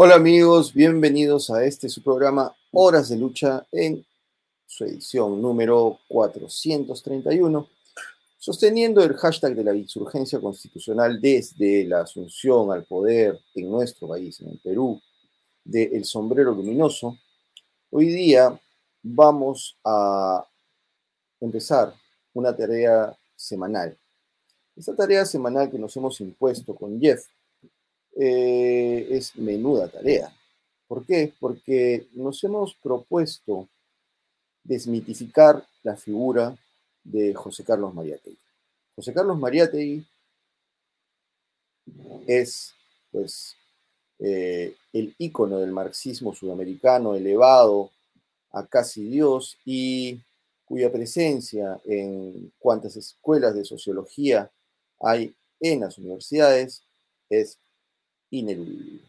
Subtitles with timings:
[0.00, 4.06] Hola amigos, bienvenidos a este su programa Horas de Lucha en
[4.64, 7.68] su edición número 431,
[8.38, 14.40] sosteniendo el hashtag de la insurgencia constitucional desde la asunción al poder en nuestro país,
[14.40, 15.02] en el Perú,
[15.64, 17.18] de El Sombrero Luminoso.
[17.90, 18.56] Hoy día
[19.02, 20.46] vamos a
[21.40, 21.92] empezar
[22.34, 23.98] una tarea semanal.
[24.76, 27.26] Esta tarea semanal que nos hemos impuesto con Jeff
[28.20, 30.34] eh, es menuda tarea.
[30.88, 31.32] ¿Por qué?
[31.38, 33.68] Porque nos hemos propuesto
[34.64, 36.58] desmitificar la figura
[37.04, 38.38] de José Carlos Mariátegui.
[38.96, 40.04] José Carlos Mariátegui
[42.26, 42.74] es,
[43.12, 43.54] pues,
[44.18, 47.92] eh, el ícono del marxismo sudamericano elevado
[48.50, 50.20] a casi Dios y
[50.64, 54.50] cuya presencia en cuantas escuelas de sociología
[55.00, 56.82] hay en las universidades
[57.30, 57.58] es
[58.30, 59.02] ineludible.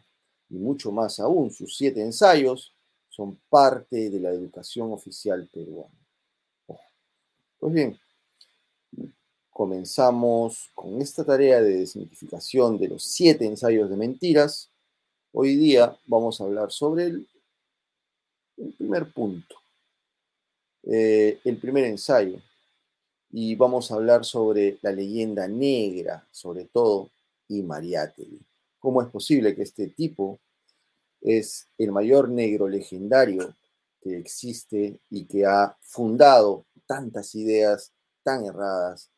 [0.49, 2.73] Y mucho más aún, sus siete ensayos
[3.09, 5.93] son parte de la educación oficial peruana.
[7.59, 7.99] Pues bien,
[9.49, 14.71] comenzamos con esta tarea de desmitificación de los siete ensayos de mentiras.
[15.33, 17.27] Hoy día vamos a hablar sobre el,
[18.77, 19.55] primer punto,
[20.83, 22.41] eh, el primer ensayo,
[23.31, 27.09] y vamos a hablar sobre la leyenda negra, sobre todo,
[27.49, 28.48] y Mariátegui.
[28.79, 30.39] ¿Cómo es posible que este tipo
[31.21, 33.53] es el mayor negro legendario
[34.01, 37.91] que existe y que ha fundado tantas ideas
[38.23, 39.11] tan erradas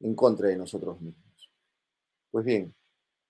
[0.00, 1.50] en contra de nosotros mismos?
[2.30, 2.72] Pues bien,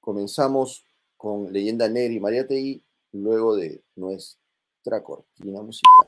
[0.00, 0.84] comenzamos
[1.16, 2.82] con Leyenda Negra y Mariátegui
[3.12, 6.06] luego de nuestra cortina musical.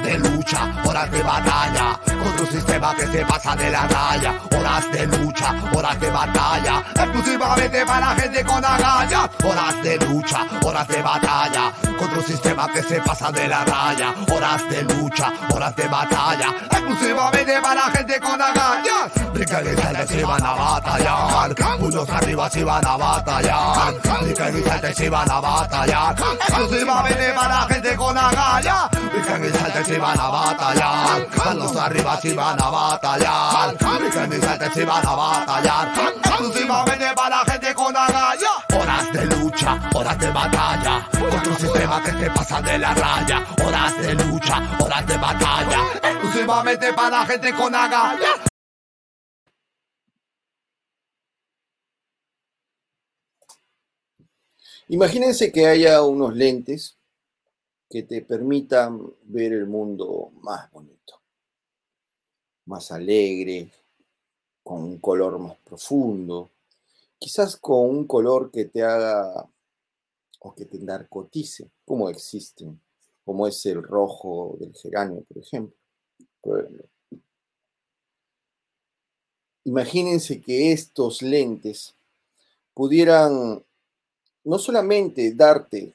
[0.00, 0.18] de
[0.52, 5.06] lucha, horas de batalla, contra un sistema que se pasa de la raya, horas de
[5.06, 11.72] lucha, horas de batalla, exclusivamente para gente con agallas, horas de lucha, horas de batalla,
[11.98, 16.48] contra un sistema que se pasa de la raya, horas de lucha, horas de batalla,
[16.70, 22.96] exclusivamente para gente con agallas, y si van a batallar, puños arriba si van a
[22.96, 23.94] batallar,
[24.90, 26.14] y si van a batallar,
[26.48, 28.88] exclusivamente para gente con agallas,
[29.32, 31.26] a batallar.
[31.82, 33.76] Arriba si van a batallar.
[35.04, 35.88] A batallar.
[38.74, 41.08] Horas de lucha, horas de batalla.
[41.10, 43.46] Contra un sistema que se pasa de la raya.
[43.64, 45.78] Horas de lucha, horas de batalla.
[46.02, 48.28] Exclusivamente para gente con agalla.
[54.88, 56.98] Imagínense que haya unos lentes
[57.92, 61.20] que te permitan ver el mundo más bonito,
[62.64, 63.70] más alegre,
[64.62, 66.48] con un color más profundo,
[67.18, 69.46] quizás con un color que te haga
[70.38, 72.80] o que te narcotice, como existen,
[73.26, 75.76] como es el rojo del geranio, por ejemplo.
[79.64, 81.94] Imagínense que estos lentes
[82.72, 83.62] pudieran
[84.44, 85.92] no solamente darte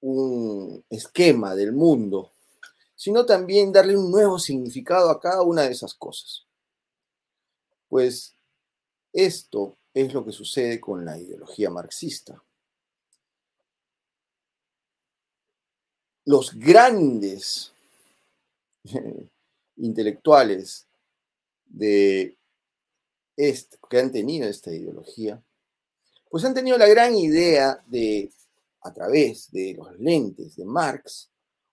[0.00, 2.32] un esquema del mundo,
[2.94, 6.46] sino también darle un nuevo significado a cada una de esas cosas.
[7.88, 8.34] Pues
[9.12, 12.42] esto es lo que sucede con la ideología marxista.
[16.24, 17.72] Los grandes
[19.76, 20.86] intelectuales
[21.66, 22.36] de
[23.36, 25.42] que han tenido esta ideología,
[26.30, 28.30] pues han tenido la gran idea de
[28.86, 31.30] a través de los lentes de Marx,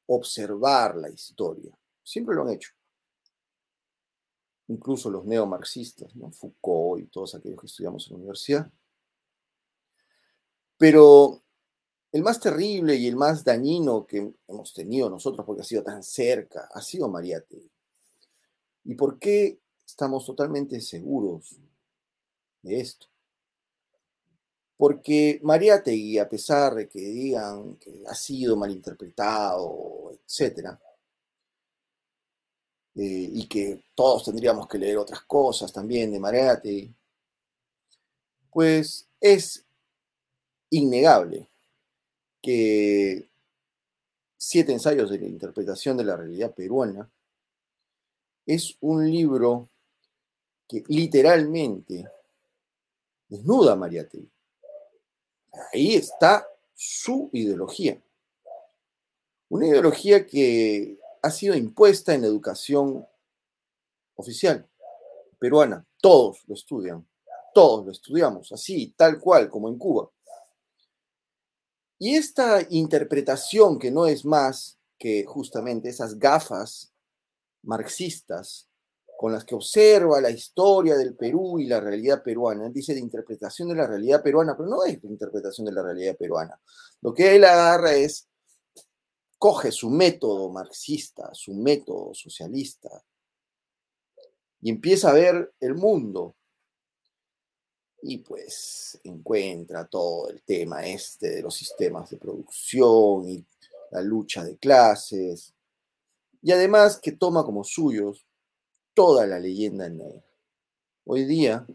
[0.08, 1.78] observar la historia.
[2.04, 2.72] Siempre lo han hecho.
[4.68, 6.32] Incluso los neomarxistas, ¿no?
[6.32, 8.72] Foucault y todos aquellos que estudiamos en la universidad.
[10.78, 11.44] Pero
[12.12, 16.02] el más terrible y el más dañino que hemos tenido nosotros, porque ha sido tan
[16.02, 17.72] cerca, ha sido Mariátegui.
[18.86, 21.60] ¿Y por qué estamos totalmente seguros
[22.62, 23.13] de esto?
[24.84, 30.78] Porque Mariátegui, a pesar de que digan que ha sido malinterpretado, etc.,
[32.96, 36.94] eh, y que todos tendríamos que leer otras cosas también de Mariátegui,
[38.52, 39.64] pues es
[40.70, 41.48] innegable
[42.42, 43.30] que
[44.46, 47.10] Siete ensayos de la interpretación de la realidad peruana
[48.46, 49.70] es un libro
[50.68, 52.06] que literalmente
[53.30, 54.33] desnuda a Mariátegui.
[55.74, 58.02] Ahí está su ideología.
[59.50, 63.06] Una ideología que ha sido impuesta en la educación
[64.16, 64.68] oficial
[65.40, 65.86] peruana.
[66.02, 67.08] Todos lo estudian,
[67.54, 70.10] todos lo estudiamos, así, tal cual, como en Cuba.
[72.00, 76.92] Y esta interpretación, que no es más que justamente esas gafas
[77.62, 78.68] marxistas
[79.24, 82.68] con las que observa la historia del Perú y la realidad peruana.
[82.68, 86.18] Él dice de interpretación de la realidad peruana, pero no es interpretación de la realidad
[86.18, 86.60] peruana.
[87.00, 88.28] Lo que él agarra es,
[89.38, 93.02] coge su método marxista, su método socialista,
[94.60, 96.36] y empieza a ver el mundo.
[98.02, 103.46] Y pues encuentra todo el tema este de los sistemas de producción y
[103.92, 105.54] la lucha de clases.
[106.42, 108.26] Y además que toma como suyos
[108.94, 110.24] toda la leyenda negra.
[111.06, 111.66] Hoy día,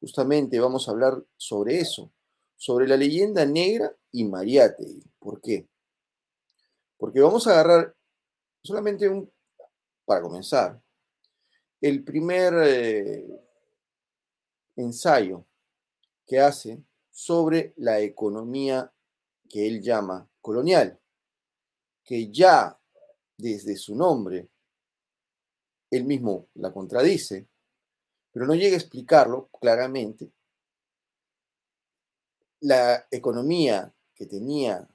[0.00, 2.12] justamente, vamos a hablar sobre eso,
[2.56, 4.84] sobre la leyenda negra y Mariate.
[5.18, 5.68] ¿Por qué?
[6.96, 7.94] Porque vamos a agarrar
[8.62, 9.30] solamente un,
[10.04, 10.80] para comenzar,
[11.80, 13.26] el primer eh,
[14.76, 15.44] ensayo
[16.26, 18.92] que hace sobre la economía
[19.48, 20.98] que él llama colonial,
[22.04, 22.78] que ya
[23.36, 24.48] desde su nombre
[25.92, 27.46] él mismo la contradice,
[28.32, 30.32] pero no llega a explicarlo claramente.
[32.60, 34.88] La economía que tenía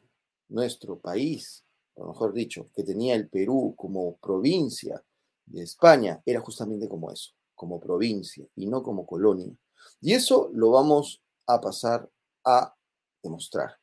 [0.50, 1.64] nuestro país,
[1.94, 5.04] o mejor dicho, que tenía el Perú como provincia
[5.46, 9.56] de España, era justamente como eso, como provincia y no como colonia.
[10.02, 12.10] Y eso lo vamos a pasar
[12.44, 12.76] a
[13.22, 13.78] demostrar.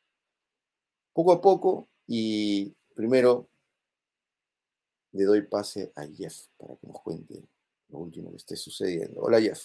[1.13, 3.47] Poco a poco y primero
[5.15, 7.41] le doy pase a Jeff para que nos cuente
[7.89, 9.21] lo último que esté sucediendo.
[9.21, 9.63] Hola Jeff.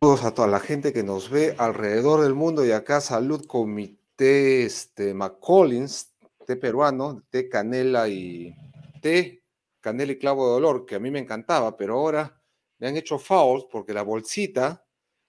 [0.00, 3.72] Saludos a toda la gente que nos ve alrededor del mundo y acá salud con
[3.72, 6.14] mi té este, McCollins,
[6.46, 8.54] té peruano, té canela y
[9.00, 9.42] té
[9.80, 12.42] canela y clavo de dolor, que a mí me encantaba, pero ahora
[12.78, 14.84] me han hecho fouls porque la bolsita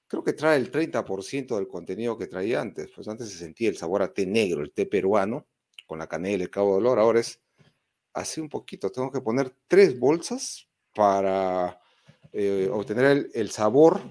[0.07, 2.89] creo que trae el 30% del contenido que traía antes.
[2.95, 5.47] Pues antes se sentía el sabor a té negro, el té peruano,
[5.85, 7.39] con la canela y el clavo de dolor, ahora es
[8.17, 8.91] así un poquito.
[8.91, 11.79] Tengo que poner tres bolsas para
[12.33, 14.01] eh, obtener el, sabor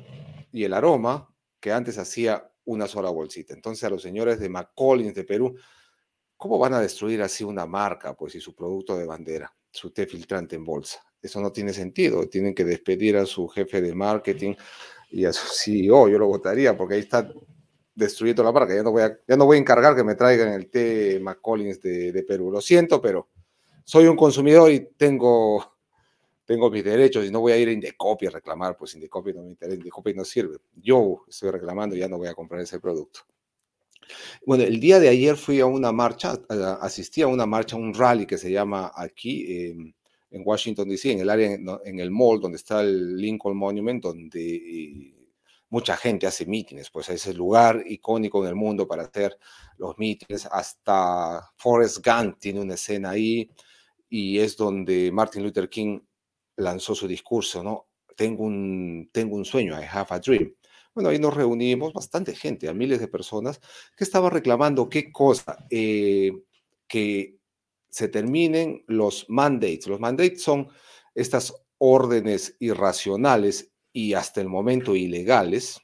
[0.52, 1.28] y el aroma
[1.60, 3.52] que antes hacía una sola bolsita.
[3.52, 5.56] Entonces a los señores de McCollins de Perú,
[6.36, 10.06] ¿cómo van a destruir así una marca, pues, y su producto de bandera, su té
[10.06, 11.00] filtrante en bolsa?
[11.20, 12.28] Eso no tiene sentido.
[12.28, 14.54] Tienen que despedir a su jefe de marketing
[15.10, 16.08] y a su CEO.
[16.08, 17.28] Yo lo votaría porque ahí está
[17.92, 18.72] destruyendo la marca.
[18.72, 21.80] Ya no voy a, ya no voy a encargar que me traigan el té McCollins
[21.80, 22.52] de, de Perú.
[22.52, 23.28] Lo siento, pero
[23.86, 25.76] soy un consumidor y tengo,
[26.44, 29.42] tengo mis derechos y no voy a ir a Indecopy a reclamar, pues Indecopy no
[29.42, 30.56] me interesa, Indecopy no sirve.
[30.74, 33.20] Yo estoy reclamando y ya no voy a comprar ese producto.
[34.44, 36.36] Bueno, el día de ayer fui a una marcha,
[36.80, 39.70] asistí a una marcha, un rally que se llama aquí
[40.30, 45.14] en Washington, D.C., en el área, en el mall donde está el Lincoln Monument, donde
[45.68, 49.38] mucha gente hace mítines, pues es el lugar icónico en el mundo para hacer
[49.78, 50.46] los mítines.
[50.46, 53.48] Hasta Forrest Gump tiene una escena ahí
[54.08, 56.00] y es donde Martin Luther King
[56.56, 57.88] lanzó su discurso, ¿no?
[58.16, 60.54] Tengo un, tengo un sueño, I have a dream.
[60.94, 63.60] Bueno, ahí nos reunimos, bastante gente, a miles de personas,
[63.96, 66.32] que estaban reclamando qué cosa, eh,
[66.88, 67.36] que
[67.90, 69.86] se terminen los mandates.
[69.86, 70.68] Los mandates son
[71.14, 75.80] estas órdenes irracionales y hasta el momento ilegales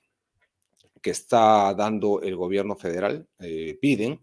[1.02, 4.20] que está dando el gobierno federal, eh, piden,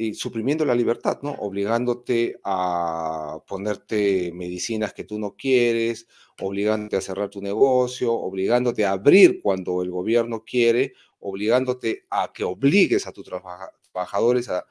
[0.00, 1.32] y suprimiendo la libertad, ¿no?
[1.32, 6.08] Obligándote a ponerte medicinas que tú no quieres,
[6.40, 12.44] obligándote a cerrar tu negocio, obligándote a abrir cuando el gobierno quiere, obligándote a que
[12.44, 14.64] obligues a tus trabajadores a,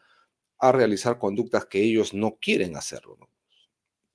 [0.72, 3.16] realizar conductas que ellos no quieren hacerlo,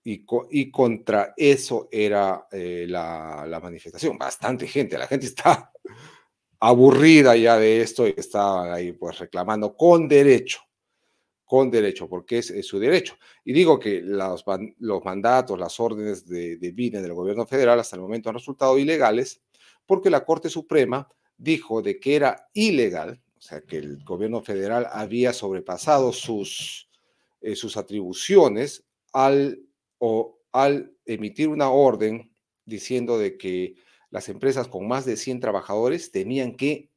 [0.02, 4.18] Y, y, contra eso era eh, la, la, manifestación.
[4.18, 5.72] Bastante gente, la gente está
[6.60, 10.63] aburrida ya de esto y está ahí pues reclamando con derecho,
[11.54, 13.14] con derecho, porque es, su derecho.
[13.44, 14.44] Y digo que los,
[15.04, 19.40] mandatos, las órdenes de, de del gobierno federal hasta el momento han resultado ilegales
[19.86, 24.88] porque la Corte Suprema dijo de que era ilegal, o sea, que el gobierno federal
[24.90, 26.88] había sobrepasado sus,
[27.40, 29.62] eh, sus atribuciones al,
[29.98, 32.32] o, al emitir una orden
[32.64, 33.76] diciendo de que
[34.10, 36.90] las empresas con más de 100 trabajadores tenían que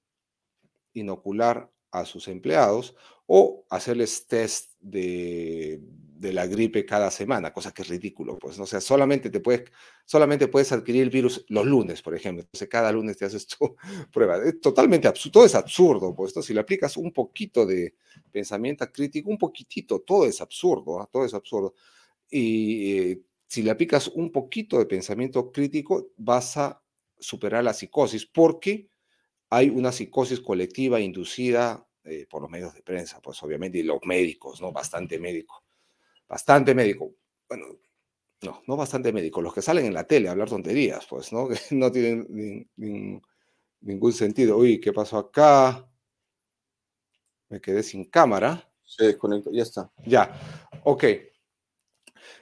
[0.94, 2.96] inocular a sus empleados
[3.28, 5.82] o hacerles test de,
[6.20, 8.64] la gripe cada semana, cosa que es ridículo, pues, ¿no?
[8.64, 9.70] o sea, solamente, te puedes,
[10.04, 13.76] solamente puedes adquirir el virus los lunes, por ejemplo, entonces cada lunes te haces tu
[14.12, 16.42] prueba, es totalmente absurdo, todo es absurdo, pues, ¿no?
[16.42, 17.94] si le aplicas un poquito de
[18.32, 21.10] pensamiento crítico, un poquitito, todo es absurdo, ¿ah?
[21.12, 21.76] todo es absurdo.
[22.32, 26.84] y eh, si le aplicas un poquito de pensamiento crítico, vas a
[27.20, 28.90] superar la psicosis, porque
[29.50, 34.00] hay una psicosis colectiva inducida eh, por los medios de prensa, pues obviamente, y los
[34.06, 34.72] médicos, ¿no?
[34.72, 35.64] Bastante médico,
[36.28, 37.14] bastante médico.
[37.48, 37.66] Bueno,
[38.42, 41.48] no, no bastante médico, los que salen en la tele a hablar tonterías, pues, ¿no?
[41.70, 42.70] Que no tienen
[43.82, 44.58] ningún sentido.
[44.58, 45.88] Uy, ¿qué pasó acá?
[47.50, 48.70] Me quedé sin cámara.
[48.84, 49.92] Se desconectó, ya está.
[50.06, 50.32] Ya,
[50.84, 51.04] ok.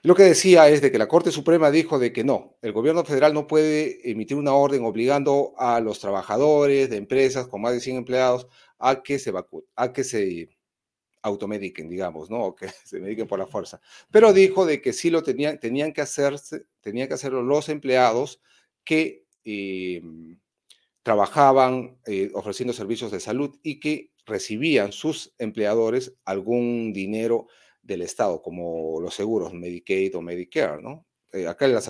[0.04, 3.04] Lo que decía es de que la Corte Suprema dijo de que no, el gobierno
[3.04, 7.80] federal no puede emitir una orden obligando a los trabajadores de empresas con más de
[7.80, 8.48] 100 empleados
[8.80, 9.34] a que se
[9.76, 10.50] a que se
[11.26, 12.46] automediquen, digamos, ¿no?
[12.46, 13.82] O que se mediquen por la fuerza.
[14.12, 18.42] Pero dijo de que sí lo tenían, tenían que hacerse, tenían que hacerlo los empleados
[18.84, 20.40] que em,
[21.04, 27.48] trabajaban eh, ofreciendo servicios de salud y que recibían sus empleadores algún dinero
[27.82, 31.06] del Estado, como los seguros Medicaid o Medicare, ¿no?
[31.32, 31.82] Eh, acá la,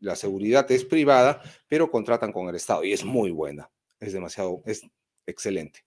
[0.00, 3.70] la, seguridad es privada, pero contratan con el Estado y es muy buena,
[4.00, 4.82] es demasiado, es
[5.26, 5.83] excelente.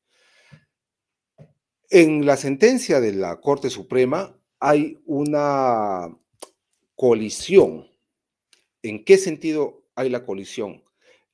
[1.89, 6.13] En la sentencia de la Corte Suprema hay una
[6.95, 7.89] colisión.
[8.81, 10.83] ¿En qué sentido hay la colisión?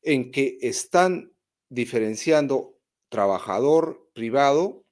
[0.03, 1.33] En que están
[1.69, 2.77] diferenciando
[3.09, 4.83] trabajador privado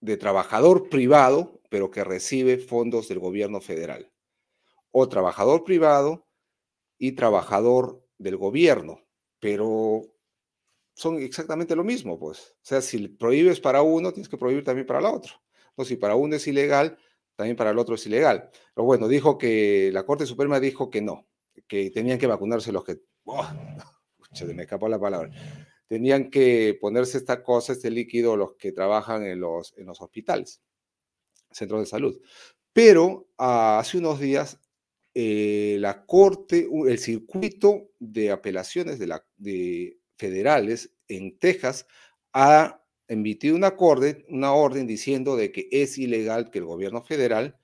[0.00, 4.10] de trabajador privado, pero que recibe fondos del gobierno federal,
[4.90, 6.26] o trabajador privado
[6.98, 9.04] y trabajador del gobierno,
[9.40, 10.02] pero
[10.98, 12.50] son exactamente lo mismo, pues.
[12.50, 15.32] O sea, si prohíbes para uno, tienes que prohibir también para el otro.
[15.70, 16.98] Entonces, si para uno es ilegal,
[17.36, 18.50] también para el otro es ilegal.
[18.74, 21.26] Pero bueno, dijo que la Corte Suprema dijo que no,
[21.68, 23.00] que tenían que vacunarse los que...
[23.24, 23.46] Oh,
[24.32, 25.30] se me escapó la palabra
[25.88, 30.62] tenían que ponerse esta cosa, este líquido, los que trabajan en los, en los hospitales,
[31.50, 32.20] centros de salud.
[32.72, 34.60] Pero ah, hace unos días,
[35.14, 41.86] eh, la Corte, el circuito de apelaciones de, la, de federales en Texas
[42.34, 43.74] ha emitido una,
[44.28, 47.58] una orden diciendo de que es ilegal que el gobierno federal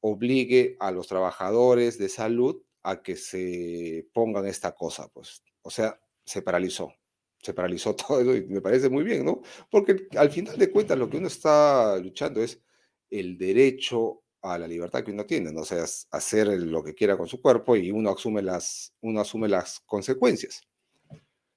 [0.00, 6.00] obligue a los trabajadores de salud a que se pongan esta cosa, pues, o sea,
[6.24, 6.94] se paralizó
[7.46, 9.42] se paralizó todo y me parece muy bien, ¿no?
[9.70, 12.60] Porque al final de cuentas lo que uno está luchando es
[13.10, 15.62] el derecho a la libertad que uno tiene, ¿no?
[15.62, 19.48] O sea, hacer lo que quiera con su cuerpo y uno asume las, uno asume
[19.48, 20.62] las consecuencias.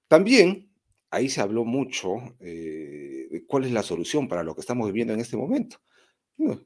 [0.10, 0.70] También
[1.12, 5.14] ahí se habló mucho eh, de cuál es la solución para lo que estamos viviendo
[5.14, 5.78] en este momento.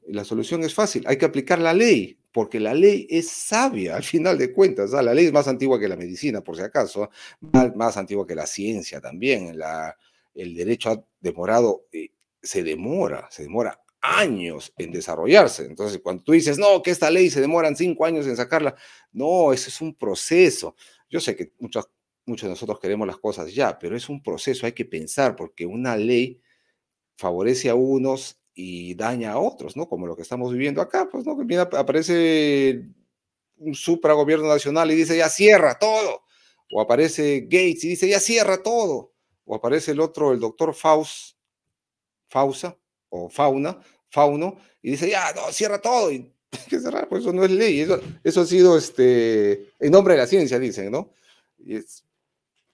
[0.08, 4.02] la solución es fácil, hay que aplicar la ley, porque la ley es sabia al
[4.02, 4.90] final de cuentas.
[4.90, 7.10] La ley es más antigua que la medicina, por si acaso,
[7.76, 9.54] más, antigua que la ciencia también.
[10.34, 12.10] El derecho ha demorado, eh,
[12.42, 15.64] se demora, se demora años en desarrollarse.
[15.66, 18.74] Entonces, cuando tú dices, no, que esta ley se demoran cinco años en sacarla,
[19.12, 20.74] no, ese es un proceso.
[21.08, 21.88] Yo sé que muchos,
[22.26, 25.66] muchos de nosotros queremos las cosas ya, pero es un proceso, hay que pensar, porque
[25.66, 26.40] una ley
[27.16, 29.88] favorece a unos y daña a otros, ¿no?
[29.88, 31.36] Como lo que estamos viviendo acá, pues, ¿no?
[31.36, 32.88] Que aparece
[33.56, 36.22] un supragobierno nacional y dice, ya cierra todo.
[36.72, 39.12] O aparece Gates y dice, ya cierra todo.
[39.44, 41.36] O aparece el otro, el doctor Faust,
[42.28, 42.76] Fausa,
[43.10, 43.78] o Fauna,
[44.08, 46.10] Fauno, y dice, ya, no, cierra todo.
[46.10, 47.80] Y hay que cerrar, pues eso no es ley.
[47.80, 51.12] Eso, eso ha sido, este, en nombre de la ciencia, dicen, ¿no?
[51.58, 52.04] Y es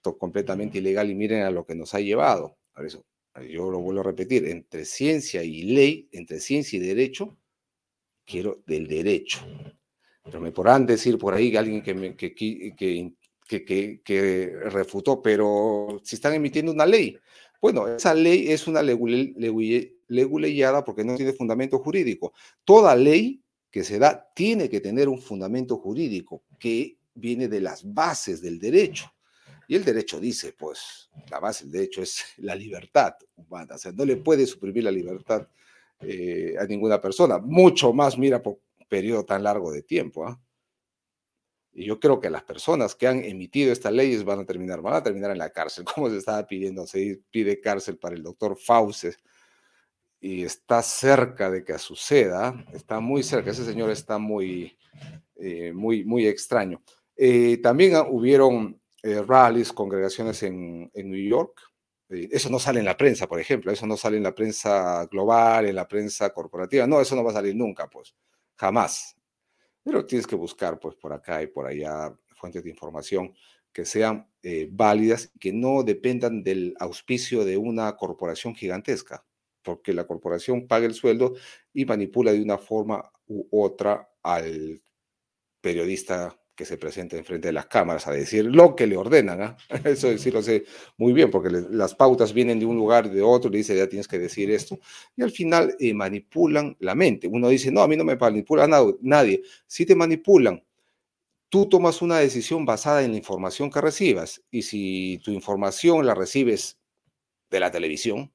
[0.01, 2.57] completamente ilegal y miren a lo que nos ha llevado.
[2.73, 3.05] A eso
[3.39, 7.37] yo lo vuelvo a repetir, entre ciencia y ley, entre ciencia y derecho,
[8.25, 9.39] quiero del derecho.
[10.23, 16.15] Pero me podrán decir por ahí alguien que, me, que, que, que, refutó, pero si
[16.15, 17.17] están emitiendo una ley,
[17.61, 22.33] bueno, esa ley es una leguleyada porque no tiene fundamento jurídico.
[22.65, 27.93] Toda ley que se da tiene que tener un fundamento jurídico que viene de las
[27.93, 29.11] bases del derecho.
[29.71, 33.75] Y el derecho dice, pues, la base del derecho es la libertad humana.
[33.75, 35.47] O sea, no le puede suprimir la libertad
[36.01, 40.27] eh, a ninguna persona, mucho más, mira, por un periodo tan largo de tiempo.
[40.27, 40.37] ¿ah?
[41.71, 44.95] Y yo creo que las personas que han emitido estas leyes van a terminar, van
[44.95, 48.57] a terminar en la cárcel, como se estaba pidiendo, se pide cárcel para el doctor
[48.57, 49.19] Fauces
[50.19, 54.77] y está cerca de que suceda, está muy cerca, ese señor está muy,
[55.37, 56.83] eh, muy, muy extraño.
[57.15, 61.59] Eh, también hubieron eh, rallies, congregaciones en, en New York.
[62.09, 65.05] Eh, eso no sale en la prensa, por ejemplo, eso no sale en la prensa
[65.05, 66.85] global, en la prensa corporativa.
[66.87, 68.15] No, eso no va a salir nunca, pues,
[68.55, 69.15] jamás.
[69.83, 73.33] Pero tienes que buscar, pues, por acá y por allá fuentes de información
[73.71, 79.25] que sean eh, válidas, que no dependan del auspicio de una corporación gigantesca,
[79.61, 81.35] porque la corporación paga el sueldo
[81.73, 84.81] y manipula de una forma u otra al
[85.61, 89.41] periodista que se presenta enfrente de las cámaras a decir lo que le ordenan.
[89.41, 89.57] ¿ah?
[89.83, 90.65] Eso sí lo sé
[90.97, 94.07] muy bien, porque las pautas vienen de un lugar, de otro, le dice, ya tienes
[94.07, 94.79] que decir esto,
[95.15, 97.27] y al final eh, manipulan la mente.
[97.27, 98.67] Uno dice, no, a mí no me manipula
[99.01, 99.41] nadie.
[99.67, 100.63] Si te manipulan,
[101.49, 106.15] tú tomas una decisión basada en la información que recibas, y si tu información la
[106.15, 106.79] recibes
[107.49, 108.31] de la televisión,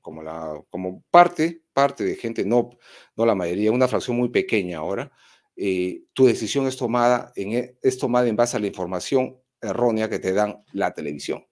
[0.00, 2.70] como, la, como parte, parte de gente, no,
[3.16, 5.12] no la mayoría, una fracción muy pequeña ahora,
[5.56, 10.08] eh, tu decisión es tomada, en, e, es tomada en base a la información errónea
[10.08, 11.44] que te dan la televisión.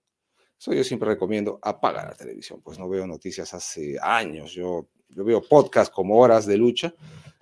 [0.59, 5.25] Eso yo siempre recomiendo, apaga la televisión, pues no veo noticias hace años, yo, yo
[5.25, 6.95] veo podcasts como Horas de Lucha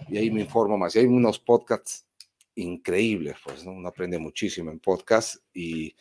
[0.09, 0.95] y ahí me informo más.
[0.95, 2.07] Y hay unos podcasts
[2.55, 3.73] increíbles, pues ¿no?
[3.73, 5.95] uno aprende muchísimo en podcasts y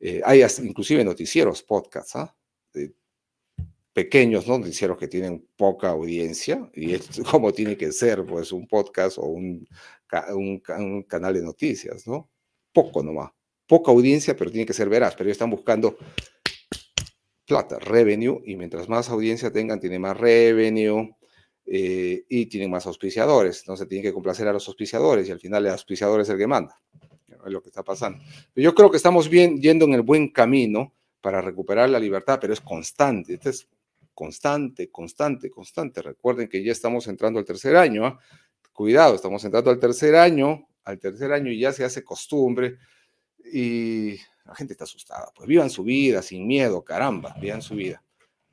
[0.00, 2.34] eh, hay inclusive noticieros podcasts, ¿ah?
[3.92, 4.58] Pequeños, ¿no?
[4.58, 9.26] Noticieros que tienen poca audiencia y es como tiene que ser, pues un podcast o
[9.26, 9.66] un
[10.34, 12.30] un, canal de noticias, ¿no?
[12.72, 13.30] Poco nomás.
[13.66, 15.14] Poca audiencia, pero tiene que ser veraz.
[15.14, 15.96] Pero ellos están buscando
[17.46, 21.14] plata, revenue, y mientras más audiencia tengan, tienen más revenue
[21.66, 23.60] eh, y tienen más auspiciadores.
[23.60, 26.46] Entonces tienen que complacer a los auspiciadores y al final el auspiciador es el que
[26.46, 26.80] manda.
[27.28, 28.22] Es lo que está pasando.
[28.54, 32.52] yo creo que estamos bien yendo en el buen camino para recuperar la libertad, pero
[32.52, 33.34] es constante.
[33.34, 33.68] Este es
[34.14, 36.02] constante, constante, constante.
[36.02, 38.06] Recuerden que ya estamos entrando al tercer año.
[38.06, 38.18] ¿ah?
[38.72, 42.78] cuidado, estamos entrando al tercer año, al tercer año y ya se hace costumbre
[43.52, 45.30] y la gente está asustada.
[45.34, 48.02] Pues vivan su vida sin miedo, caramba, vivan su vida.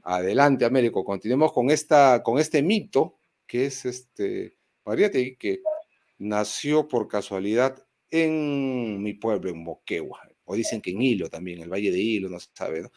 [0.04, 5.62] Adelante, Américo, continuemos con, esta, con este mito que es este Mariate, que
[6.20, 11.70] nació por casualidad en mi pueblo, en Moquegua, o dicen que en Hilo también, el
[11.70, 12.92] Valle de Hilo, no se sabe, ¿no?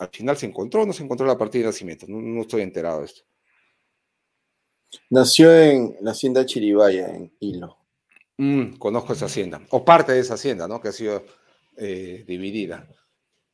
[0.00, 3.06] Al final se encontró, no se encontró la partida de nacimiento, no estoy enterado de
[3.06, 3.22] esto.
[5.10, 7.76] Nació en la hacienda Chiribaya, en Hilo.
[8.38, 10.80] Mm, conozco esa hacienda, o parte de esa hacienda, ¿no?
[10.80, 11.22] Que ha sido
[11.76, 12.88] eh, dividida.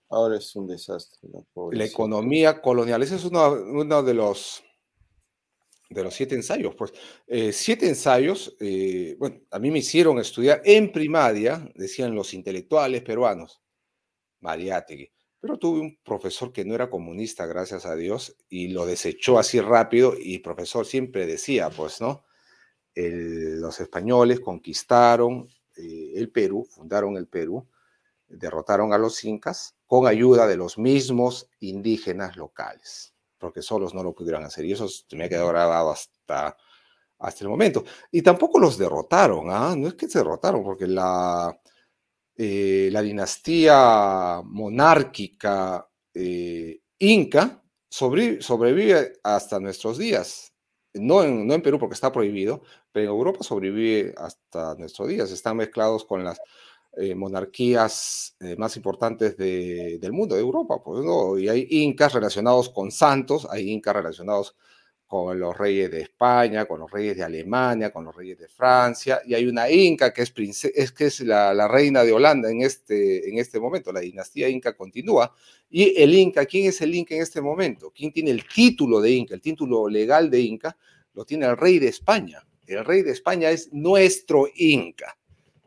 [0.09, 1.29] Ahora es un desastre.
[1.73, 4.63] La, economía colonial, ese es uno, de los
[5.89, 6.93] de los siete ensayos, pues
[7.29, 13.03] eh, siete ensayos, eh, bueno, a mí me hicieron estudiar en primaria, decían los intelectuales
[13.03, 13.63] peruanos,
[14.41, 19.39] Mariátegui, pero tuve un profesor que no era comunista, gracias a Dios, y lo desechó
[19.39, 22.25] así rápido y el profesor siempre decía, pues, ¿no?
[22.95, 27.69] los españoles conquistaron eh, el Perú, fundaron el Perú,
[28.27, 34.15] derrotaron a los incas con ayuda de los mismos indígenas locales, porque solos no lo
[34.15, 34.65] pudieran hacer.
[34.65, 36.57] Y eso me ha quedado grabado hasta,
[37.19, 37.85] hasta el momento.
[38.11, 39.75] Y tampoco los derrotaron, ¿ah?
[39.77, 41.57] No es que se derrotaron, porque la,
[42.39, 50.53] eh, la dinastía monárquica eh, inca sobrevive hasta nuestros días.
[50.93, 55.31] No en, no en, Perú porque está prohibido, pero en Europa sobrevive hasta nuestros días.
[55.31, 56.39] Están mezclados con las
[56.99, 60.83] eh, monarquías más importantes del mundo, de Europa.
[60.85, 61.39] Pues, ¿no?
[61.39, 64.67] Y hay incas relacionados con santos, hay incas relacionados con
[65.11, 69.35] los reyes de España, con los reyes de Alemania, con los reyes de Francia, y
[69.35, 70.33] hay una inca que es,
[70.75, 74.77] es, que es la, reina de Holanda en este, en este momento, la dinastía inca
[74.77, 75.33] continúa,
[75.71, 77.93] y el inca, ¿quién es el inca en este momento?
[77.95, 80.77] ¿Quién tiene el título de inca, el título legal de inca?
[81.15, 82.47] Lo tiene el rey de España.
[82.67, 85.17] El rey de España es nuestro inca,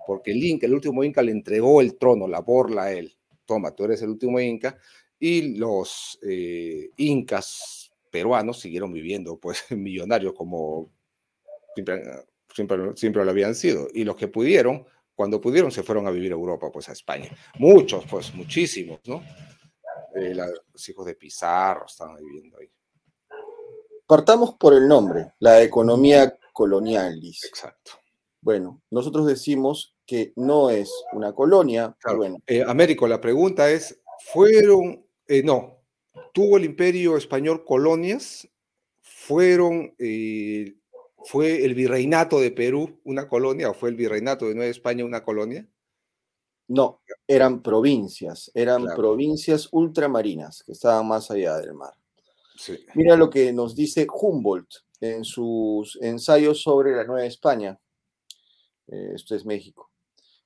[0.05, 3.13] porque el inca, el último inca le entregó el trono, la borla a él.
[3.45, 4.77] Toma, tú eres el último inca,
[5.17, 7.78] y los eh, incas
[8.09, 10.91] peruanos siguieron viviendo, pues, millonarios como
[12.53, 13.87] siempre, siempre, lo habían sido.
[13.93, 17.29] Y los que pudieron, cuando pudieron, se fueron a vivir a Europa, pues a España.
[17.57, 19.23] Muchos, pues, muchísimos, ¿no?
[20.15, 22.69] Eh, los hijos de Pizarro estaban viviendo ahí.
[24.07, 27.47] Partamos por el nombre, la economía colonial, dice.
[27.47, 27.91] Exacto.
[28.41, 31.95] Bueno, nosotros decimos que no es una colonia.
[32.15, 32.37] Bueno.
[32.47, 34.01] Eh, Américo, la pregunta es,
[34.33, 35.78] ¿fueron, eh, no,
[36.33, 38.47] tuvo el imperio español colonias,
[39.01, 40.75] fueron, eh,
[41.25, 45.23] fue el virreinato de Perú una colonia o fue el virreinato de Nueva España una
[45.23, 45.67] colonia?
[46.67, 51.93] No, eran provincias, eran provincias ultramarinas que estaban más allá del mar.
[52.93, 57.79] Mira lo que nos dice Humboldt en sus ensayos sobre la Nueva España.
[58.87, 59.88] Eh, esto es México.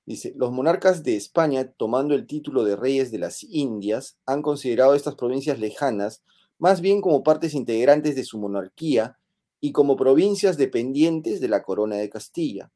[0.06, 4.96] Dice, los monarcas de España, tomando el título de reyes de las Indias, han considerado
[4.96, 6.24] estas provincias lejanas
[6.60, 9.18] más bien como partes integrantes de su monarquía
[9.60, 12.72] y como provincias dependientes de la corona de Castilla,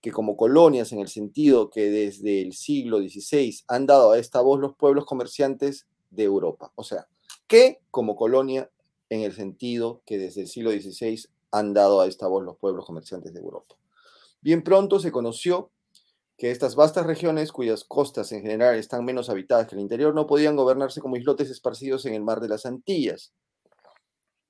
[0.00, 4.40] que como colonias en el sentido que desde el siglo XVI han dado a esta
[4.42, 6.72] voz los pueblos comerciantes de Europa.
[6.74, 7.08] O sea,
[7.46, 8.70] que como colonia
[9.08, 12.84] en el sentido que desde el siglo XVI han dado a esta voz los pueblos
[12.84, 13.76] comerciantes de Europa.
[14.40, 15.70] Bien pronto se conoció
[16.36, 20.26] que estas vastas regiones, cuyas costas en general están menos habitadas que el interior, no
[20.26, 23.32] podían gobernarse como islotes esparcidos en el mar de las Antillas.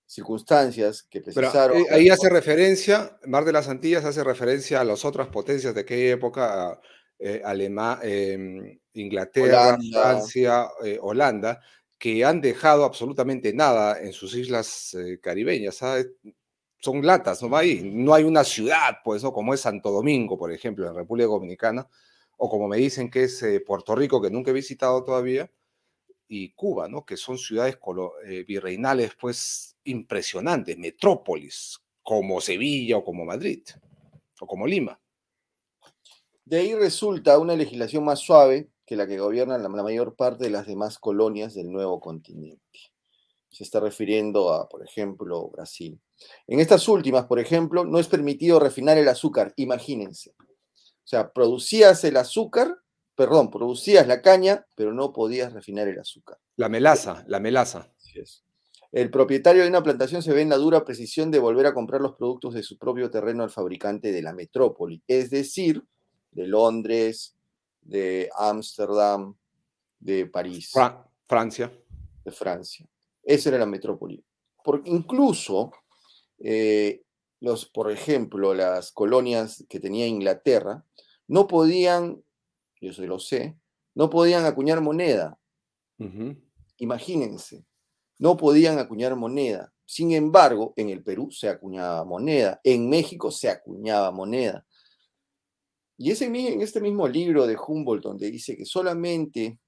[0.04, 1.78] Circunstancias que precisaron.
[1.78, 5.80] Eh, ahí hace referencia, Mar de las Antillas hace referencia a las otras potencias de
[5.80, 6.80] aquella época,
[7.18, 7.42] eh,
[8.02, 11.60] em, Inglaterra, Francia, eh, Holanda,
[11.98, 15.80] que han dejado absolutamente nada en sus islas caribeñas.
[16.86, 19.32] Son latas, no no hay una ciudad, pues, ¿no?
[19.32, 21.88] Como es Santo Domingo, por ejemplo, en República Dominicana,
[22.36, 25.50] o como me dicen que es Puerto Rico, que nunca he visitado todavía,
[26.28, 27.04] y Cuba, ¿no?
[27.04, 27.76] Que son ciudades
[28.46, 33.64] virreinales, pues, impresionantes, metrópolis, como Sevilla o como Madrid,
[34.40, 35.00] o como Lima.
[36.44, 40.50] De ahí resulta una legislación más suave que la que gobierna la, mayor parte de
[40.50, 42.78] las demás colonias del nuevo continente.
[43.50, 45.98] Se está refiriendo a, por ejemplo, Brasil.
[46.46, 50.34] En estas últimas, por ejemplo, no es permitido refinar el azúcar, imagínense.
[50.40, 52.76] O sea, producías el azúcar,
[53.14, 56.38] perdón, producías la caña, pero no podías refinar el azúcar.
[56.56, 57.92] La melaza, la melaza.
[57.96, 58.42] Así es.
[58.92, 62.00] El propietario de una plantación se ve en la dura precisión de volver a comprar
[62.00, 65.84] los productos de su propio terreno al fabricante de la metrópoli, es decir,
[66.30, 67.36] de Londres,
[67.82, 69.36] de Ámsterdam,
[70.00, 70.72] de París.
[71.26, 71.72] Francia.
[72.24, 72.86] De Francia.
[73.26, 74.24] Esa era la metrópoli.
[74.64, 75.72] Porque incluso,
[76.38, 77.02] eh,
[77.40, 80.84] los, por ejemplo, las colonias que tenía Inglaterra
[81.26, 82.22] no podían,
[82.80, 83.58] yo se lo sé,
[83.94, 85.38] no podían acuñar moneda.
[86.78, 87.64] Imagínense,
[88.18, 89.72] no podían acuñar moneda.
[89.84, 94.64] Sin embargo, en el Perú se acuñaba moneda, en México se acuñaba moneda.
[95.98, 99.58] Y ese, en este mismo libro de Humboldt, donde dice que solamente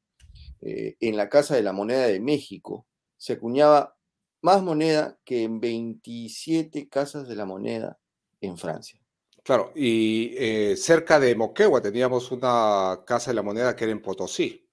[0.61, 2.88] eh, en la Casa de la Moneda de México
[3.19, 3.99] se acuñaba
[4.41, 7.99] más moneda que en 27 casas de la moneda
[8.41, 9.01] en Francia.
[9.43, 14.03] Claro, y eh, cerca de Moquegua teníamos una casa de la moneda que era en
[14.03, 14.69] Potosí,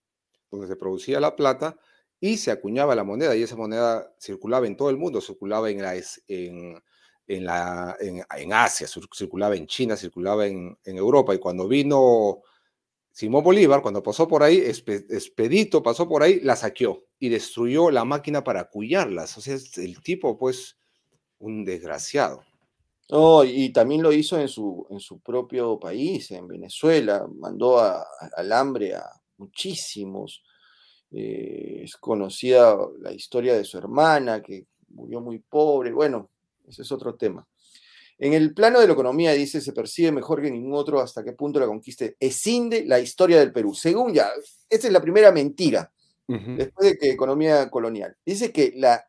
[0.51, 1.77] donde se producía la plata
[2.19, 5.81] y se acuñaba la moneda, y esa moneda circulaba en todo el mundo, circulaba en,
[7.27, 12.41] en, Asia, circulaba en China, circulaba en, Europa, y cuando vino
[13.11, 18.05] Simón Bolívar, cuando pasó por ahí, Expedito pasó por ahí, la saqueó y destruyó la
[18.05, 19.37] máquina para acuñarlas.
[19.37, 20.77] O sea, el tipo, pues,
[21.39, 22.43] un desgraciado.
[23.09, 28.51] Oh, y también lo hizo en su, en su propio país, en Venezuela, mandó al
[28.51, 29.05] hambre a
[29.37, 30.43] muchísimos.
[31.11, 35.91] Eh, es conocida la historia de su hermana, que murió muy pobre.
[35.93, 36.31] Bueno,
[36.67, 37.47] ese es otro tema.
[38.17, 41.33] En el plano de la economía, dice, se percibe mejor que ningún otro hasta qué
[41.33, 43.75] punto la conquista escinde la historia del Perú.
[43.75, 44.29] Según ya,
[44.69, 45.91] esta es la primera mentira,
[46.27, 48.17] después de que economía colonial.
[48.25, 49.07] Dice que la,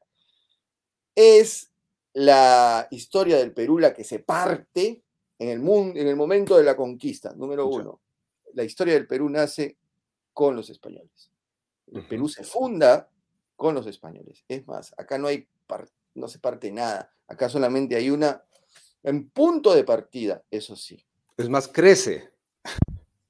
[1.15, 1.73] es
[2.13, 5.03] la historia del Perú la que se parte
[5.39, 8.01] en el, mundo, en el momento de la conquista, número uno.
[8.55, 9.77] La historia del Perú nace
[10.33, 11.31] con los españoles.
[11.93, 13.11] El Perú se funda
[13.55, 14.45] con los españoles.
[14.49, 15.49] Es más, acá no hay
[16.15, 17.13] no se parte nada.
[17.29, 18.43] Acá solamente hay una
[19.03, 21.05] en punto de partida, eso sí.
[21.37, 22.33] Es más, crece.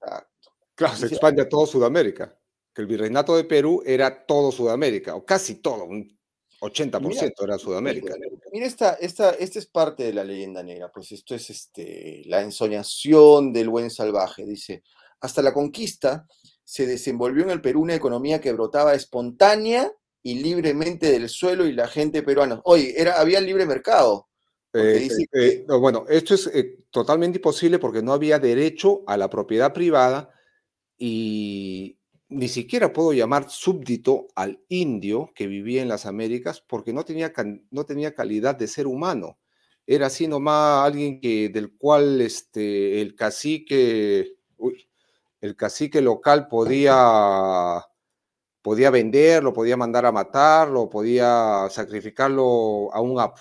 [0.01, 0.53] Exacto.
[0.75, 2.36] Claro, se expande a todo Sudamérica.
[2.77, 6.15] Que el virreinato de Perú era todo Sudamérica, o casi todo, un
[6.61, 8.15] 80% era Sudamérica.
[8.53, 12.43] Mira, esta, esta, esta es parte de la leyenda negra, pues esto es este, la
[12.43, 14.45] ensoñación del buen salvaje.
[14.45, 14.83] Dice,
[15.21, 16.27] hasta la conquista
[16.65, 19.91] se desenvolvió en el Perú una economía que brotaba espontánea
[20.23, 22.61] y libremente del suelo y la gente peruana.
[22.65, 24.29] Oye, era, había libre mercado.
[24.75, 29.73] Eh, eh, bueno, esto es eh, totalmente imposible porque no había derecho a la propiedad
[29.73, 30.29] privada
[30.99, 37.05] y ni siquiera puedo llamar súbdito al indio que vivía en las Américas porque no
[37.05, 37.33] tenía,
[37.71, 39.39] no tenía calidad de ser humano.
[39.87, 44.35] Era así nomás alguien que, del cual este, el cacique,
[45.41, 47.85] el cacique local podía
[48.67, 53.41] podía venderlo, podía mandar a matarlo, podía sacrificarlo a un apo.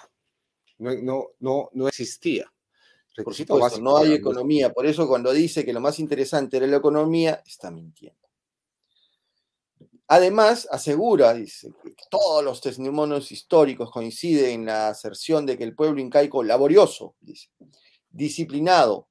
[0.77, 2.45] No, no, no, existía.
[3.23, 4.71] Por supuesto, no hay economía.
[4.71, 8.24] Por eso cuando dice que lo más interesante era la economía, está mintiendo.
[10.07, 15.75] Además, asegura, dice, que todos los testimonios históricos coinciden en la aserción de que el
[15.75, 17.49] pueblo incaico laborioso, dice,
[18.09, 19.07] disciplinado,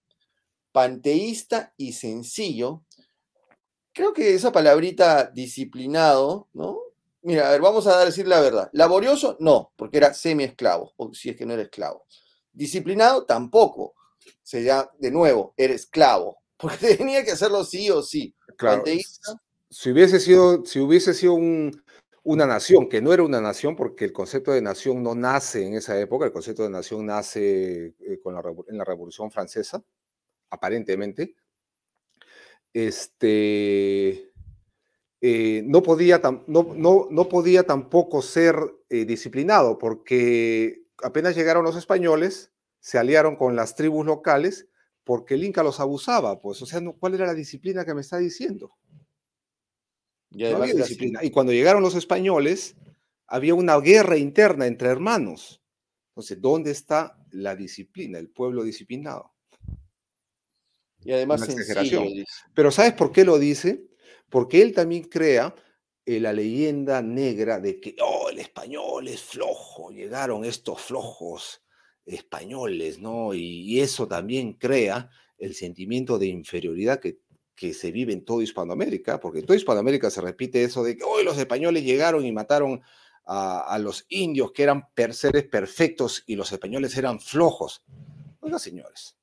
[0.70, 2.84] panteísta y sencillo,
[3.92, 6.78] creo que esa palabrita disciplinado, ¿no?
[7.22, 8.68] Mira, a ver, vamos a decir la verdad.
[8.72, 12.04] Laborioso, no, porque era semi-esclavo, o si es que no era esclavo.
[12.52, 13.94] Disciplinado, tampoco.
[14.42, 18.34] Sería, de nuevo, era esclavo, porque tenía que hacerlo sí o sí.
[18.56, 18.84] Claro.
[19.74, 24.12] Si hubiese sido, si hubiese sido una nación, que no era una nación, porque el
[24.12, 28.34] concepto de nación no nace en esa época, el concepto de nación nace eh, con
[28.34, 29.82] la, en la Revolución Francesa,
[30.48, 31.34] aparentemente,
[32.72, 34.30] este,
[35.20, 36.20] eh, no, podía
[37.66, 38.56] tampoco ser
[38.90, 44.68] eh, disciplinado porque apenas llegaron los españoles, se aliaron con las tribus locales
[45.02, 48.18] porque el Inca los abusaba, pues, o sea, ¿cuál era la disciplina que me está
[48.18, 48.72] diciendo?
[50.34, 50.44] Y,
[50.76, 51.20] disciplina.
[51.22, 52.76] y cuando llegaron los españoles,
[53.26, 55.62] había una guerra interna entre hermanos.
[56.08, 59.32] Entonces, ¿dónde está la disciplina, el pueblo disciplinado?
[61.04, 62.08] Y además exageración.
[62.54, 63.84] Pero ¿sabes por qué lo dice?
[64.30, 65.54] Porque él también crea
[66.06, 71.62] eh, la leyenda negra de que, oh, el español es flojo, llegaron estos flojos
[72.04, 73.34] españoles, ¿no?
[73.34, 77.20] Y, eso también crea el sentimiento de inferioridad que,
[77.54, 81.04] que, se vive en toda Hispanoamérica, porque en toda Hispanoamérica se repite eso de que,
[81.04, 82.82] oh, los españoles llegaron y mataron
[83.26, 87.84] a, los indios que eran seres perfectos y los españoles eran flojos.
[88.40, 89.16] Oiga, señores,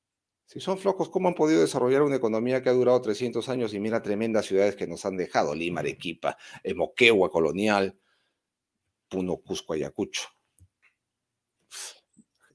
[0.45, 3.79] si son flojos, ¿cómo han podido desarrollar una economía que ha durado 300 años y
[3.79, 5.55] mira tremendas ciudades que nos han dejado?
[5.55, 6.37] Lima, Arequipa,
[6.75, 7.97] Moquegua, Colonial,
[9.07, 10.23] Puno, Cusco, Ayacucho.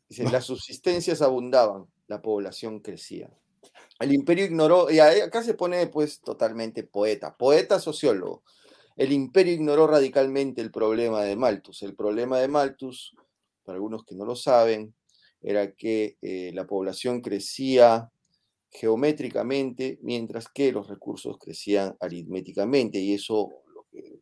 [0.09, 3.31] las subsistencias abundaban, la población crecía.
[3.99, 8.43] El imperio ignoró, y acá se pone pues totalmente poeta, poeta sociólogo.
[8.97, 11.83] El imperio ignoró radicalmente el problema de Malthus.
[11.83, 13.15] El problema de Malthus,
[13.65, 14.95] para algunos que no lo saben,
[15.43, 18.11] era que eh, la población crecía
[18.71, 23.51] geométricamente, mientras que los recursos crecían aritméticamente, y eso
[23.93, 24.21] eh,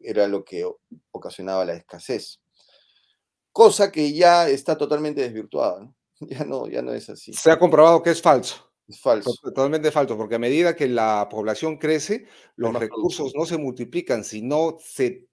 [0.00, 0.66] era lo que
[1.10, 2.40] ocasionaba la escasez.
[3.52, 5.92] Cosa que ya está totalmente desvirtuada,
[6.30, 7.32] Ya, no, ya no es así.
[7.32, 8.72] Se ha comprobado que es falso.
[8.88, 9.32] Es falso.
[9.42, 14.76] Totalmente falso, porque a medida que la población crece, los recursos no se multiplican, sino
[14.80, 15.26] se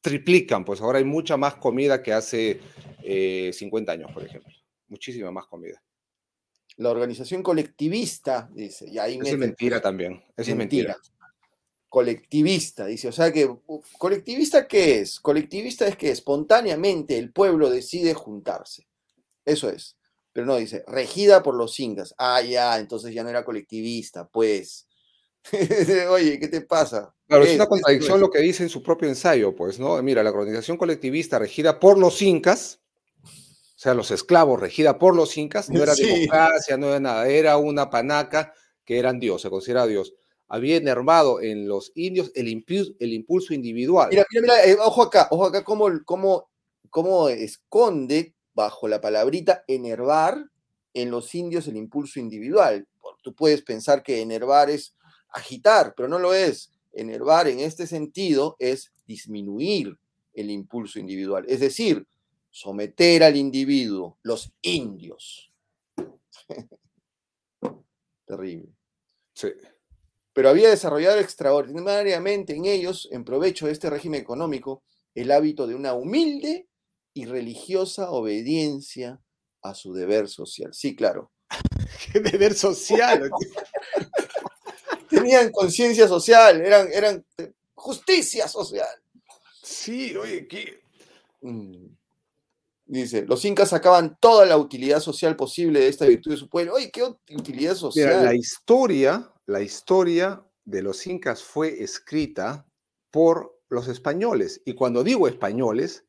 [0.00, 2.60] triplican, pues ahora hay mucha más comida que hace
[3.02, 4.52] 50 eh, años, por ejemplo.
[4.88, 5.82] Muchísima más comida.
[6.76, 8.86] La organización colectivista, dice.
[8.90, 10.22] Y ahí es mentira también.
[10.36, 10.96] es mentira.
[11.88, 13.08] Colectivista, dice.
[13.08, 13.48] O sea que,
[13.96, 15.20] ¿colectivista qué es?
[15.20, 18.86] Colectivista es que espontáneamente el pueblo decide juntarse.
[19.44, 19.96] Eso es.
[20.34, 22.12] Pero no, dice, regida por los incas.
[22.18, 24.88] Ah, ya, entonces ya no era colectivista, pues.
[26.10, 27.14] Oye, ¿qué te pasa?
[27.28, 30.02] Claro, es una contradicción lo que dice en su propio ensayo, pues, ¿no?
[30.02, 32.80] Mira, la organización colectivista regida por los incas,
[33.22, 37.56] o sea, los esclavos regida por los incas, no era democracia, no era nada, era
[37.56, 38.52] una panaca
[38.84, 40.14] que eran Dios, se considera Dios.
[40.48, 44.08] Había enervado en los indios el, impulso, el impulso individual.
[44.10, 46.50] Mira, mira, mira, eh, ojo acá, ojo acá, cómo, cómo,
[46.90, 50.50] cómo esconde bajo la palabrita enervar
[50.94, 52.86] en los indios el impulso individual.
[53.22, 54.94] Tú puedes pensar que enervar es
[55.28, 56.70] agitar, pero no lo es.
[56.92, 59.98] Enervar en este sentido es disminuir
[60.32, 62.06] el impulso individual, es decir,
[62.50, 65.50] someter al individuo, los indios.
[68.26, 68.68] Terrible.
[69.34, 69.48] Sí.
[70.32, 74.82] Pero había desarrollado extraordinariamente en ellos, en provecho de este régimen económico,
[75.14, 76.68] el hábito de una humilde
[77.14, 79.20] y religiosa obediencia
[79.62, 80.74] a su deber social.
[80.74, 81.32] Sí, claro.
[82.12, 83.30] ¿Qué deber social?
[85.08, 87.24] tenían conciencia social, eran, eran
[87.74, 88.88] justicia social.
[89.62, 90.80] Sí, oye, ¿qué?
[91.40, 91.86] Mm.
[92.86, 96.74] Dice, los incas sacaban toda la utilidad social posible de esta virtud de su pueblo.
[96.74, 98.24] Oye, ¿qué utilidad social?
[98.24, 102.66] la historia, la historia de los incas fue escrita
[103.10, 104.60] por los españoles.
[104.66, 106.03] Y cuando digo españoles,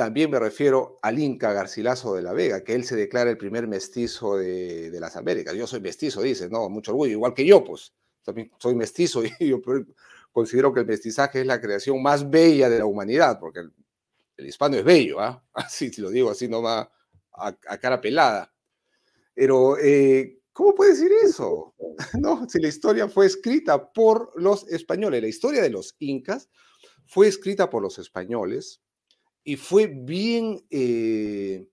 [0.00, 3.68] también me refiero al Inca Garcilaso de la Vega, que él se declara el primer
[3.68, 5.54] mestizo de, las Américas.
[5.54, 6.70] Yo soy mestizo, dice, ¿no?
[6.70, 7.92] Mucho orgullo, igual que yo, pues
[8.24, 9.60] también soy mestizo y yo
[10.32, 13.60] considero que el mestizaje es la creación más bella de la humanidad, porque
[14.38, 15.44] el, hispano es bello, ¿ah?
[15.52, 16.88] Así, lo digo así nomás
[17.34, 18.50] a, a cara pelada.
[19.34, 21.74] Pero, eh, ¿cómo puede decir eso?
[22.18, 26.48] No, si la historia fue escrita por los españoles, la historia de los incas
[27.04, 28.80] fue escrita por los españoles
[29.44, 31.66] y fue bien eh,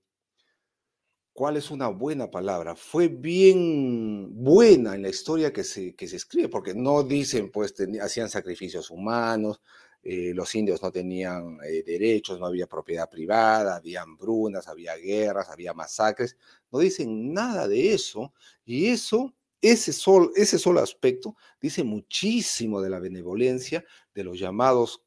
[1.37, 2.75] ¿cuál es una buena palabra?
[2.75, 7.75] Fue bien buena en la historia que se, que se escribe, porque no dicen, pues,
[8.01, 9.61] hacían sacrificios humanos,
[10.01, 15.49] eh, los indios no tenían eh, derechos, no había propiedad privada, había hambrunas, había guerras,
[15.51, 16.35] había masacres,
[16.71, 18.33] no dicen nada de eso,
[18.65, 25.03] y eso, ese, sol, ese solo aspecto, dice muchísimo de la benevolencia de los llamados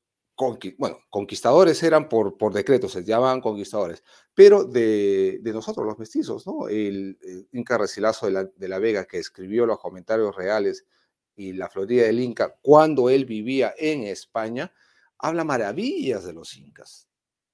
[0.79, 4.03] bueno, conquistadores eran por, por decreto, se llamaban conquistadores,
[4.35, 6.69] pero de, nosotros los mestizos, ¿no?
[6.69, 7.19] El,
[7.53, 10.87] Inca Recilazo de la, de la, Vega, que escribió los comentarios reales
[11.37, 14.73] y la Florida del Inca cuando él vivía en España,
[15.19, 17.09] habla maravillas de los incas.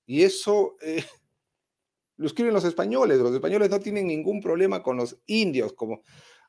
[0.07, 1.05] Y eso eh,
[2.17, 6.03] lo escriben los españoles, los españoles no tienen ningún problema con los indios, como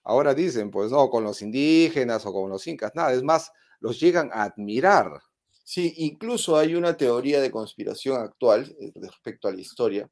[0.09, 3.99] Ahora dicen, pues no, con los indígenas o con los incas, nada, es más, los
[3.99, 5.21] llegan a admirar.
[5.69, 10.09] Sí, incluso hay una teoría de conspiración actual eh, respecto a la historia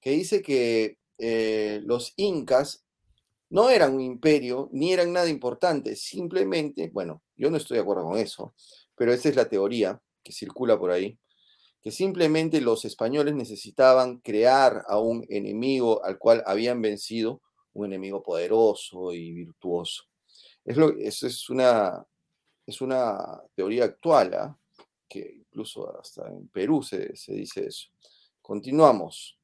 [0.00, 2.86] que dice que eh, los incas
[3.50, 8.04] no eran un imperio ni eran nada importante, simplemente, bueno, yo no estoy de acuerdo
[8.04, 8.54] con eso,
[8.96, 11.18] pero esa es la teoría que circula por ahí,
[11.82, 17.42] que simplemente los españoles necesitaban crear a un enemigo al cual habían vencido
[17.74, 20.04] un enemigo poderoso y virtuoso.
[20.64, 22.06] Es lo, eso es una,
[22.66, 24.58] es una teoría actual, ¿ah?
[25.08, 27.88] Que incluso hasta en Perú se, dice eso.
[28.42, 29.36] Continuamos.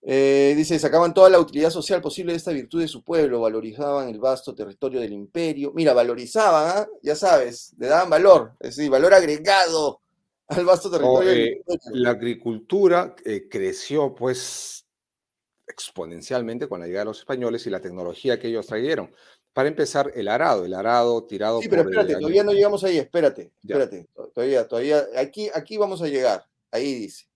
[0.00, 4.08] Eh, dice, sacaban toda la utilidad social posible de esta virtud de su pueblo, valorizaban
[4.08, 5.72] el vasto territorio del imperio.
[5.74, 6.88] Mira, valorizaban, ¿ah?
[7.02, 10.00] ya sabes, le daban valor, es decir, valor agregado
[10.46, 11.30] al vasto territorio.
[11.30, 14.86] del eh, la agricultura eh, creció, pues,
[15.66, 19.12] exponencialmente con la llegada de los españoles y la tecnología que ellos trajeron.
[19.58, 21.60] Para empezar, el arado, el arado tirado.
[21.60, 26.06] Sí, pero espérate, todavía no llegamos ahí, espérate, espérate, todavía, todavía, aquí, aquí vamos a
[26.06, 27.26] llegar, ahí dice.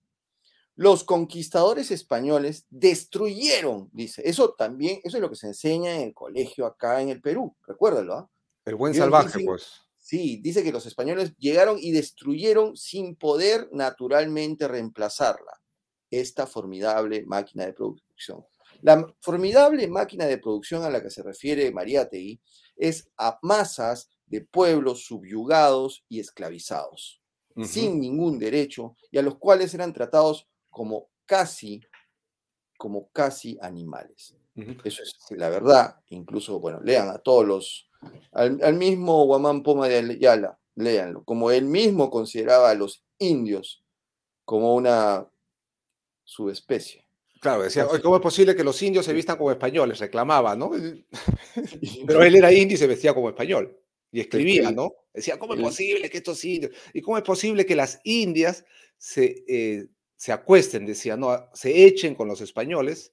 [0.77, 6.13] Los conquistadores españoles destruyeron, dice, eso también, eso es lo que se enseña en el
[6.13, 8.13] colegio acá en el Perú, recuérdalo.
[8.13, 8.29] ¿ah?
[8.63, 9.81] El buen salvaje, pues.
[9.97, 15.59] Sí, dice que los españoles llegaron y destruyeron sin poder naturalmente reemplazarla,
[16.09, 18.45] esta formidable máquina de producción.
[18.83, 22.41] La formidable máquina de producción a la que se refiere Mariátegui
[22.75, 27.21] es a masas de pueblos subyugados y esclavizados,
[27.63, 31.81] sin ningún derecho, y a los cuales eran tratados como casi,
[32.77, 34.35] como casi animales.
[34.83, 35.95] Eso es la verdad.
[36.09, 37.89] Incluso, bueno, lean a todos los,
[38.33, 43.81] al, mismo Guamán Poma de Ayala, léanlo, como él mismo consideraba a los indios
[44.43, 45.25] como una
[46.25, 47.02] subespecie.
[47.43, 49.99] Claro, decía, ¿cómo es posible que los indios se vistan como españoles?
[49.99, 50.71] Reclamaba, ¿no?
[52.07, 53.77] Pero él era indio y se vestía como español.
[54.13, 54.93] Y escribía, ¿no?
[55.13, 56.71] Decía, ¿cómo es posible que estos indios?
[56.93, 58.63] ¿Y cómo es posible que las indias
[58.97, 60.85] se, eh, se acuesten?
[60.85, 63.11] Decía, no, se echen con los españoles.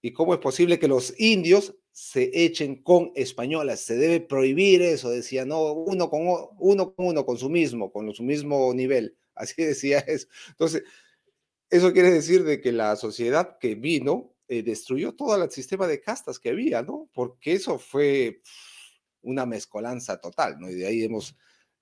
[0.00, 3.78] ¿Y cómo es posible que los indios se echen con españolas?
[3.78, 6.22] Se debe prohibir eso, decía, no, uno con
[6.58, 9.16] uno, con uno, con su mismo, con su mismo nivel.
[9.36, 10.26] Así decía eso.
[10.48, 10.82] Entonces,
[11.72, 16.02] eso quiere decir de que la sociedad que vino eh, destruyó todo el sistema de
[16.02, 17.08] castas que había, ¿no?
[17.14, 18.42] Porque eso fue
[19.22, 20.68] una mezcolanza total, ¿no?
[20.68, 21.34] Y de ahí hemos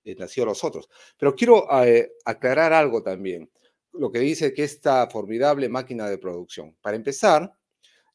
[0.05, 0.87] eh, nacido nosotros.
[1.17, 3.51] Pero quiero eh, aclarar algo también,
[3.91, 6.73] lo que dice que esta formidable máquina de producción.
[6.81, 7.53] Para empezar,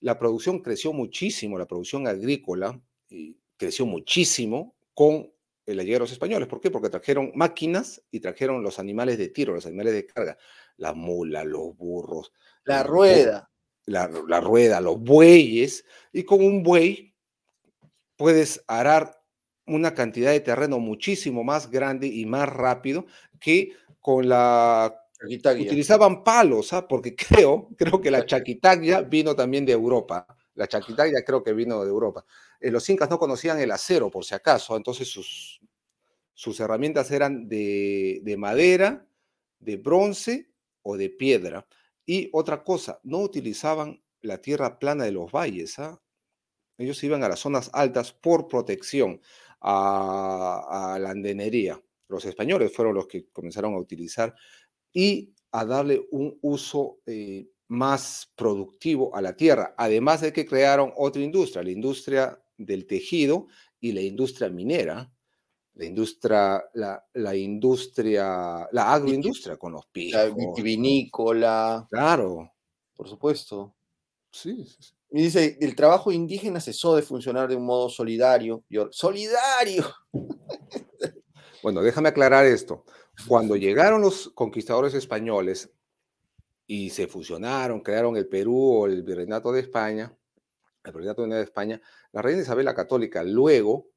[0.01, 2.81] la producción creció muchísimo, la producción agrícola
[3.59, 5.31] creció muchísimo con
[5.67, 6.49] la llegada de los españoles.
[6.49, 6.71] ¿Por qué?
[6.71, 10.39] Porque trajeron máquinas y trajeron los animales de tiro, los animales de carga
[10.77, 12.33] la mula, los burros.
[12.65, 13.51] La rueda.
[13.87, 14.09] La,
[14.41, 15.85] rueda, los bueyes.
[16.13, 17.15] Y con un buey
[18.17, 19.23] puedes arar
[19.67, 23.07] una cantidad de terreno muchísimo más grande y más rápido
[23.41, 26.87] que con la utilizaban palos, ¿ah?
[26.87, 30.27] porque creo, creo que la chaquitaglia vino también de Europa.
[30.55, 32.25] La chaquitaglia creo que vino de Europa.
[32.61, 35.61] Eh, los incas no conocían el acero, por si acaso, entonces sus,
[36.33, 39.07] sus herramientas eran de, de madera,
[39.59, 40.51] de bronce
[40.87, 41.67] o de piedra.
[42.07, 45.79] Y otra cosa, no utilizaban la tierra plana de los valles.
[45.81, 46.01] ¿ah?
[46.79, 49.21] Ellos iban a las zonas altas por protección
[49.61, 51.83] a, la andenería.
[52.09, 54.35] Los españoles fueron los que comenzaron a utilizar
[54.93, 60.93] y a darle un uso eh, más productivo a la tierra, además de que crearon
[60.97, 63.49] otra industria, la industria del tejido
[63.81, 65.13] y la industria minera,
[65.77, 70.21] la industria, la, industria, la agroindustria con los pijos.
[70.21, 71.87] La vitivinícola.
[71.91, 72.51] Claro.
[72.95, 73.75] Por supuesto.
[74.31, 74.67] Sí,
[75.11, 78.65] Y dice, el trabajo indígena cesó de funcionar de un modo solidario.
[78.91, 79.85] ¡Solidario!
[81.63, 82.85] Bueno, déjame aclarar esto.
[83.27, 85.69] Cuando llegaron los conquistadores españoles
[86.65, 90.17] y se fusionaron, crearon el Perú o el Virreinato de España,
[90.85, 91.81] el Virreinato de España,
[92.13, 93.89] la reina Isabel la Católica luego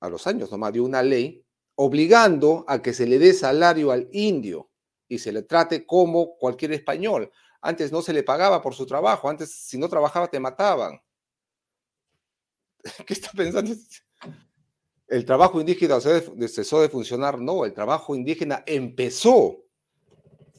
[0.00, 1.44] a los años nomás, dio una ley
[1.74, 4.70] obligando a que se le dé salario al indio
[5.06, 7.30] y se le trate como cualquier español.
[7.60, 11.00] Antes no se le pagaba por su trabajo, antes si no trabajaba te mataban.
[13.06, 13.74] ¿Qué está pensando?
[15.06, 19.64] El trabajo indígena cesó de funcionar, no, el trabajo indígena empezó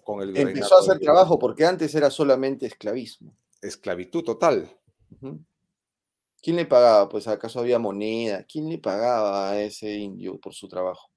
[0.04, 0.36] con el...
[0.36, 3.36] Empezó a hacer trabajo porque antes era solamente esclavismo.
[3.62, 4.76] Esclavitud total.
[6.42, 7.10] ¿Quién le pagaba?
[7.10, 8.44] Pues acaso había moneda.
[8.44, 11.10] ¿Quién le pagaba a ese indio por su trabajo?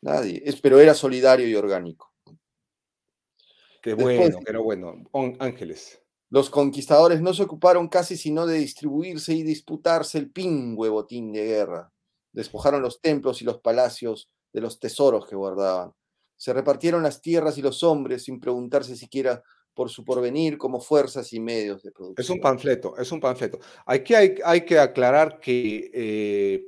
[0.00, 0.42] Nadie.
[0.62, 2.12] pero era solidario y orgánico.
[3.82, 4.94] Qué bueno, pero bueno.
[5.38, 6.00] Ángeles.
[6.30, 11.44] Los conquistadores no se ocuparon casi sino de distribuirse y disputarse el pingüe botín de
[11.44, 11.90] guerra.
[12.32, 15.92] Despojaron los templos y los palacios de los tesoros que guardaban.
[16.36, 19.42] Se repartieron las tierras y los hombres sin preguntarse siquiera
[19.78, 22.24] por su porvenir como fuerzas y medios de producción.
[22.24, 23.60] Es un panfleto, es un panfleto.
[23.86, 26.66] Aquí hay, hay que aclarar que eh,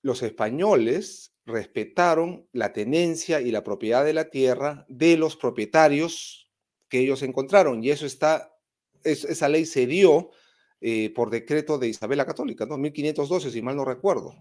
[0.00, 6.50] los españoles respetaron la tenencia y la propiedad de la tierra de los propietarios
[6.88, 7.84] que ellos encontraron.
[7.84, 8.56] Y eso está,
[9.04, 10.30] esa ley se dio
[10.80, 12.78] eh, por decreto de Isabel la Católica, ¿no?
[12.78, 14.34] 1512, si mal no recuerdo.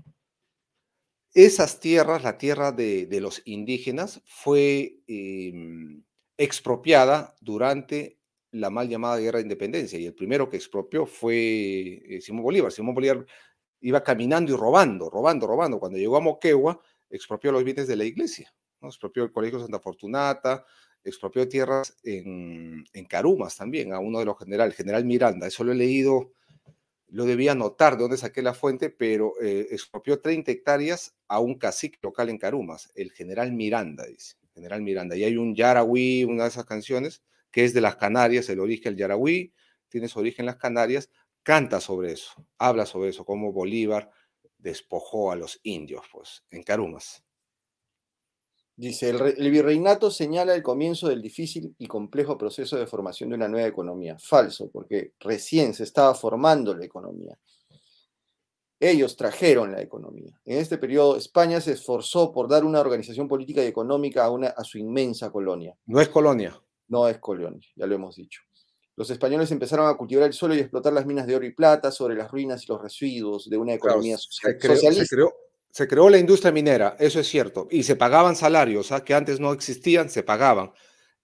[1.33, 6.05] Esas tierras, la tierra de, los indígenas, fue em,
[6.37, 8.19] expropiada durante
[8.51, 9.99] la mal llamada Guerra de Independencia.
[9.99, 12.71] Y el primero que expropió fue eh, Simón Bolívar.
[12.71, 13.25] Simón Bolívar
[13.81, 15.79] iba caminando y robando, robando, robando.
[15.79, 16.79] Cuando llegó a Moquegua,
[17.09, 18.53] expropió los bienes de la iglesia.
[18.81, 18.87] ¿no?
[18.87, 20.65] Expropió el Colegio Santa Fortunata,
[21.03, 25.47] expropió tierras en, Carumas también, a uno de los generales, general Miranda.
[25.47, 26.31] Eso lo he leído,
[27.09, 31.55] lo debía anotar de dónde saqué la fuente, pero eh, expropió 30 hectáreas a un
[31.55, 34.35] cacique local en Carumas, el general Miranda, dice.
[34.57, 35.15] General Miranda.
[35.15, 38.93] Y hay un Yarahui, una de esas canciones, que es de las Canarias, el origen
[38.93, 39.53] del Yarahui,
[39.87, 41.09] tiene su origen en las Canarias,
[41.43, 44.09] canta sobre eso, habla sobre eso, cómo Bolívar
[44.57, 47.23] despojó a los indios, pues, en Carumas.
[48.75, 53.47] Dice, el, virreinato señala el comienzo del difícil y complejo proceso de formación de una
[53.47, 54.17] nueva economía.
[54.19, 57.39] Falso, porque recién se estaba formando la economía.
[58.79, 60.39] Ellos trajeron la economía.
[60.45, 64.47] En este periodo, España se esforzó por dar una organización política y económica a, una,
[64.49, 65.75] a su inmensa colonia.
[65.85, 66.59] No es colonia.
[66.87, 68.41] No es colonia, ya lo hemos dicho.
[68.95, 71.91] Los españoles empezaron a cultivar el suelo y explotar las minas de oro y plata
[71.91, 75.03] sobre las ruinas y los residuos de una economía socialista
[75.77, 79.03] se creó la industria minera, eso es cierto, y se pagaban salarios, ¿ah?
[79.03, 80.71] que antes no existían, se pagaban.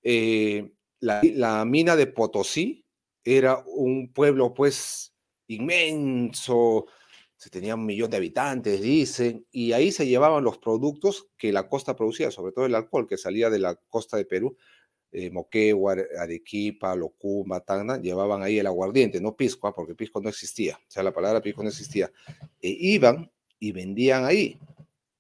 [0.03, 2.85] Eh, la, mina de Potosí
[3.23, 5.15] era un pueblo pues
[5.47, 6.85] inmenso,
[7.43, 11.67] se tenía un millón de habitantes, dicen, y ahí se llevaban los productos que la
[11.67, 14.55] costa producía, sobre todo el alcohol que salía de la costa de Perú,
[15.11, 19.75] eh, Moquegua, Arequipa, Locuma, Tacna, llevaban ahí el aguardiente, no pisco, ¿ah?
[19.75, 22.09] porque pisco no existía, o sea, la palabra pisco no existía.
[22.61, 23.29] E iban
[23.59, 24.57] y vendían ahí.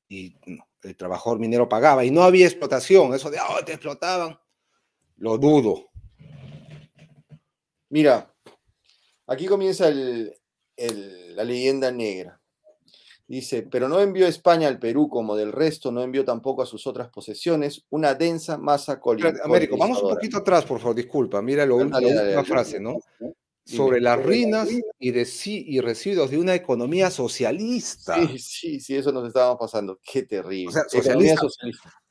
[0.07, 0.37] Y
[0.81, 3.13] el trabajador minero pagaba y no había explotación.
[3.13, 4.39] Eso de, oh, te explotaban.
[5.17, 5.89] Lo dudo.
[7.89, 8.33] Mira,
[9.27, 9.89] aquí comienza
[10.77, 12.39] la leyenda negra.
[13.25, 16.85] Dice, pero no envió España al Perú como del resto, no envió tampoco a sus
[16.85, 19.39] otras posesiones una densa masa colonial.
[19.43, 21.41] Américo, vamos un poquito atrás, por favor, disculpa.
[21.41, 22.97] Mira lo, la última frase, ¿no?
[23.65, 24.67] sobre las ruinas
[24.99, 28.15] y, de, y residuos de una economía socialista.
[28.15, 29.99] Sí, sí, sí, eso nos estaba pasando.
[30.03, 30.67] Qué terrible.
[30.69, 31.47] O sea, socialista.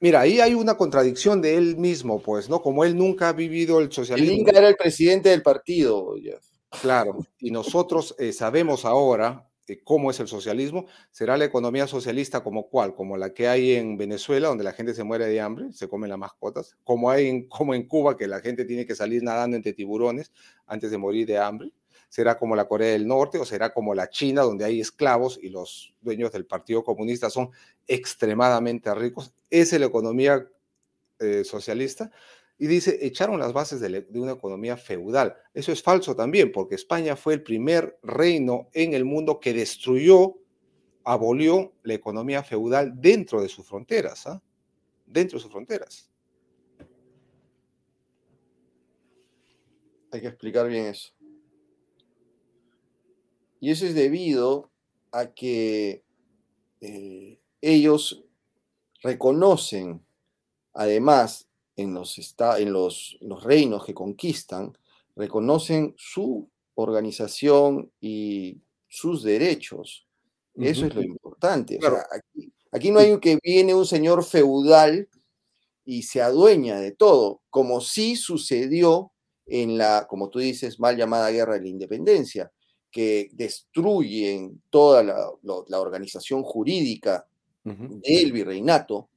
[0.01, 2.63] Mira, ahí hay una contradicción de él mismo, pues, ¿no?
[2.63, 4.33] Como él nunca ha vivido el socialismo.
[4.33, 6.15] Él nunca era el presidente del partido,
[6.81, 9.47] Claro, y nosotros eh, sabemos ahora,
[9.85, 13.97] cómo es el socialismo, será la economía socialista como cuál, como la que hay en
[13.97, 17.49] Venezuela, donde la gente se muere de hambre, se comen las mascotas, como hay en,
[17.49, 20.33] como en Cuba, que la gente tiene que salir nadando entre tiburones
[20.67, 21.73] antes de morir de hambre,
[22.09, 25.49] será como la Corea del Norte o será como la China, donde hay esclavos y
[25.49, 27.51] los dueños del Partido Comunista son
[27.87, 29.33] extremadamente ricos.
[29.49, 30.47] Es la economía
[31.19, 32.11] eh, socialista
[32.59, 35.37] y dice, echaron las bases de, una economía feudal.
[35.53, 40.37] Eso es falso también, porque España fue el primer reino en el mundo que destruyó,
[41.05, 44.41] abolió la economía feudal dentro de sus fronteras, ¿ah?
[45.07, 46.09] dentro de sus fronteras.
[50.13, 51.13] Hay que explicar bien eso.
[53.59, 54.71] Y eso es debido
[55.11, 56.05] a que
[56.81, 58.25] eh, ellos
[59.03, 60.05] reconocen,
[60.73, 64.77] además, en los, en los, los reinos que conquistan,
[65.17, 70.07] reconocen su organización y sus derechos.
[70.55, 71.79] Eso es lo importante.
[72.71, 75.09] aquí, no hay que viene un señor feudal
[75.85, 79.13] y se adueña de todo, como sí sucedió
[79.47, 82.53] en la, como tú dices, mal llamada Guerra de la Independencia,
[82.91, 87.27] que destruyen toda la, organización jurídica
[87.65, 89.09] del virreinato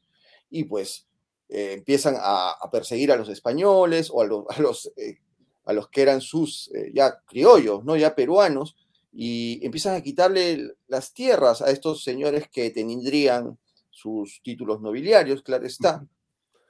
[0.50, 1.08] y pues
[1.48, 5.20] eh, empiezan a, perseguir a los españoles o a los, a los, eh,
[5.66, 7.96] a los que eran sus eh, ya criollos, ¿no?
[7.96, 8.76] ya peruanos,
[9.14, 13.58] y empiezan a quitarle las tierras a estos señores que tendrían
[13.92, 16.06] sus títulos nobiliarios, claro está,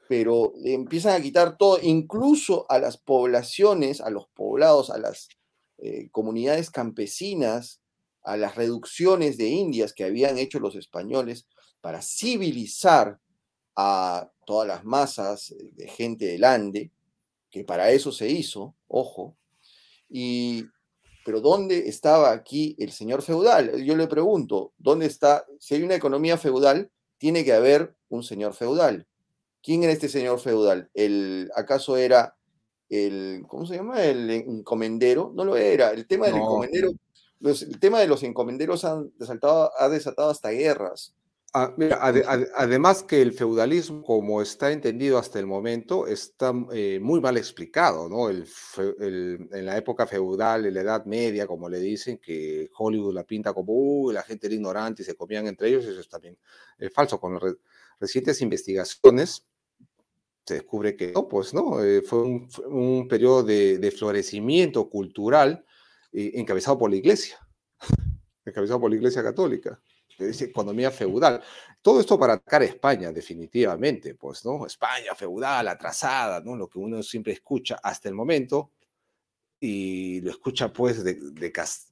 [0.07, 5.29] pero empiezan a quitar todo, incluso a las poblaciones, a los poblados, a las
[6.11, 7.81] comunidades campesinas,
[8.23, 11.47] a las reducciones de indias que habían hecho los españoles
[11.81, 13.19] para civilizar
[13.75, 16.91] a todas las masas de gente del Ande,
[17.49, 19.35] que para eso se hizo, ojo,
[20.09, 20.65] Y,
[21.25, 23.83] pero ¿dónde estaba aquí el señor feudal?
[23.83, 25.45] Yo le pregunto, ¿dónde está?
[25.59, 29.07] Si hay una economía feudal, tiene que haber un señor feudal.
[29.63, 30.89] ¿Quién era este señor feudal?
[30.93, 32.37] ¿El, ¿Acaso era
[32.89, 34.03] el, ¿cómo se llama?
[34.03, 35.31] El encomendero?
[35.33, 35.91] No lo era.
[35.91, 36.91] El tema del encomendero,
[37.41, 41.15] el tema de los encomenderos han desatado, ha desatado hasta guerras.
[41.57, 41.73] Ah,
[42.57, 48.09] además que el feudalismo, como está entendido hasta el momento, está eh, muy mal explicado,
[48.09, 48.27] ¿no?
[48.27, 48.45] El,
[49.53, 53.53] en la época feudal, en la Edad Media, como le dicen, que Hollywood la pinta
[53.53, 56.37] como, la gente era ignorante y se comían entre ellos, eso es también
[56.77, 57.21] eh, falso.
[57.21, 57.39] Con
[58.01, 59.45] recientes investigaciones
[60.45, 62.21] se descubre que no, pues no, eh, fue
[62.67, 65.63] un, periodo de, florecimiento cultural
[66.11, 67.39] encabezado por la Iglesia,
[68.45, 69.81] encabezado por la Iglesia Católica
[70.19, 71.41] economía feudal.
[71.81, 74.65] Todo esto para atacar a España, definitivamente, pues, ¿no?
[74.65, 76.55] España feudal, atrasada, ¿no?
[76.55, 78.71] Lo que uno siempre escucha hasta el momento,
[79.59, 81.19] y lo escucha, pues, de,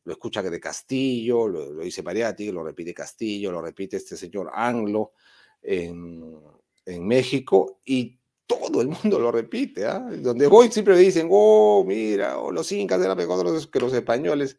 [0.03, 5.13] lo escucha de Castillo, lo, dice Mariati, lo repite Castillo, lo repite este señor Anglo
[5.61, 6.39] en,
[6.85, 9.99] en México, y todo el mundo lo repite, ¿ah?
[9.99, 14.57] Donde voy siempre me dicen, oh, mira, oh, los incas eran mejores que los españoles.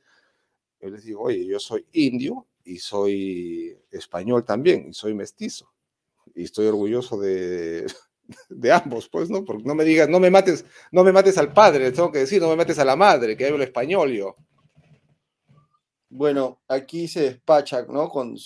[0.80, 5.70] Yo les digo, oye, yo soy indio y soy español también, y soy mestizo.
[6.34, 7.86] Y estoy orgulloso de,
[8.48, 9.44] de ambos, pues, ¿no?
[9.44, 12.40] Porque no me digas, no me mates, no me mates al padre, tengo que decir,
[12.40, 14.36] no me mates a la madre, que hablo español yo.
[16.08, 18.08] Bueno, aquí se despacha, ¿no?
[18.08, 18.36] Con,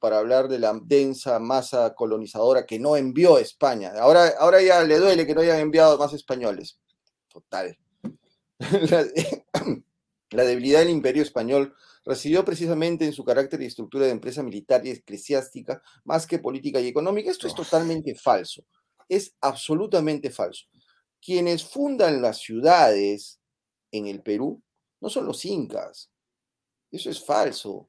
[0.00, 3.92] para hablar de la densa masa colonizadora que no envió España.
[3.98, 6.78] Ahora, ahora ya le duele que no hayan enviado más españoles.
[7.26, 7.76] Total.
[10.30, 11.74] la debilidad del imperio español
[12.08, 16.80] residió precisamente en su carácter y estructura de empresa militar y eclesiástica más que política
[16.80, 17.30] y económica.
[17.30, 18.64] Esto es totalmente falso.
[19.10, 20.64] Es absolutamente falso.
[21.20, 23.40] Quienes fundan las ciudades
[23.92, 24.62] en el Perú
[25.02, 26.10] no son los incas.
[26.90, 27.86] Eso es falso.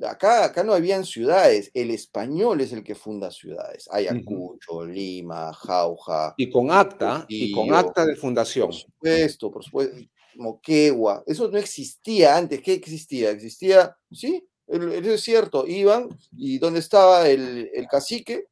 [0.00, 3.88] Acá, acá no habían ciudades, el español es el que funda ciudades.
[3.90, 6.34] Ayacucho, Lima, Jauja.
[6.36, 8.68] Y con acta, y con acta de fundación.
[8.68, 9.96] Por supuesto, por supuesto.
[10.36, 13.30] Moquegua, eso no existía antes, ¿qué existía?
[13.30, 18.46] Existía, sí, eso es cierto, iban y donde estaba el, cacique,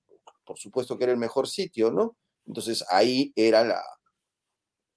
[0.44, 2.16] por supuesto que era el mejor sitio, ¿no?
[2.46, 3.82] Entonces ahí era la,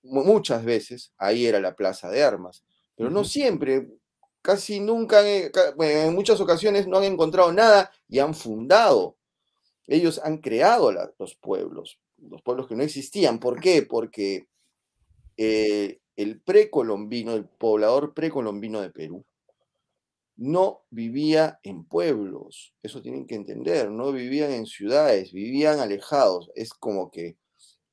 [0.03, 2.63] muchas veces, ahí era la plaza de armas,
[2.95, 3.87] pero no siempre,
[4.41, 9.17] casi nunca, en muchas ocasiones no han encontrado nada y han fundado.
[9.87, 13.39] Ellos han creado los pueblos, los pueblos que no existían.
[13.39, 13.83] ¿Por qué?
[13.83, 14.47] Porque
[15.37, 19.25] eh, el precolombino, el poblador precolombino de Perú,
[20.35, 26.49] no vivía en pueblos, eso tienen que entender, no vivían en ciudades, vivían alejados.
[26.55, 27.37] Es como que,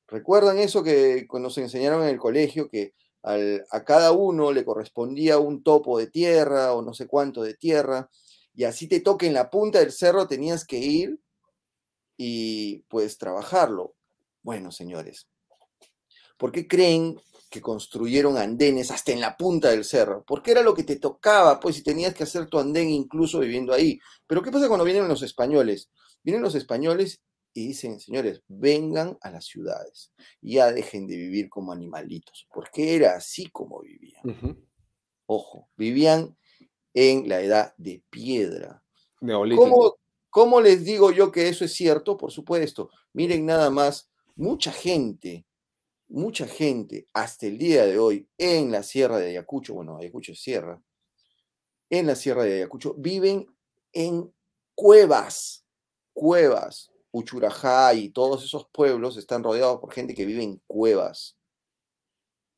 [0.07, 2.93] ¿recuerdan eso que nos enseñaron en el colegio, que
[3.23, 8.09] a cada uno le correspondía un topo de tierra o no sé cuánto de tierra,
[8.55, 11.19] y así te toque en la punta del cerro, tenías que ir
[12.17, 13.93] y pues trabajarlo?
[14.41, 15.27] Bueno, señores,
[16.37, 20.73] ¿por qué creen que construyeron andenes hasta en la punta del cerro, porque era lo
[20.73, 23.99] que te tocaba, pues, si tenías que hacer tu andén incluso viviendo ahí.
[24.25, 25.91] Pero ¿qué pasa cuando vienen los españoles?
[26.23, 27.21] Vienen los españoles
[27.53, 33.17] y dicen, señores, vengan a las ciudades, ya dejen de vivir como animalitos, porque era
[33.17, 34.63] así como vivían.
[35.25, 36.37] Ojo, vivían
[36.93, 38.81] en la edad de piedra.
[39.19, 39.97] ¿Cómo,
[40.29, 42.15] ¿Cómo les digo yo que eso es cierto?
[42.15, 45.45] Por supuesto, miren nada más, mucha gente
[46.11, 50.41] mucha gente hasta el día de hoy en la sierra de Ayacucho, bueno, Ayacucho es
[50.41, 50.81] sierra,
[51.89, 53.47] en la sierra de Ayacucho, viven
[53.93, 54.33] en
[54.75, 55.65] cuevas,
[56.13, 56.91] cuevas.
[57.13, 61.37] Uchurajá y todos esos pueblos están rodeados por gente que vive en cuevas.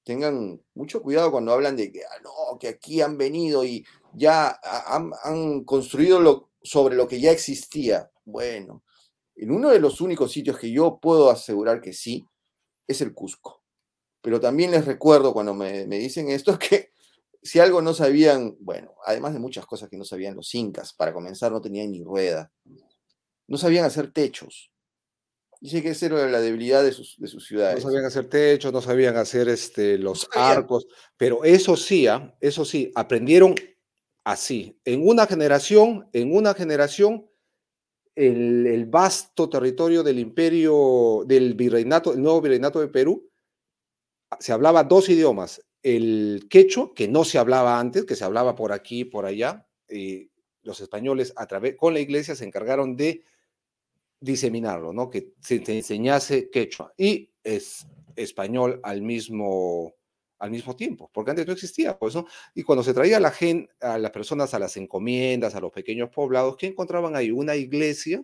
[0.04, 3.84] Tengan mucho cuidado cuando hablan de que, ah, no, que aquí han venido y
[4.14, 8.12] ya han, construido sobre lo que ya existía.
[8.26, 8.84] Bueno,
[9.36, 12.28] en uno de los únicos sitios que yo puedo asegurar que sí,
[12.88, 13.64] es el Cusco.
[14.22, 16.92] Pero también les recuerdo cuando me, dicen esto que
[17.42, 21.14] si algo no sabían, bueno, además de muchas cosas que no sabían los incas, para
[21.14, 22.52] comenzar no tenían ni rueda,
[23.48, 24.72] no sabían hacer techos.
[25.60, 27.84] Dice que esa era la debilidad de sus, de sus ciudades.
[27.84, 32.36] No sabían hacer techos, no sabían hacer este, los arcos, pero eso sí, ¿ah?
[32.42, 33.56] eso sí, aprendieron
[34.24, 34.80] así.
[34.86, 37.30] En una generación, en una generación,
[38.16, 43.30] el, vasto territorio del imperio, del virreinato, el nuevo virreinato de Perú,
[44.40, 48.72] se hablaba dos idiomas, el quechua, que no se hablaba antes, que se hablaba por
[48.72, 50.30] aquí y por allá, y
[50.64, 53.24] los españoles a través, con la iglesia se encargaron de
[54.20, 55.10] diseminarlo, ¿no?
[55.10, 57.86] que se, enseñase quechua, y es
[58.16, 59.96] español al mismo,
[60.44, 62.28] al mismo tiempo, porque antes no existía, pues, ¿no?
[62.54, 65.72] Y cuando se traía a la gente, a las personas a las encomiendas, a los
[65.72, 67.32] pequeños poblados, ¿qué encontraban ahí?
[67.32, 68.22] Una iglesia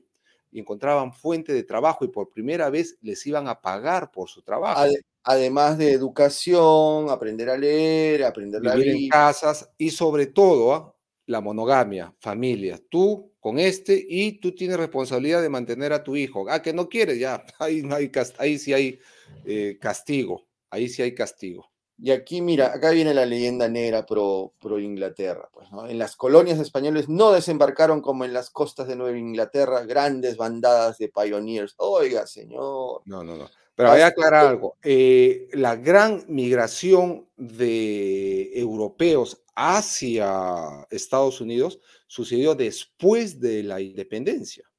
[0.51, 4.41] y encontraban fuente de trabajo y por primera vez les iban a pagar por su
[4.41, 4.81] trabajo.
[5.23, 10.93] Además de educación, aprender a leer, aprender a vivir en casas y sobre todo ¿ah?
[11.27, 12.81] la monogamia, familia.
[12.89, 16.49] Tú con este y tú tienes responsabilidad de mantener a tu hijo.
[16.49, 18.99] Ah, que no quieres, ya, ahí, hay, ahí sí hay
[19.45, 21.68] eh, castigo, ahí sí hay castigo.
[22.01, 25.49] Y aquí, mira, acá viene la leyenda negra pro, pro Inglaterra.
[25.51, 25.87] Pues, ¿no?
[25.87, 30.97] En las colonias españoles no desembarcaron como en las costas de Nueva Inglaterra grandes bandadas
[30.97, 31.73] de pioneers.
[31.77, 33.01] Oiga, señor.
[33.05, 33.49] No, no, no.
[33.75, 34.77] Pero voy a aclarar algo.
[34.83, 44.69] Eh, la gran migración de europeos hacia Estados Unidos sucedió después de la independencia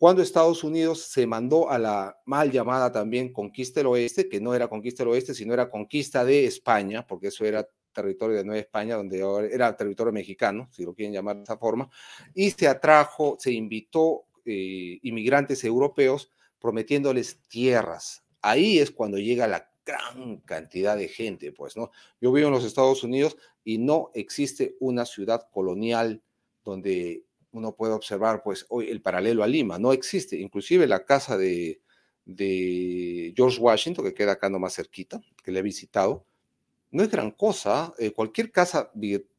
[0.00, 4.54] cuando Estados Unidos se mandó a la mal llamada también conquista del oeste, que no
[4.54, 8.60] era conquista del oeste, sino era conquista de España, porque eso era territorio de Nueva
[8.62, 9.22] España, donde
[9.52, 11.90] era territorio mexicano, si lo quieren llamar de esa forma,
[12.34, 18.24] y se atrajo, se invitó eh, inmigrantes europeos prometiéndoles tierras.
[18.40, 21.90] Ahí es cuando llega la gran cantidad de gente, pues, ¿no?
[22.22, 26.22] Yo vivo en los Estados Unidos y no existe una ciudad colonial
[26.64, 30.36] donde uno puede observar, pues, hoy el paralelo a Lima no existe.
[30.36, 31.80] Inclusive la casa de,
[33.36, 36.24] George Washington, que queda acá más cerquita, que le he visitado,
[36.92, 37.92] no es gran cosa.
[37.98, 38.90] Eh, cualquier casa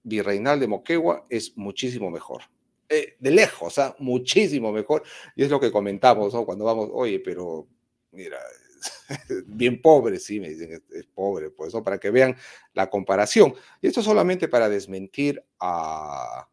[0.03, 2.43] virreinal de Moquegua es muchísimo mejor.
[2.89, 3.95] Eh, de lejos, ¿ah?
[3.99, 5.03] muchísimo mejor.
[5.35, 6.45] Y es lo que comentamos, ¿no?
[6.45, 7.67] Cuando vamos, oye, pero
[8.11, 8.37] mira,
[9.47, 11.83] bien pobre, sí, me dicen, es, es, pobre, pues, ¿no?
[11.83, 12.35] Para que vean
[12.73, 13.53] la comparación.
[13.81, 16.49] Y esto solamente para desmentir a,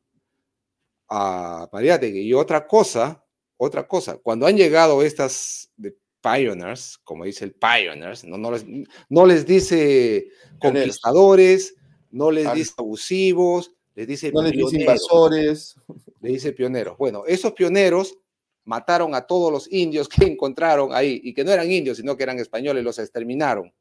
[1.09, 2.20] a Mariátegui.
[2.20, 3.24] Y otra cosa,
[3.56, 8.64] otra cosa, cuando han llegado estas de pioneers, como dice el pioneers, no, no, les,
[9.09, 10.28] no les dice
[10.59, 11.74] conquistadores,
[12.11, 15.74] no les dice abusivos, les dice no les dice invasores.
[16.20, 16.96] Le dice pioneros.
[16.98, 18.16] Bueno, esos pioneros
[18.64, 22.22] mataron a todos los indios que encontraron ahí y que no eran indios, sino que
[22.22, 23.72] eran españoles, los exterminaron.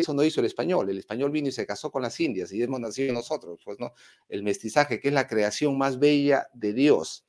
[0.00, 0.88] Eso no hizo el español.
[0.88, 3.92] El español vino y se casó con las indias y hemos nacido nosotros, pues no.
[4.28, 7.26] El mestizaje, que es la creación más bella de Dios.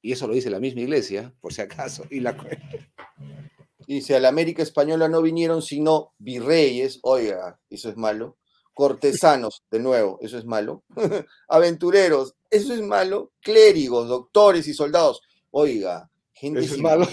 [0.00, 2.04] Y eso lo dice la misma iglesia, por si acaso.
[2.10, 2.36] Y la
[3.86, 8.38] Dice, a la América española no vinieron sino virreyes, oiga, eso es malo.
[8.74, 10.84] Cortesanos, de nuevo, eso es malo.
[11.48, 13.32] Aventureros, eso es malo.
[13.40, 15.20] Clérigos, doctores y soldados,
[15.50, 17.06] oiga, gente eso es malo.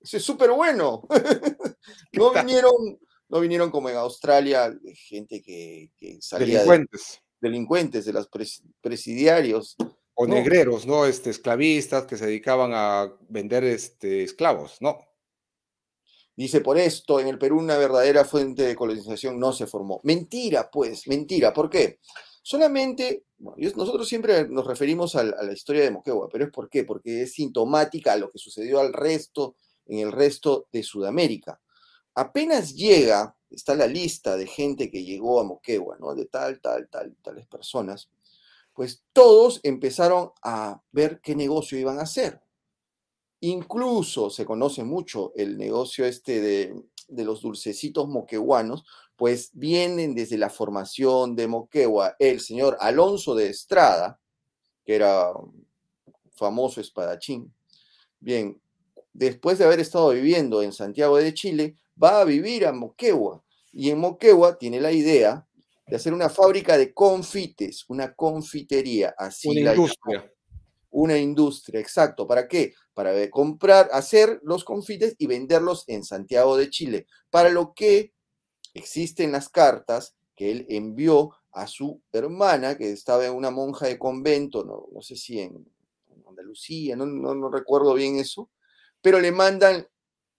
[0.00, 1.02] Eso es súper bueno.
[2.12, 2.98] no vinieron
[3.28, 7.20] no vinieron como en Australia gente que, salía delincuentes.
[7.40, 8.28] De, delincuentes de los
[8.80, 9.76] presidiarios.
[10.14, 11.06] O negreros, ¿no?
[11.06, 14.98] Este, esclavistas que se dedicaban a vender este, esclavos, ¿no?
[16.34, 20.00] Dice, por esto en el Perú una verdadera fuente de colonización no se formó.
[20.04, 21.52] Mentira, pues, mentira.
[21.52, 21.98] ¿Por qué?
[22.42, 26.84] Solamente, nosotros siempre nos referimos a, a, la historia de Moquegua, pero es por qué,
[26.84, 29.56] porque es sintomática a lo que sucedió al resto,
[29.86, 31.60] en el resto de Sudamérica
[32.18, 36.14] apenas llega, está la lista de gente que llegó a Moquegua, ¿no?
[36.14, 38.10] De tal, tal, tal, tales personas,
[38.74, 42.40] pues todos empezaron a ver qué negocio iban a hacer.
[43.40, 48.84] Incluso se conoce mucho el negocio este de, de los dulcecitos moqueguanos,
[49.16, 54.20] pues vienen desde la formación de Moquegua el señor Alonso de Estrada,
[54.84, 55.32] que era
[56.34, 57.52] famoso espadachín.
[58.20, 58.60] Bien,
[59.12, 63.42] después de haber estado viviendo en Santiago de Chile, va a vivir a Moquegua
[63.72, 65.46] y en Moquegua tiene la idea
[65.86, 70.32] de hacer una fábrica de confites, una confitería, así una industria.
[70.90, 72.26] Una industria, exacto.
[72.26, 72.72] ¿Para qué?
[72.94, 78.14] Para comprar, hacer los confites y venderlos en Santiago de Chile, para lo que
[78.74, 83.98] existen las cartas que él envió a su hermana, que estaba en una monja de
[83.98, 85.66] convento, no, no sé si en,
[86.26, 88.50] Andalucía, no, no, no recuerdo bien eso,
[89.00, 89.86] pero le mandan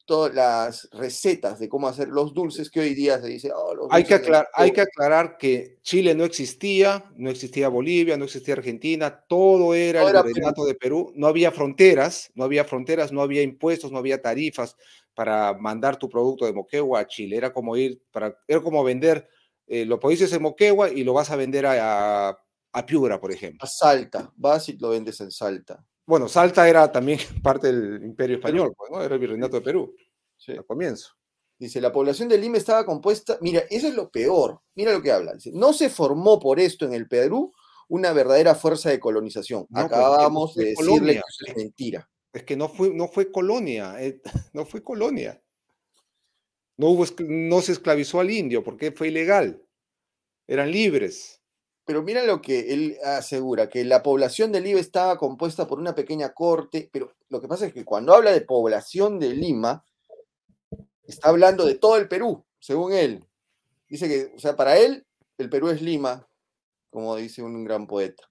[0.10, 3.52] todas las recetas de cómo hacer los dulces que hoy día se dice.
[3.56, 4.20] Oh, hay, que
[4.56, 10.02] hay que aclarar que Chile no existía, no existía Bolivia, no existía Argentina, todo era
[10.02, 14.20] el virreinato de Perú, no había fronteras, no había fronteras, no había impuestos, no había
[14.20, 14.76] tarifas
[15.14, 17.38] para mandar tu producto de Moquegua a Chile.
[17.38, 19.30] Era como ir, para, era como vender,
[19.68, 23.60] eh, lo produces en Moquegua y lo vas a vender a, a, Piura, por ejemplo.
[23.62, 25.86] A Salta, vas y lo vendes en Salta.
[26.10, 29.00] Bueno, Salta era también parte del Imperio Español, pues, ¿no?
[29.00, 29.96] Era el virreinato de Perú,
[30.36, 30.54] sí.
[30.54, 31.12] al comienzo.
[31.60, 35.12] Dice, la población de Lima estaba compuesta, mira, eso es lo peor, mira lo que
[35.12, 35.34] habla.
[35.36, 37.54] Dice, no se formó por esto en el Perú
[37.90, 39.68] una verdadera fuerza de colonización.
[39.70, 41.14] No, Acabamos no de decirle colonia.
[41.14, 42.10] que eso es mentira.
[42.34, 44.20] Es que no fue, no fue colonia, eh,
[44.54, 45.40] no fue colonia.
[46.78, 49.62] No, hubo, no se esclavizó al indio porque fue ilegal.
[50.48, 51.39] Eran libres.
[51.90, 55.96] Pero mira lo que él asegura, que la población de Lima estaba compuesta por una
[55.96, 59.84] pequeña corte, pero lo que pasa es que cuando habla de población de Lima,
[61.08, 63.26] está hablando de todo el Perú, según él.
[63.88, 65.08] Dice que, o sea, para él,
[65.40, 66.30] el Perú es Lima,
[66.92, 68.22] como dice un gran poeta.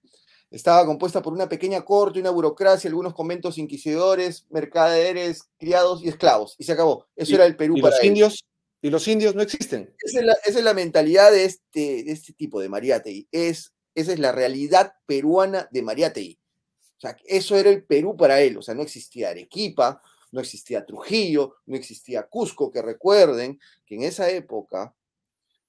[0.49, 6.55] Estaba compuesta por una pequeña corte, una burocracia, algunos conventos inquisidores, mercaderes, criados y esclavos.
[6.57, 7.07] Y se acabó.
[7.13, 8.07] Eso era el Perú ¿y para los él.
[8.07, 8.45] indios
[8.81, 9.93] Y los indios no existen.
[10.01, 13.27] Esa es la, mentalidad de este, de este tipo, de Mariátegui.
[13.31, 16.39] Es, esa es la realidad peruana de Mariátegui.
[16.97, 18.57] O sea, eso era el Perú para él.
[18.57, 20.01] O sea, no existía Arequipa,
[20.31, 24.95] no existía Trujillo, no existía Cusco, que recuerden que en esa época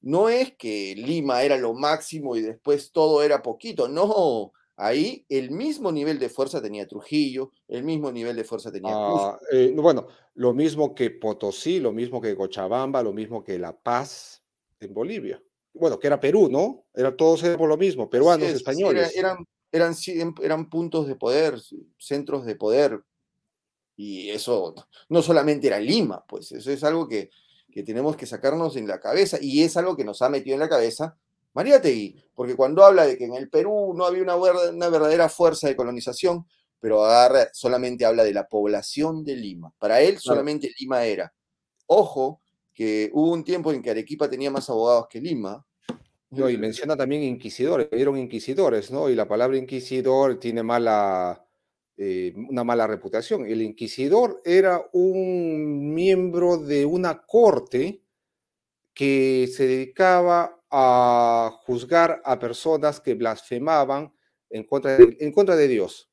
[0.02, 4.52] no es que Lima era lo máximo y después todo era poquito, no.
[4.83, 9.26] Ahí el mismo nivel de fuerza tenía Trujillo, el mismo nivel de fuerza tenía Cusco.
[9.26, 10.07] Ah, eh, bueno,
[10.37, 14.43] lo mismo que Potosí, lo mismo que Cochabamba, lo mismo que La Paz
[14.81, 15.43] en Bolivia.
[15.74, 16.87] Bueno, que era Perú, ¿no?
[16.95, 19.16] Era todos éramos lo mismo, peruanos, Sí, era- españoles.
[19.16, 19.95] eran, eran,
[20.43, 21.61] eran puntos de poder,
[21.99, 23.03] centros de poder.
[23.97, 24.74] Y eso
[25.11, 27.28] no solamente era Lima, pues eso es algo que,
[27.70, 30.61] que tenemos que sacarnos en la cabeza y es algo que nos ha metido en
[30.61, 31.18] la cabeza
[31.55, 35.28] Mariátegui, porque cuando habla de que en el Perú no había una, ver- una verdadera
[35.28, 36.46] fuerza de colonización,
[36.78, 39.72] pero agarra, solamente habla de la población de Lima.
[39.78, 41.32] Para él solamente Lima era.
[41.86, 42.40] Ojo,
[42.72, 45.66] que hubo un tiempo en que Arequipa tenía más abogados que Lima.
[46.30, 49.11] No, y menciona también inquisidores, eran inquisidores, ¿no?
[49.11, 51.44] Y la palabra inquisidor tiene mala,
[51.96, 53.44] eh, una mala reputación.
[53.44, 58.05] El inquisidor era un miembro de una corte
[58.94, 64.12] que se dedicaba a juzgar a personas que blasfemaban
[64.50, 66.10] en contra de, en contra de Dios.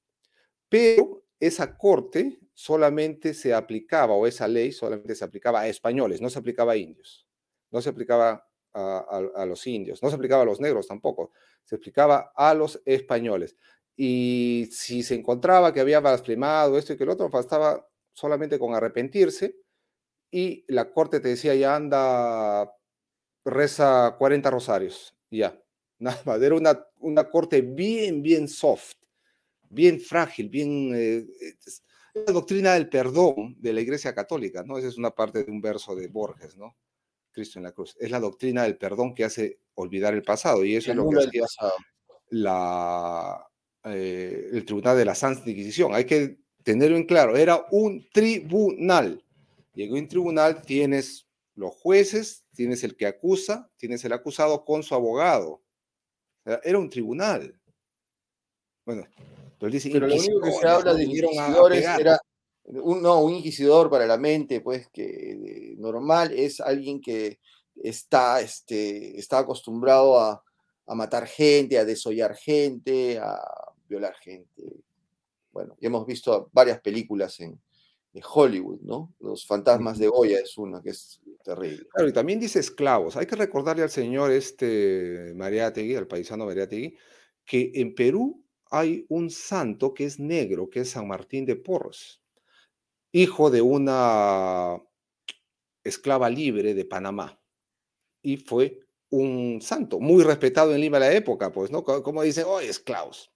[0.69, 6.29] Pero esa corte solamente se aplicaba, o esa ley solamente se aplicaba a españoles, no
[6.29, 7.27] se aplicaba a indios,
[7.71, 11.31] no se aplicaba a, a- los indios, no se aplicaba a los negros tampoco,
[11.63, 13.55] se aplicaba a los españoles.
[13.95, 18.75] Y si se encontraba que había blasfemado esto y que el otro, bastaba solamente con
[18.75, 19.55] arrepentirse
[20.31, 22.71] y la corte te decía, ya anda,
[23.49, 25.59] reza 40 rosarios, ya,
[25.99, 26.41] nada más.
[26.41, 28.95] Era una, una corte bien, bien soft,
[29.69, 30.91] bien frágil, bien...
[30.95, 31.25] eh,
[32.25, 34.77] la doctrina del perdón de la Iglesia Católica, ¿no?
[34.77, 36.75] Esa es una parte de un verso de Borges, ¿no?
[37.31, 37.95] Cristo en la cruz.
[37.99, 41.17] Es la doctrina del perdón que hace olvidar el pasado, y eso es lo que
[41.17, 41.45] el hacía
[42.29, 43.47] la,
[43.83, 45.93] eh, el Tribunal de la Santa Inquisición.
[45.93, 49.23] Hay que tenerlo en claro, era un tribunal.
[49.75, 51.26] Y en un tribunal tienes
[51.57, 55.63] los jueces, tienes el que acusa, tienes el acusado con su abogado.
[56.45, 57.59] Era un tribunal.
[58.85, 59.03] Bueno,
[59.59, 62.19] pero dice Pero lo único que se habla de inquisidores era
[62.63, 67.39] un, no, un inquisidor para la mente, pues que eh, normal es alguien que
[67.75, 70.43] está, este, está acostumbrado a,
[70.85, 73.41] a matar gente, a desollar gente, a
[73.89, 74.83] violar gente.
[75.51, 77.59] Bueno, ya hemos visto varias películas en
[78.13, 79.13] de Hollywood, ¿no?
[79.19, 81.87] Los fantasmas de Goya es una que es terrible.
[81.93, 83.15] Claro, y también dice esclavos.
[83.17, 86.97] Hay que recordarle al señor este Mariátegui, al paisano Mariátegui,
[87.45, 92.21] que en Perú hay un santo que es negro, que es San Martín de Porres,
[93.13, 94.77] hijo de una
[95.83, 97.39] esclava libre de Panamá.
[98.23, 98.81] Y fue
[99.11, 101.83] un santo, muy respetado en Lima de la época, pues, ¿no?
[101.83, 103.31] Co- Como dicen, oh, esclavos.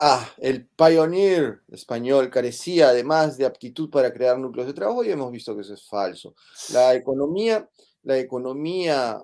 [0.00, 5.32] Ah, el pioneer español carecía además de aptitud para crear núcleos de trabajo y hemos
[5.32, 6.36] visto que eso es falso.
[6.72, 7.68] La economía,
[8.04, 9.20] la economía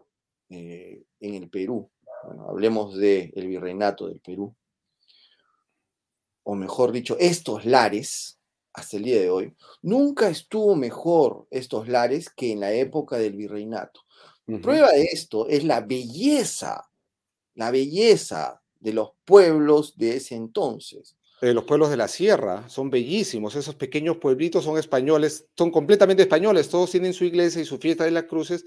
[0.48, 1.88] eh, en el Perú,
[2.24, 4.52] bueno, hablemos del virreinato del Perú,
[6.42, 8.40] o mejor dicho, estos lares,
[8.72, 13.34] hasta el día de hoy, nunca estuvo mejor estos lares que en la época del
[13.34, 14.00] virreinato.
[14.48, 14.60] Ujú.
[14.60, 16.90] Prueba de esto es la belleza,
[17.54, 21.16] la belleza de los pueblos de ese entonces.
[21.40, 26.22] Eh, los pueblos de la sierra son bellísimos, esos pequeños pueblitos son españoles, son completamente
[26.22, 28.66] españoles, todos tienen su iglesia y su fiesta de las cruces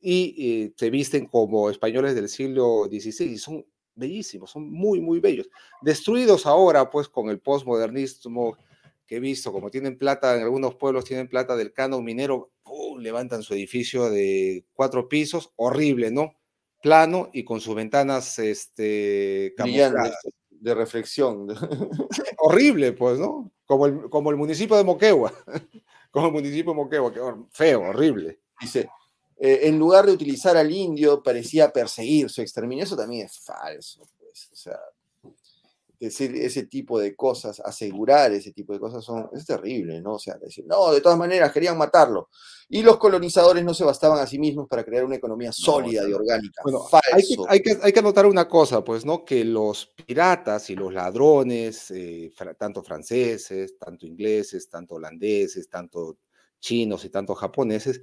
[0.00, 5.20] y eh, se visten como españoles del siglo XVI y son bellísimos, son muy, muy
[5.20, 5.50] bellos.
[5.82, 8.56] Destruidos ahora pues con el postmodernismo
[9.06, 12.52] que he visto, como tienen plata, en algunos pueblos tienen plata del canon minero,
[12.98, 16.37] levantan su edificio de cuatro pisos, horrible, ¿no?
[16.82, 20.14] Plano y con sus ventanas este, camufladas
[20.50, 21.48] de reflexión.
[22.38, 23.50] horrible, pues, ¿no?
[23.66, 25.32] Como el, como el municipio de Moquegua,
[26.10, 27.20] como el municipio de Moquegua, que
[27.50, 28.40] feo, horrible.
[28.60, 28.88] Dice,
[29.36, 32.84] eh, en lugar de utilizar al indio, parecía perseguir su exterminio.
[32.84, 34.06] Eso también es falso.
[34.18, 34.48] Pues.
[34.52, 34.78] O sea,
[36.00, 40.14] decir ese tipo de cosas, asegurar ese tipo de cosas, son, es terrible, ¿no?
[40.14, 42.28] O sea, decir, no, de todas maneras, querían matarlo.
[42.68, 46.12] Y los colonizadores no se bastaban a sí mismos para crear una economía sólida y
[46.12, 46.62] orgánica.
[46.62, 49.24] Bueno, hay que, hay, que, hay que, anotar una cosa, pues, ¿no?
[49.24, 56.18] Que los piratas y los ladrones, eh, tanto franceses, tanto ingleses, tanto holandeses, tanto
[56.60, 58.02] chinos y tanto japoneses,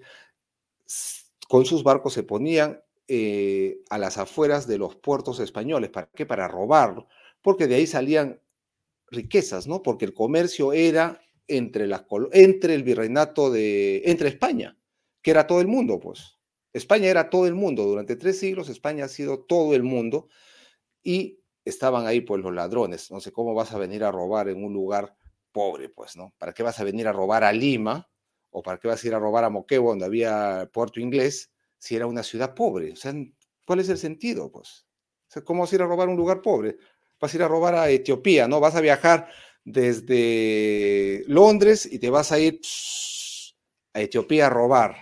[1.48, 5.92] con sus barcos se ponían eh, a las afueras de los puertos españoles.
[5.92, 6.26] ¿Para qué?
[6.26, 7.08] Para robarlo
[7.46, 8.42] porque de ahí salían
[9.12, 9.84] riquezas, ¿no?
[9.84, 14.80] Porque el comercio era entre, las, entre el virreinato de, entre España,
[15.22, 16.40] que era todo el mundo, pues.
[16.74, 20.28] España era todo el mundo, durante tres siglos España ha sido todo el mundo
[21.04, 24.64] y estaban ahí pues los ladrones, no sé cómo vas a venir a robar en
[24.64, 25.16] un lugar
[25.52, 26.34] pobre, pues, ¿no?
[26.40, 28.10] ¿Para qué vas a venir a robar a Lima
[28.50, 31.96] o para qué vas a ir a robar a Moquegua donde había puerto inglés si
[31.96, 32.94] era una ciudad pobre?
[32.94, 33.14] O sea,
[33.68, 34.88] ¿cuál es el sentido, pues?
[35.44, 36.78] ¿cómo vas a ir a robar un lugar pobre?
[37.20, 38.60] Vas a ir a robar a Etiopía, ¿no?
[38.60, 39.30] Vas a viajar
[39.64, 42.60] desde Londres y te vas a ir
[43.94, 44.96] a Etiopía a robar.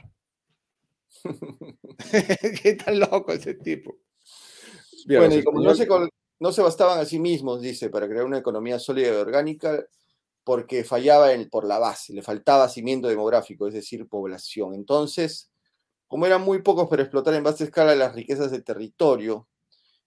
[2.62, 3.98] ¿Qué tan loco ese tipo?
[5.08, 5.88] bueno, y como no se,
[6.40, 9.86] no se bastaban a sí mismos, dice, para crear una economía sólida y orgánica,
[10.44, 14.74] porque fallaba por la base, le faltaba cimiento demográfico, es decir, población.
[14.74, 15.52] Entonces,
[16.08, 19.48] como eran muy pocos para explotar en vasta escala las riquezas del territorio,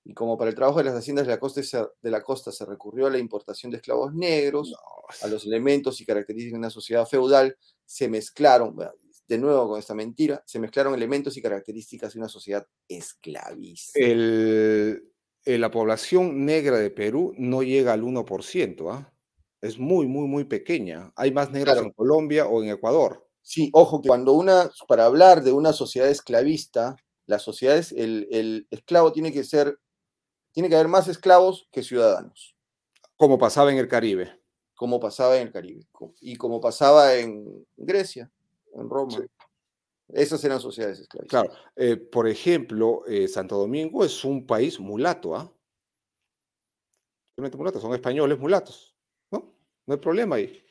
[0.09, 2.53] y como para el trabajo de las haciendas de la costa se, de la costa
[2.53, 4.73] se recurrió a la importación de esclavos negros,
[5.21, 8.77] a los elementos y características de una sociedad feudal, se mezclaron,
[9.27, 13.99] de nuevo con esta mentira, se mezclaron elementos y características de una sociedad esclavista.
[13.99, 15.13] El,
[15.45, 19.13] eh, la población negra de Perú no llega al 1%, ¿ah?
[19.61, 21.13] es muy, muy, muy pequeña.
[21.17, 23.27] Hay más negros en Colombia o en Ecuador.
[23.43, 26.95] Sí, ojo, que cuando una, para hablar de una sociedad esclavista,
[27.27, 29.77] la sociedad es, el, el esclavo tiene que ser
[30.57, 32.57] tiene que haber más esclavos que ciudadanos.
[33.19, 34.41] Como pasaba en el Caribe.
[34.75, 35.87] Como pasaba en el Caribe.
[36.23, 38.33] Y como pasaba en Grecia,
[38.73, 39.19] en Roma.
[40.09, 41.43] Esas eran sociedades esclavistas.
[41.43, 41.61] Claro.
[41.77, 45.53] Eh, por ejemplo, eh, Santo Domingo es un país mulato, ¿ah?
[47.37, 48.97] mulato, son españoles mulatos,
[49.31, 49.55] ¿no?
[49.85, 50.65] No hay problema ahí.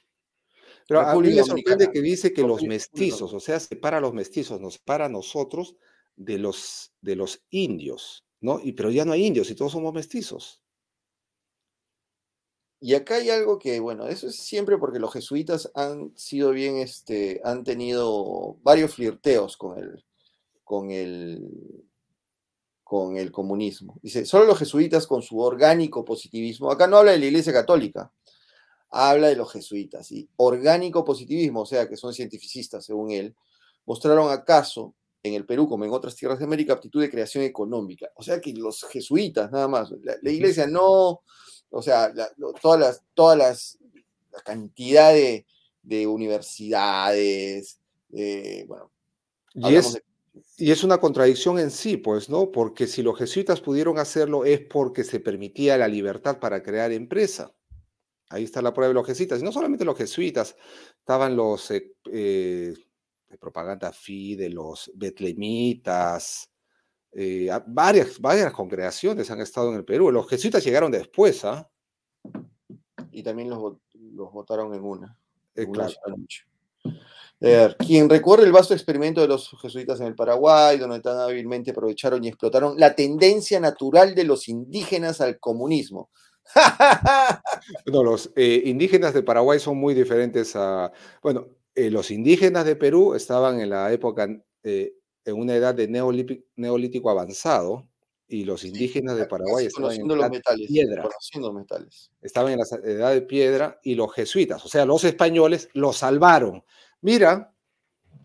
[0.88, 4.16] Pero a mí me sorprende que dice que los mestizos, o sea, separa a los
[4.16, 5.76] mestizos, nos separa a nosotros
[6.16, 8.25] de los, de los indios.
[8.42, 8.60] ¿No?
[8.62, 10.62] Y, pero ya no hay indios y todos somos mestizos.
[12.80, 16.78] Y acá hay algo que, bueno, eso es siempre porque los jesuitas han sido bien,
[16.78, 20.06] este, han tenido varios flirteos con el,
[20.64, 21.88] con el,
[22.84, 23.98] con el comunismo.
[24.04, 28.12] Dice, solo los jesuitas con su orgánico positivismo, acá no habla de la Iglesia Católica,
[28.92, 33.36] habla de los jesuitas, y orgánico positivismo, o sea, que son cientificistas, según él,
[33.86, 34.94] mostraron acaso
[35.28, 38.10] en el Perú como en otras tierras de América, aptitud de creación económica.
[38.16, 41.22] O sea que los jesuitas nada más, la, iglesia no,
[41.70, 42.14] o sea,
[42.62, 43.78] todas las, todas las,
[44.32, 45.46] la cantidad de,
[46.08, 47.80] universidades,
[48.68, 48.92] bueno.
[49.54, 50.02] Y es,
[50.58, 52.52] y es una contradicción en sí, pues, ¿no?
[52.52, 57.54] Porque si los jesuitas pudieron hacerlo es porque se permitía la libertad para crear empresa.
[58.30, 59.40] Ahí está la prueba de los jesuitas.
[59.40, 60.56] Y no solamente los jesuitas,
[61.00, 62.74] estaban los eh, eh,
[63.36, 66.50] de propaganda fi de los betlemitas,
[67.12, 70.10] eh, varias, varias congregaciones han estado en el Perú.
[70.10, 71.70] Los jesuitas llegaron después, ¿ah?
[73.12, 75.18] Y también los, los votaron en una.
[77.42, 81.72] Eh, quien recorre el vasto experimento de los jesuitas en el Paraguay, donde tan hábilmente
[81.72, 86.10] aprovecharon y explotaron la tendencia natural de los indígenas al comunismo.
[87.88, 92.78] no, los eh, indígenas de Paraguay son muy diferentes a, bueno, eh, los indígenas de
[92.78, 94.30] Perú estaban en la época,
[94.64, 94.94] eh,
[95.26, 95.88] en una edad de
[96.56, 97.88] neolítico, avanzado,
[98.28, 101.08] y los indígenas de Paraguay estaban en la piedra.
[101.54, 102.12] metales.
[102.22, 106.64] Estaban en la edad de piedra y los jesuitas, o sea, los españoles, los salvaron.
[107.02, 107.54] Mira,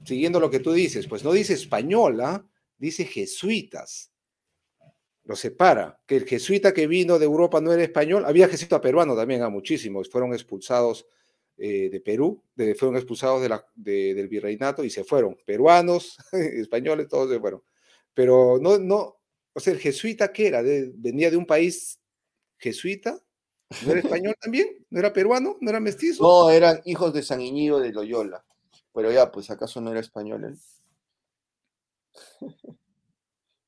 [0.04, 2.46] siguiendo lo que tú dices, pues no dice española,
[2.78, 4.10] dice jesuitas.
[5.24, 9.14] Lo separa, que el jesuita que vino de Europa no era español, había jesuita peruano
[9.14, 11.06] también, a muchísimos, fueron expulsados
[11.62, 12.42] eh, de Perú,
[12.78, 15.36] fueron expulsados de la, del virreinato y se fueron.
[15.44, 17.62] Peruanos, españoles, todos se fueron.
[18.14, 19.20] Pero no, no,
[19.52, 20.62] o sea, el jesuita que era,
[20.94, 22.00] venía de un país
[22.56, 23.20] jesuita,
[23.84, 24.86] ¿no era español también?
[24.88, 25.58] ¿No era peruano?
[25.60, 26.22] ¿No era mestizo?
[26.22, 28.42] No, eran hijos de San Iñigo de Loyola.
[28.94, 30.58] Pero ya, pues acaso no era español él.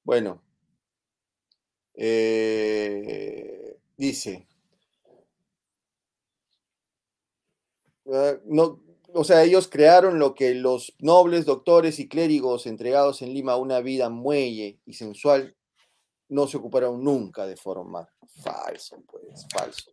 [0.02, 0.42] bueno.
[1.94, 4.48] Eh, dice,
[8.04, 8.80] No,
[9.14, 13.56] o sea, ellos crearon lo que los nobles, doctores y clérigos entregados en Lima a
[13.56, 15.54] una vida muelle y sensual
[16.28, 18.08] no se ocuparon nunca de formar.
[18.42, 19.92] Falso, pues, falso.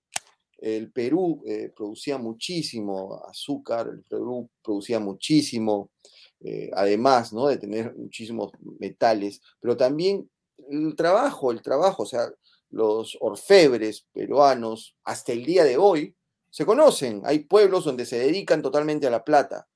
[0.58, 5.92] el Perú eh, producía muchísimo azúcar, el Perú producía muchísimo,
[6.40, 7.48] eh, además ¿no?
[7.48, 10.30] de tener muchísimos metales, pero también
[10.70, 12.30] el trabajo, el trabajo, o sea,
[12.70, 16.16] los orfebres peruanos hasta el día de hoy
[16.50, 17.22] se conocen.
[17.26, 19.68] Hay pueblos donde se dedican totalmente a la plata.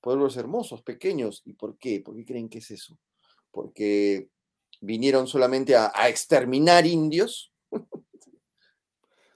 [0.00, 1.42] Pueblos hermosos, pequeños.
[1.44, 2.00] ¿Y por qué?
[2.00, 2.98] ¿Por qué creen que es eso?
[3.50, 4.28] Porque
[4.80, 7.52] vinieron solamente a, exterminar indios.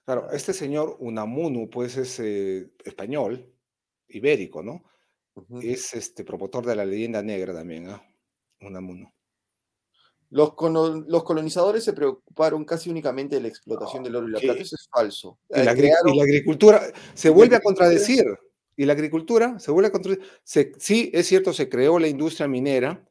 [0.04, 3.52] Claro, este señor Unamuno, pues es eh, español,
[4.08, 4.82] ibérico, ¿no?
[5.60, 8.02] Es este promotor de la leyenda negra también, ¿ah?
[8.60, 9.12] Unamuno.
[10.30, 10.52] Los,
[11.06, 14.60] los, colonizadores se preocuparon casi únicamente de la explotación del oro y la plata.
[14.60, 15.38] Eso es falso.
[15.48, 16.82] Y la, agricultura
[17.14, 18.24] se vuelve a contradecir.
[18.76, 20.26] Y la agricultura se vuelve a contradecir.
[20.78, 23.02] sí, es cierto, se creó la industria minera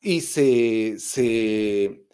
[0.00, 2.06] y se, se,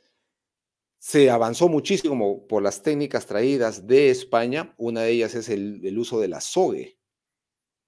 [0.98, 4.74] se, avanzó muchísimo por las técnicas traídas de España.
[4.76, 6.98] Una de ellas es el, uso del azogue.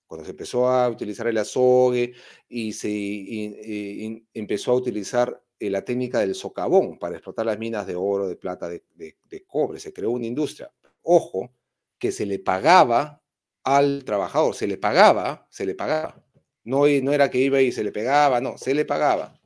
[0.07, 2.15] Cuando se empezó a utilizar el azogue
[2.49, 7.95] y se empezó a utilizar eh, la técnica del socavón para explotar las minas de
[7.95, 9.79] oro, de plata, de, cobre.
[9.79, 10.73] Se creó una industria.
[11.03, 11.53] Ojo,
[11.99, 13.23] que se le pagaba
[13.63, 16.25] al trabajador, se le pagaba, se le pagaba.
[16.65, 19.39] No, no era que iba y se le pegaba, no, se le pagaba.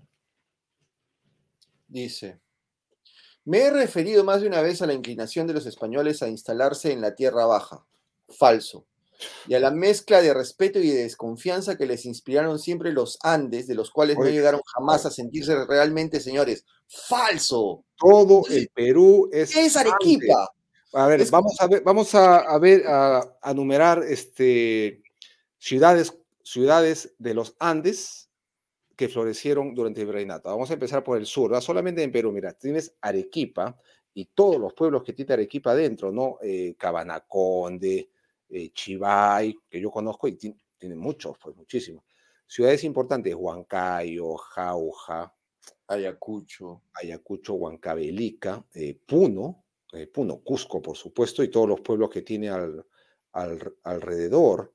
[1.88, 2.40] Dice,
[3.44, 6.92] me he referido más de una vez a la inclinación de los españoles a instalarse
[6.92, 7.84] en la tierra baja.
[8.28, 8.86] Falso
[9.46, 13.66] y a la mezcla de respeto y de desconfianza que les inspiraron siempre los Andes,
[13.66, 16.64] de los cuales no llegaron jamás a sentirse realmente señores.
[16.86, 17.84] ¡Falso!
[17.96, 19.52] Todo el Perú es.
[19.52, 20.50] ¿Qué es Arequipa?
[20.92, 25.02] A ver, vamos a ver, vamos a, ver, a, numerar este,
[25.58, 28.30] ciudades, ciudades de los Andes
[28.94, 30.50] que florecieron durante el virreinato.
[30.50, 33.76] Vamos a empezar por el sur, solamente en Perú, mira, tienes Arequipa
[34.14, 36.38] y todos los pueblos que tiene Arequipa adentro, ¿no?
[36.40, 38.10] Eh, Cabanaconde,
[38.56, 42.04] eh, Chivay, que yo conozco y tiene muchos, pues muchísimos.
[42.46, 45.34] Ciudades importantes, Huancayo, Jauja,
[45.88, 52.22] Ayacucho, Ayacucho, Huancavelica, eh, Puno, eh, Puno, Cusco, por supuesto, y todos los pueblos que
[52.22, 52.86] tiene al,
[53.32, 54.72] alrededor,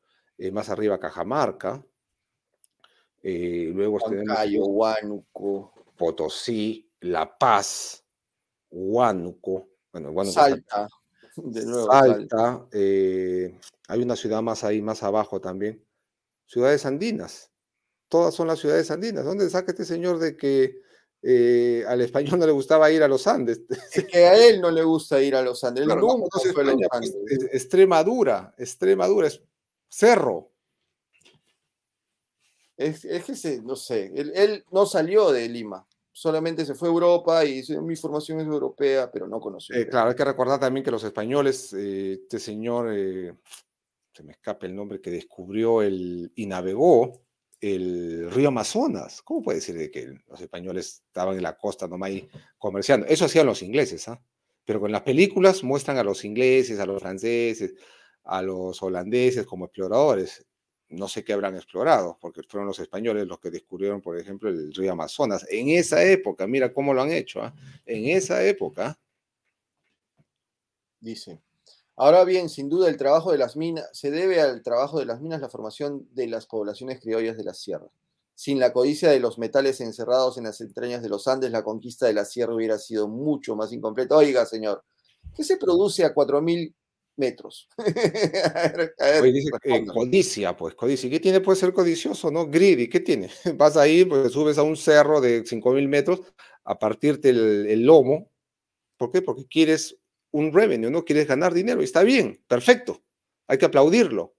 [0.52, 1.82] más arriba Cajamarca,
[3.24, 8.04] luego Huancayo, Huánuco, Potosí, La Paz,
[8.72, 10.90] Huánuco, bueno, Huánuco Salta.
[11.44, 15.84] De nuevo, Salta, eh, hay una ciudad más ahí, más abajo también.
[16.46, 17.52] Ciudades andinas.
[18.08, 19.26] Todas son las ciudades andinas.
[19.26, 20.82] ¿Dónde saca este señor de que
[21.22, 23.62] eh, al español no le gustaba ir a los Andes?
[23.94, 25.86] Es que a él no le gusta ir a los Andes.
[25.88, 29.42] Pues, Extremadura, Extremadura, es
[29.88, 30.52] cerro.
[32.78, 37.64] Es, que, no sé, él no salió de Lima solamente se fue a Europa y
[37.82, 39.76] mi formación es europea, pero no conoció.
[39.76, 43.34] Eh, claro, hay que recordar también que los españoles, eh, este señor, eh,
[44.14, 47.22] se me escapa el nombre, que descubrió el, y navegó
[47.62, 49.22] el río Amazonas.
[49.22, 53.06] ¿Cómo puede decir que los españoles estaban en la costa nomás ahí comerciando?
[53.08, 54.22] Eso hacían los ingleses, ¿ah?
[54.66, 57.74] Pero con las películas muestran a los ingleses, a los franceses,
[58.24, 60.46] a los holandeses como exploradores
[60.90, 64.74] no sé qué habrán explorado, porque fueron los españoles los que descubrieron, por ejemplo, el
[64.74, 65.46] río Amazonas.
[65.50, 67.54] En esa época, mira cómo lo han hecho, ¿ah?
[67.86, 69.00] en esa época.
[71.00, 71.42] Dice.
[71.96, 75.22] Ahora bien, sin duda el trabajo de las minas, se debe al trabajo de las
[75.22, 77.88] minas la formación de las poblaciones criollas de la sierra.
[78.36, 82.08] Sin la codicia de los metales encerrados en las entrañas de los Andes, la conquista
[82.08, 84.16] de la sierra hubiera sido mucho más incompleta.
[84.16, 84.86] Oiga, señor,
[85.36, 86.74] ¿qué se produce a 4.000
[87.20, 87.68] metros.
[89.24, 89.52] dice,
[89.94, 91.10] codicia, pues, codicia.
[91.10, 91.42] ¿Qué tiene?
[91.42, 92.48] Puede ser codicioso, ¿no?
[92.48, 93.30] Greedy, ¿qué tiene?
[93.56, 96.22] Vas ahí, pues subes a un cerro de 5.000 metros
[96.64, 98.32] a partirte el, lomo.
[98.98, 99.22] ¿Por qué?
[99.22, 99.98] Porque quieres
[100.32, 101.06] un revenue, ¿no?
[101.06, 101.82] Quieres ganar dinero.
[101.82, 103.02] Y está bien, perfecto.
[103.48, 104.34] Hay que aplaudirlo.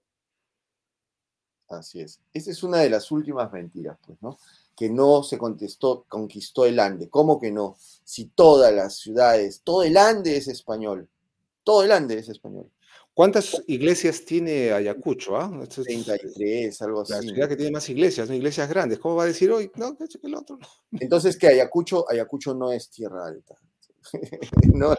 [1.69, 2.19] Así es.
[2.33, 4.37] Esa es una de las últimas mentiras, pues, ¿no?
[4.75, 7.09] Que no se contestó, conquistó el Ande.
[7.09, 7.77] ¿Cómo que no?
[8.03, 11.07] Si todas las ciudades, todo el Ande es español.
[11.63, 12.71] Todo el Ande es español.
[13.13, 15.35] ¿Cuántas iglesias tiene Ayacucho?
[15.35, 15.51] Ah?
[15.67, 17.13] 33, algo así.
[17.13, 18.35] La ciudad que tiene más iglesias, ¿no?
[18.35, 18.99] iglesias grandes.
[18.99, 19.69] ¿Cómo va a decir hoy?
[19.75, 20.57] No, que el otro.
[20.93, 23.55] Entonces, que Ayacucho, Ayacucho no es tierra alta.
[24.73, 24.95] no,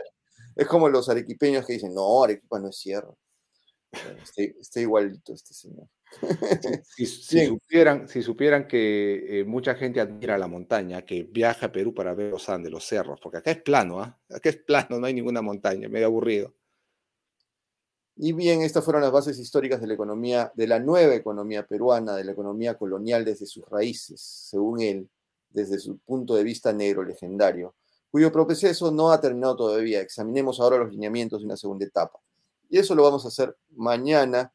[0.54, 3.12] es como los arequipeños que dicen, no, Arequipa no es tierra.
[3.93, 5.88] Está, igualito este señor.
[6.97, 11.95] Si, supieran, si supieran que eh, mucha gente admira la montaña, que viaja a Perú
[11.95, 14.18] para ver los Andes, los cerros, porque acá es plano, ¿ah?
[14.28, 16.55] acá es plano, no hay ninguna montaña, medio aburrido.
[18.16, 22.14] Y bien, estas fueron las bases históricas de la economía, de la nueva economía peruana,
[22.14, 25.09] de la economía colonial desde sus raíces, según él,
[25.49, 27.74] desde su punto de vista negro legendario,
[28.11, 30.01] cuyo proceso no ha terminado todavía.
[30.03, 32.22] Examinemos ahora los lineamientos de una segunda etapa.
[32.73, 34.51] Y eso lo vamos a hacer mañana.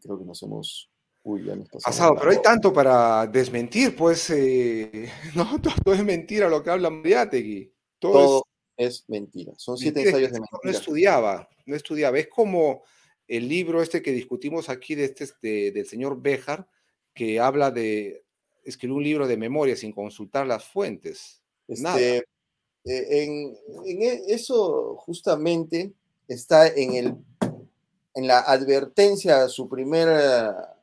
[0.00, 0.90] Creo que nos hemos
[1.22, 2.16] Uy, ya nos pasado.
[2.18, 7.70] Pero hay tanto para desmentir, pues, eh, no, todo, es mentira lo que habla Mariátegui.
[7.98, 8.46] Todo, todo
[8.78, 9.52] es, mentira.
[9.58, 10.60] Son siete ensayos de mentira.
[10.62, 12.18] No estudiaba, no estudiaba.
[12.18, 12.82] Es como
[13.28, 16.66] el libro este que discutimos aquí de este, este del señor Béjar,
[17.12, 18.24] que habla de
[18.64, 21.42] escribir un libro de memoria sin consultar las fuentes.
[21.68, 22.24] Este, eh,
[22.84, 25.92] en, en, e, eso justamente
[26.28, 27.16] está en, el,
[28.14, 30.74] en la advertencia a su primera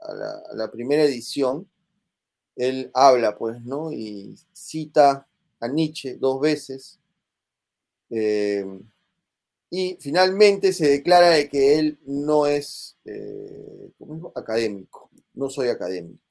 [0.00, 1.68] a la, primera edición,
[2.56, 3.92] él habla, pues, ¿no?
[3.92, 5.26] Y cita
[5.60, 6.98] a Nietzsche dos veces.
[8.10, 8.64] Eh,
[9.70, 13.92] y finalmente se declara de que él no es, eh,
[14.34, 16.29] académico, no soy académico.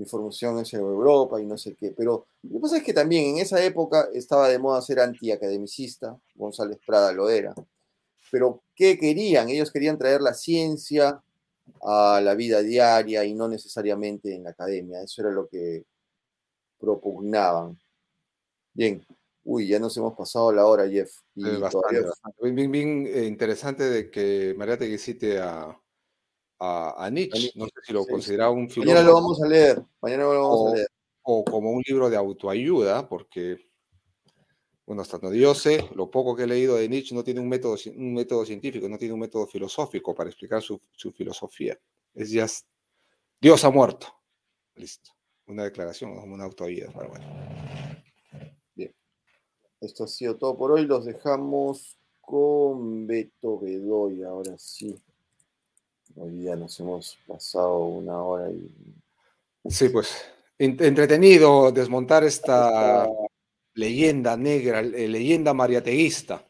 [0.00, 1.92] Mi formación es en Europa y no sé qué.
[1.94, 6.18] Pero lo que pasa es que también en esa época estaba de moda ser antiacademicista,
[6.34, 7.54] González Prada lo era.
[8.30, 9.50] Pero ¿qué querían?
[9.50, 11.22] Ellos querían traer la ciencia
[11.82, 15.02] a la vida diaria y no necesariamente en la academia.
[15.02, 15.84] Eso era lo que
[16.78, 17.78] propugnaban.
[18.72, 19.04] Bien,
[19.44, 21.10] uy, ya nos hemos pasado la hora, Jeff.
[21.34, 21.44] Y
[22.40, 25.78] Bien, bien, eh, interesante de que María te cite a,
[26.60, 27.52] a, Nietzsche.
[27.54, 28.94] No sé si lo consideraba un filósofo.
[28.94, 29.82] Mañana lo vamos a leer.
[30.00, 30.88] Mañana lo vamos a leer.
[31.22, 33.70] O como un libro de autoayuda, porque
[34.90, 37.48] bueno, hasta donde yo sé, lo poco que he leído de Nietzsche no tiene un
[37.48, 40.80] método, un método científico, no tiene un método filosófico para explicar su,
[41.14, 41.78] filosofía.
[42.12, 42.46] Es ya,
[43.40, 44.08] Dios ha muerto.
[44.74, 45.12] Listo.
[45.46, 46.90] Una declaración, una autoayuda.
[46.90, 47.24] bueno.
[48.74, 48.92] Bien.
[49.80, 50.86] Esto ha sido todo por hoy.
[50.86, 54.24] Los dejamos con Beto Bedoy.
[54.24, 55.00] Ahora sí.
[56.16, 58.70] Hoy día nos hemos pasado una hora y.
[59.70, 60.24] Sí, pues.
[60.58, 63.08] Entretenido desmontar esta
[63.74, 66.46] leyenda negra, eh, leyenda mariateguista.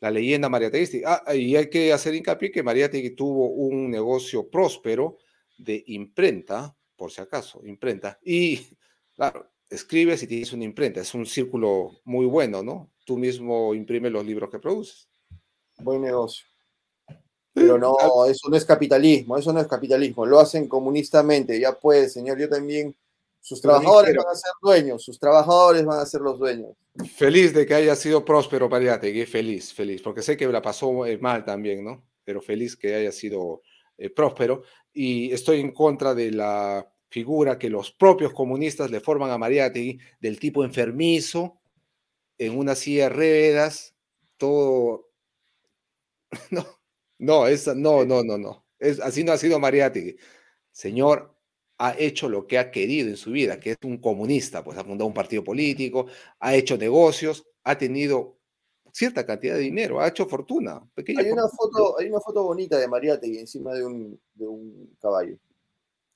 [0.00, 1.22] La leyenda mariateguista.
[1.26, 5.18] Ah, y hay que hacer hincapié que Mariategui tuvo un negocio próspero
[5.58, 8.18] de imprenta, por si acaso, imprenta.
[8.22, 8.60] Y,
[9.14, 11.00] claro, escribes y tienes una imprenta.
[11.00, 12.92] Es un círculo muy bueno, ¿no?
[13.04, 15.08] Tú mismo imprimes los libros que produces.
[15.78, 16.46] Buen negocio.
[17.64, 20.26] Pero no, eso no es capitalismo, eso no es capitalismo.
[20.26, 21.58] Lo hacen comunistamente.
[21.58, 22.94] Ya pues, señor, yo también
[23.40, 26.70] sus trabajadores van a ser dueños, sus trabajadores van a ser los dueños.
[27.14, 31.18] Feliz de que haya sido próspero Pariategui, feliz, feliz, porque sé que la pasó eh,
[31.18, 32.02] mal también, ¿no?
[32.24, 33.60] Pero feliz que haya sido
[33.98, 34.62] eh, próspero.
[34.94, 39.98] Y estoy en contra de la figura que los propios comunistas le forman a Mariátegui
[40.20, 41.58] del tipo enfermizo,
[42.38, 43.94] en una silla de ruedas,
[44.36, 45.10] todo...
[46.50, 46.64] No,
[47.24, 48.64] no, esa, no, no, no, no.
[48.78, 50.16] Es, así no ha sido Mariátegui.
[50.70, 51.34] Señor,
[51.78, 54.84] ha hecho lo que ha querido en su vida, que es un comunista, pues ha
[54.84, 56.06] fundado un partido político,
[56.38, 58.36] ha hecho negocios, ha tenido
[58.92, 60.80] cierta cantidad de dinero, ha hecho fortuna.
[60.96, 65.36] hay, una foto, hay una foto bonita de Mariátegui encima de un, de un caballo.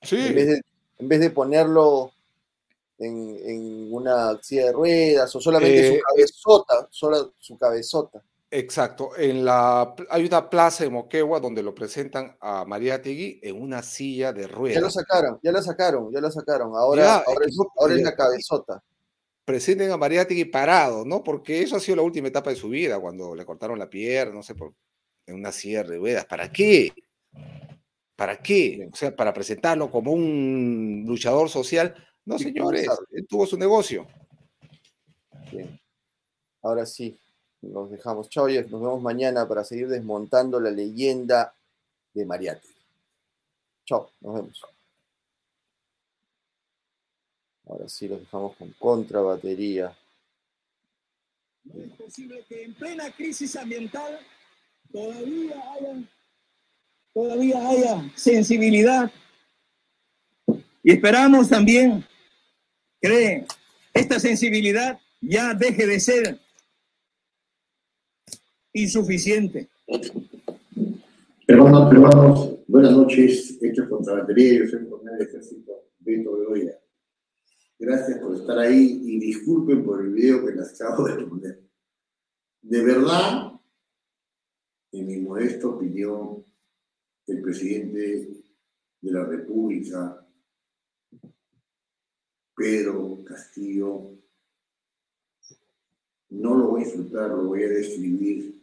[0.01, 0.17] Sí.
[0.17, 0.61] En vez de,
[0.99, 2.11] en vez de ponerlo
[2.97, 8.23] en, en, una silla de ruedas o solamente su eh, cabezota, solo su cabezota.
[8.51, 9.15] Exacto.
[9.15, 13.83] En la, hay una plaza en Moquegua donde lo presentan a María Tegui en una
[13.83, 14.75] silla de ruedas.
[14.75, 16.75] Ya lo sacaron, ya la sacaron, ya la sacaron.
[16.75, 18.83] Ahora, ahora, es, la cabezota.
[19.45, 21.23] Presenten a María Tegui parado, ¿no?
[21.23, 24.33] Porque eso ha sido la última etapa de su vida, cuando le cortaron la pierna,
[24.33, 24.73] no sé, por,
[25.27, 26.25] en una silla de ruedas.
[26.25, 26.91] ¿Para qué?
[28.15, 28.89] ¿Para qué?
[28.91, 31.95] O sea, para presentarlo como un luchador social.
[32.25, 34.07] No, señores, él tuvo su negocio.
[35.51, 35.79] Bien.
[36.61, 37.17] Ahora sí,
[37.61, 38.29] nos dejamos.
[38.29, 38.69] Chao, Jeff.
[38.69, 41.53] Nos vemos mañana para seguir desmontando la leyenda
[42.13, 42.67] de Mariati.
[43.85, 44.61] Chao, nos vemos.
[47.67, 49.95] Ahora sí los dejamos con contrabatería.
[51.63, 54.19] No es posible que en plena crisis ambiental
[54.91, 56.03] todavía haya,
[57.13, 59.11] todavía haya sensibilidad.
[60.81, 62.03] Y esperamos también
[63.01, 63.45] que
[63.93, 66.39] esta sensibilidad ya deje de ser
[68.73, 69.69] insuficiente.
[71.47, 73.57] Hermanos, hermanos, buenas noches.
[73.61, 76.79] Hecho contra batería, yo soy el coronel ejército Beto Bedoya.
[77.79, 81.63] Gracias por estar ahí y disculpen por el video que les acabo de poner.
[82.61, 83.53] De verdad,
[84.91, 86.43] en mi modesta opinión,
[87.27, 88.43] el presidente
[89.01, 90.27] de la República,
[92.55, 94.11] Pedro Castillo,
[96.29, 98.58] no lo voy a insultar, lo voy a describir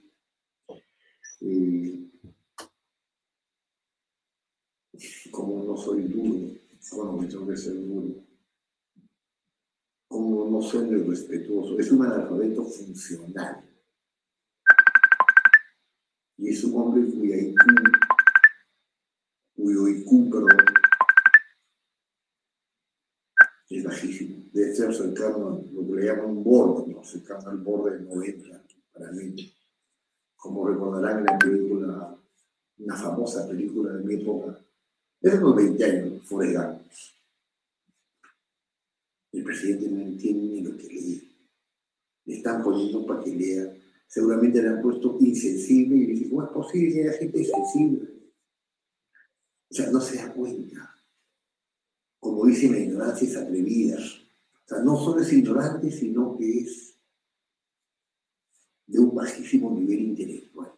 [5.30, 6.54] como no soy duro,
[6.90, 8.24] cuando me tengo que ser duro,
[10.08, 13.62] como no soy respetuoso, es un analfabeto funcional.
[16.38, 17.58] Y es un hombre cuya IQ,
[19.56, 20.06] cuyo IQ,
[23.70, 24.44] es bajísimo.
[24.52, 27.02] Debe ser cercano a lo que le llaman un borde, ¿no?
[27.02, 29.55] cercano al borde del 90 para mí.
[30.47, 32.16] Como recordarán la película,
[32.78, 34.56] una famosa película de mi época,
[35.20, 36.82] es de los 20 años, Forrest Gump.
[39.32, 41.36] El presidente no entiende ni lo que lee.
[42.27, 43.77] Le están poniendo para que lea.
[44.06, 48.09] Seguramente le han puesto insensible y dice, ¿cómo es posible que haya gente insensible?
[49.68, 50.94] O sea, no se da cuenta.
[52.20, 53.97] Como dice la ignorancia es atrevida.
[53.97, 56.95] O sea, no solo es ignorante, sino que es
[58.86, 60.72] de un bajísimo nivel intelectual.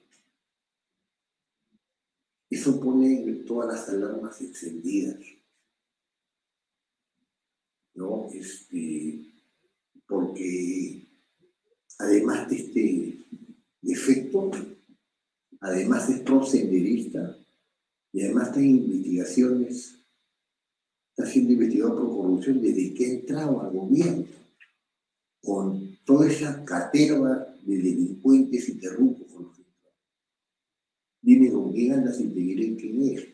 [2.51, 5.19] Eso pone todas las alarmas encendidas.
[7.95, 8.29] ¿No?
[8.33, 9.27] Este,
[10.07, 11.07] porque
[11.99, 13.19] además de este
[13.83, 14.51] defecto,
[15.61, 17.37] además es prosenderista
[18.13, 19.99] y además está en investigaciones,
[21.11, 24.25] está siendo investigado por corrupción desde que ha entrado al gobierno,
[25.43, 29.65] con toda esa caterva de delincuentes y terrucos con los que
[31.21, 33.29] Dime con quién y te diré quién es.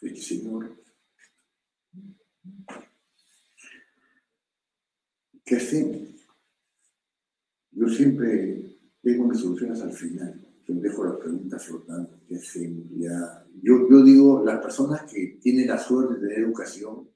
[0.00, 0.76] Este señor.
[5.44, 6.26] ¿Qué hacemos?
[7.70, 10.44] Yo siempre tengo mis soluciones al final.
[10.66, 12.20] Yo dejo las preguntas flotando.
[12.26, 12.86] ¿Qué hacemos?
[12.96, 13.46] Ya.
[13.62, 17.08] Yo, yo digo, las personas que tienen la suerte de tener educación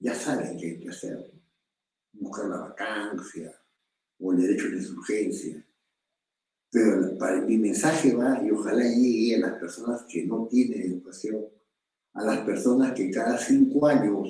[0.00, 1.37] ya saben qué hay que hacer.
[2.20, 3.60] Buscar la vacancia
[4.18, 5.68] o el derecho de insurgencia
[6.70, 11.46] pero para, mi mensaje va y ojalá llegue a las personas que no tienen educación,
[12.12, 14.28] a las personas que cada cinco años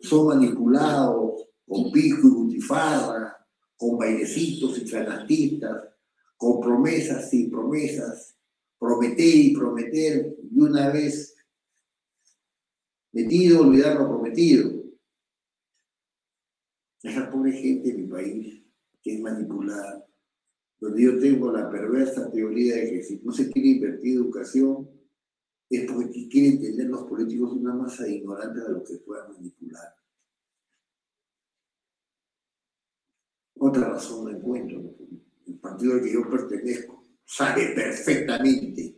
[0.00, 3.36] son manipulados con pico y butifarra,
[3.76, 5.88] con bailecitos y fanatistas,
[6.36, 8.36] con promesas y promesas,
[8.78, 11.34] prometer y prometer, y una vez
[13.12, 14.75] metido, olvidar lo prometido.
[17.06, 18.62] Esa pobre gente de mi país
[19.00, 20.04] que es manipulada
[20.80, 24.90] donde yo tengo la perversa teoría de que si no se quiere invertir en educación,
[25.70, 29.94] es porque quieren tener los políticos una masa ignorante de lo que puedan manipular.
[33.58, 34.82] Otra razón no encuentro.
[35.46, 38.96] El partido al que yo pertenezco sabe perfectamente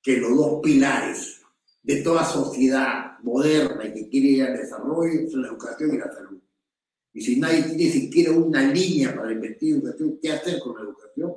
[0.00, 1.42] que los dos pilares
[1.82, 6.12] de toda sociedad moderna y que quiere ir al desarrollo son la educación y la
[6.12, 6.40] salud.
[7.16, 10.82] Y si nadie tiene siquiera una línea para invertir en educación, ¿qué hacer con la
[10.82, 11.34] educación?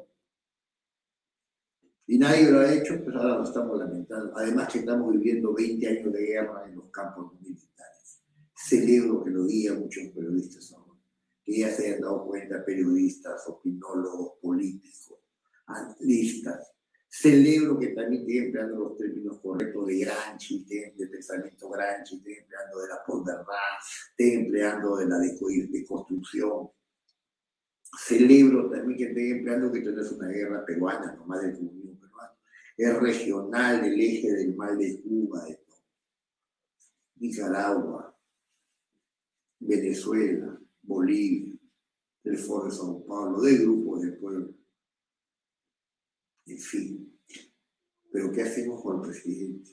[2.05, 4.35] Y nadie lo ha hecho, pues ahora lo estamos lamentando.
[4.35, 8.19] Además que estamos viviendo 20 años de guerra en los campos militares.
[8.53, 10.99] Celebro que lo digan muchos periodistas ahora,
[11.45, 15.17] que ya se hayan dado cuenta periodistas, opinólogos, políticos,
[15.65, 16.73] analistas,
[17.11, 22.81] Celebro que también esté empleando los términos correctos de Granchi, de pensamiento Granchi, esté empleando
[22.81, 23.45] de la posverdad,
[24.11, 26.69] esté empleando de la deconstrucción.
[28.05, 31.99] Celebro también que esté empleando que esto no es una guerra peruana, nomás del comunismo
[31.99, 32.33] peruano.
[32.77, 35.59] Es regional del eje del mal de Cuba, de
[37.15, 38.15] Nicaragua,
[39.61, 41.57] Venezuela, Bolivia,
[42.23, 44.59] del Foro de Sao Paulo, del Grupo de Pueblo
[46.51, 46.98] en fin.
[48.11, 49.71] Pero ¿qué hacemos con el presidente?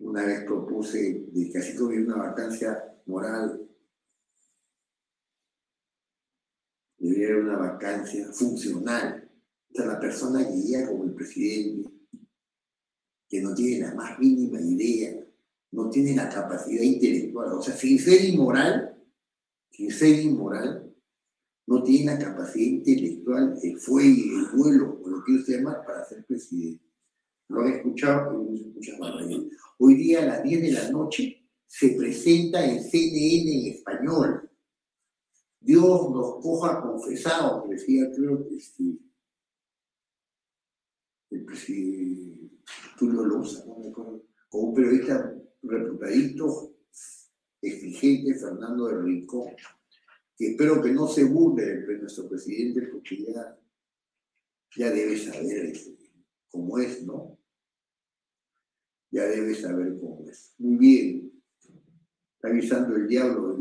[0.00, 3.68] Una vez propuse de que así como una vacancia moral,
[6.98, 9.28] debería haber una vacancia funcional.
[9.70, 11.90] O sea, la persona que llega como el presidente,
[13.28, 15.24] que no tiene la más mínima idea,
[15.72, 19.04] no tiene la capacidad intelectual, o sea, sin ser inmoral,
[19.70, 20.87] sin ser inmoral,
[21.68, 26.02] no tiene la capacidad intelectual, el fuelle, el vuelo, o lo que usted llamar, para
[26.02, 26.82] ser presidente.
[27.48, 29.52] Lo han escuchado y muchas barbaridades.
[29.76, 34.50] Hoy día a las 10 de la noche se presenta en CNN en español.
[35.60, 38.98] Dios nos coja confesados, decía creo que sí.
[41.30, 42.50] el presidente
[42.98, 43.92] Tulio Loza, ¿no?
[43.92, 44.22] con
[44.52, 46.76] un periodista reputadito,
[47.60, 49.50] exigente, Fernando de Rincón
[50.46, 53.58] espero que no se burle nuestro presidente porque ya,
[54.76, 55.96] ya debe saber este,
[56.48, 57.38] cómo es, ¿no?
[59.10, 60.54] Ya debe saber cómo es.
[60.58, 61.32] Muy bien.
[62.34, 63.58] Está avisando el diablo.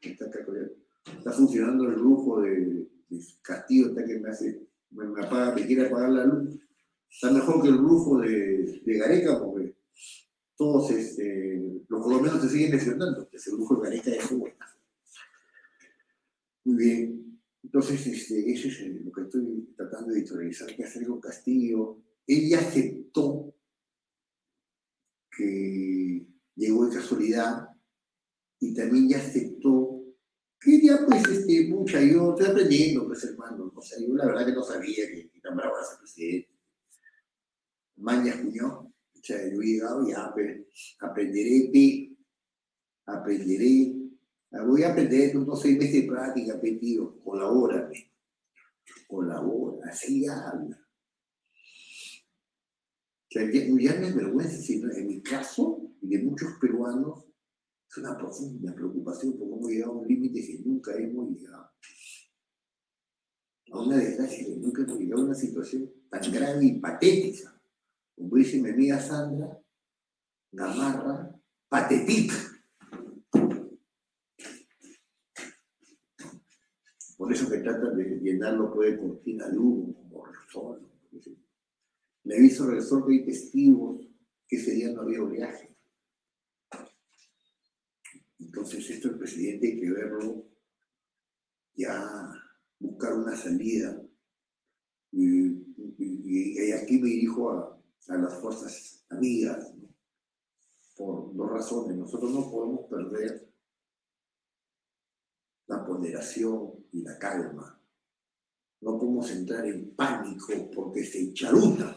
[0.00, 2.88] Está, está funcionando el lujo de,
[3.42, 6.58] Castillo, está que me hace, me, apaga, me quiere apagar la luz.
[7.10, 9.76] Está mejor que el lujo de, Gareca porque
[10.56, 13.28] todos este, los colombianos se siguen lesionando.
[13.32, 14.55] Ese lujo de Gareca es bueno.
[16.66, 17.40] Muy bien.
[17.62, 22.02] Entonces, este, eso es lo que estoy tratando de editorializar, que hacer con Castillo.
[22.26, 23.54] Él ya aceptó
[25.30, 26.26] que
[26.56, 27.68] llegó de casualidad
[28.58, 30.02] y también ya aceptó
[30.58, 34.46] que ya pues este, mucha, yo estoy aprendiendo, pues hermano, o sea, yo la verdad
[34.46, 36.50] que no sabía que, que era ser presidente.
[37.98, 42.10] Maña cuñó, o sea, yo he llegado ya, pues, aprenderé,
[43.06, 43.95] aprenderé,
[44.64, 48.12] Voy a aprender unos seis meses de práctica, pe, tío, colabórame,
[49.06, 50.78] colabora, así habla.
[53.26, 57.24] O sea, ya, es vergüenza, sino en mi caso y de muchos peruanos,
[57.90, 61.70] es una profunda preocupación porque hemos llegado a un límite que nunca hemos llegado.
[63.72, 67.60] A una desgracia que nunca hemos llegado a una situación tan grave y patética.
[68.14, 69.60] Como dice mi amiga Sandra,
[70.52, 71.38] Gamarra,
[71.68, 72.34] patética.
[77.16, 80.88] Por eso que tratan de llenarlo puede cortina de humo, como Resol.
[82.22, 84.06] Le aviso Resol que testigos
[84.46, 85.74] que ese día no había oleaje.
[88.38, 90.44] Entonces esto el presidente hay que verlo,
[91.74, 92.30] ya
[92.78, 94.00] buscar una salida.
[95.10, 95.64] Y,
[96.72, 99.72] aquí me dirijo a, a las fuerzas amigas,
[100.96, 101.96] por dos razones.
[101.96, 103.48] Nosotros no podemos perder
[105.66, 107.80] la ponderación la calma.
[108.80, 111.96] No podemos entrar en pánico porque se encharuta.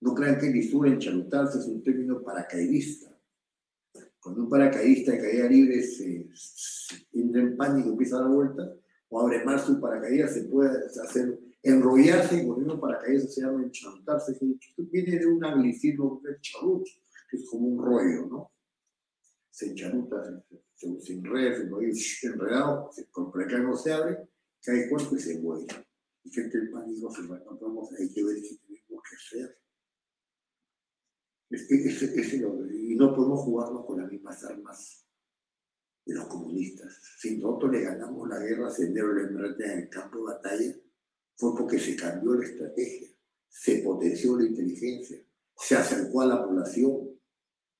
[0.00, 3.10] No crean que lisura encharutarse es un término paracaidista.
[4.20, 6.28] Cuando un paracaidista de caída libre se,
[7.12, 8.70] entra en pánico empieza a dar vueltas,
[9.08, 13.62] o abre mal su paracaídas, se puede hacer enrollarse y con un paracaídas se llama
[13.62, 14.32] encharutarse.
[14.32, 18.53] Esto viene de un anglicismo que es como un rollo, ¿no?
[19.54, 21.92] Se encharuta, se, se, se enreda, se puede
[22.24, 24.28] enredado, se, con el no se abre,
[24.60, 25.64] cae cuerpo y se muere.
[26.24, 29.58] Y que el pánico se va, no podemos, hay que ver qué tenemos que hacer.
[31.50, 35.06] Es ese lo- y no podemos jugarnos con las mismas armas
[36.04, 37.00] de los comunistas.
[37.20, 40.74] Si nosotros le ganamos la guerra a Sendero Lembrete en el campo de batalla,
[41.36, 43.08] fue porque se cambió la estrategia,
[43.48, 45.24] se potenció la inteligencia,
[45.56, 47.20] se acercó a la población,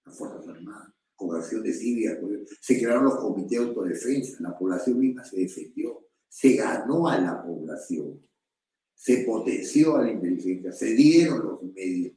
[0.05, 4.99] las Fuerzas Armadas, con acciones cívicas, con- se crearon los comités de autodefensa, la población
[4.99, 8.21] misma se defendió, se ganó a la población,
[8.95, 12.15] se potenció a la inteligencia, se dieron los medios.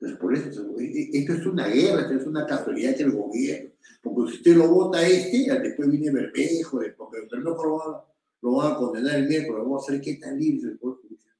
[0.00, 3.70] Entonces, por eso, esto es una guerra, esto es una casualidad que el gobierno,
[4.02, 8.72] porque si usted lo vota este, después viene Bermejo, porque Bermejo lo va, lo van
[8.72, 11.34] a condenar el miércoles, vamos a ver qué tan libre el Poder Judicial.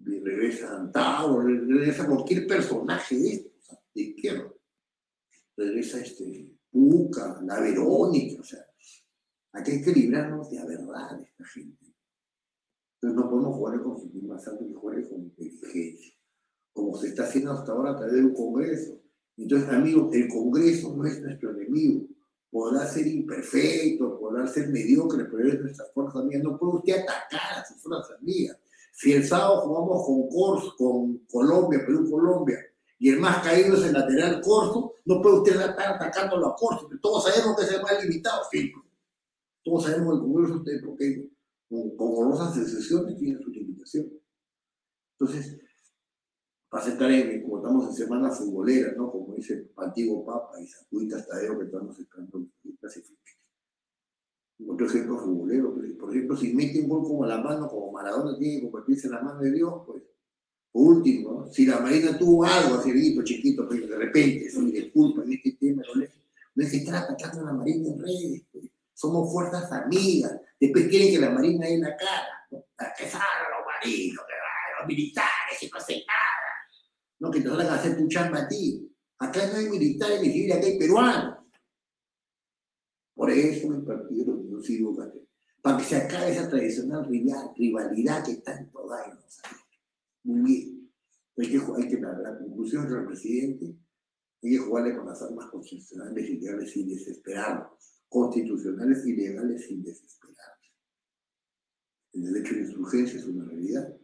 [0.00, 4.52] Y regresa Antauro, regresa cualquier personaje de estos, de izquierda.
[5.56, 8.60] Regresa este, Puca, la Verónica, o sea,
[9.52, 11.94] hay que librarnos de la verdad de esta gente.
[13.00, 16.16] Entonces no podemos jugar con su más alto que jugar con inteligencia
[16.76, 19.00] como se está haciendo hasta ahora a través de un Congreso.
[19.38, 22.06] Entonces, amigos, el Congreso no es nuestro enemigo.
[22.50, 26.40] Podrá ser imperfecto, podrá ser mediocre, pero es nuestra fuerza amiga.
[26.42, 28.58] No puede usted atacar a sus fuerzas amigas.
[28.92, 32.58] Si el sábado jugamos con Corso, con Colombia, Perú-Colombia,
[32.98, 36.82] y el más caído es el lateral Corso, no puede usted estar atacándolo a Corso.
[36.82, 38.72] porque Todos sabemos que es el más limitado, sí.
[39.62, 41.30] Todos sabemos que el Congreso, usted, porque
[41.68, 44.12] con, con excepciones, tiene sus limitaciones.
[45.18, 45.58] Entonces,
[46.68, 49.10] para estar en, como estamos en semana futbolera, ¿no?
[49.10, 52.46] Como dice el antiguo Papa y Sacuita Tadeo, que estamos esperando.
[54.68, 58.56] Otro ejemplo futbolero, por ejemplo, si mete un gol como la mano, como Maradona tiene
[58.56, 60.02] que convertirse en la mano de Dios, pues,
[60.78, 65.32] último, si la Marina tuvo algo así, chiquito, chiquito, pero de repente, si disculpa en
[65.32, 65.82] este tema,
[66.54, 68.64] no, es que están atacando a la Marina en redes, pues.
[68.94, 72.64] somos fuerzas amigas, después quieren que la Marina dé en la cara, ¿no?
[72.78, 76.36] A que salgan los marinos, que vayan los militares, y no hacen nada
[77.18, 78.92] no que te van a hacer tu chamba a ti.
[79.18, 81.38] Acá no hay militares ni civiles, acá hay peruanos.
[83.14, 84.94] Por eso mi partido no sirvo
[85.62, 89.65] para, que se acabe esa tradicional rival- rivalidad que tanto daño nos ha hecho.
[90.28, 90.90] Bien.
[91.38, 93.76] Hay que, hay que la, la conclusión del presidente,
[94.42, 98.02] hay que jugarle con las armas constitucionales y legales sin desesperarnos.
[98.08, 100.72] Constitucionales y legales sin desesperarnos.
[102.12, 103.96] El derecho de insurgencia es una realidad.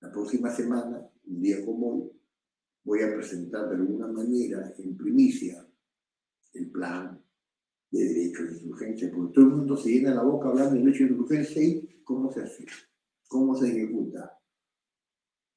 [0.00, 2.10] La próxima semana, un día como hoy,
[2.84, 5.64] voy a presentar de alguna manera en primicia
[6.54, 7.22] el plan
[7.90, 11.04] de derecho de insurgencia, porque todo el mundo se llena la boca hablando de derecho
[11.04, 12.66] de insurgencia y cómo se hace,
[13.28, 14.41] cómo se ejecuta,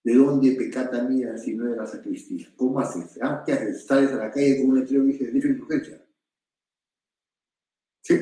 [0.05, 3.87] de dónde pecata mía si no era sacristía, cómo haces, ah, ¿qué haces?
[3.87, 6.05] Sales a la calle con un letrero que dice derecho de insurgencia.
[8.01, 8.13] ¿Sí?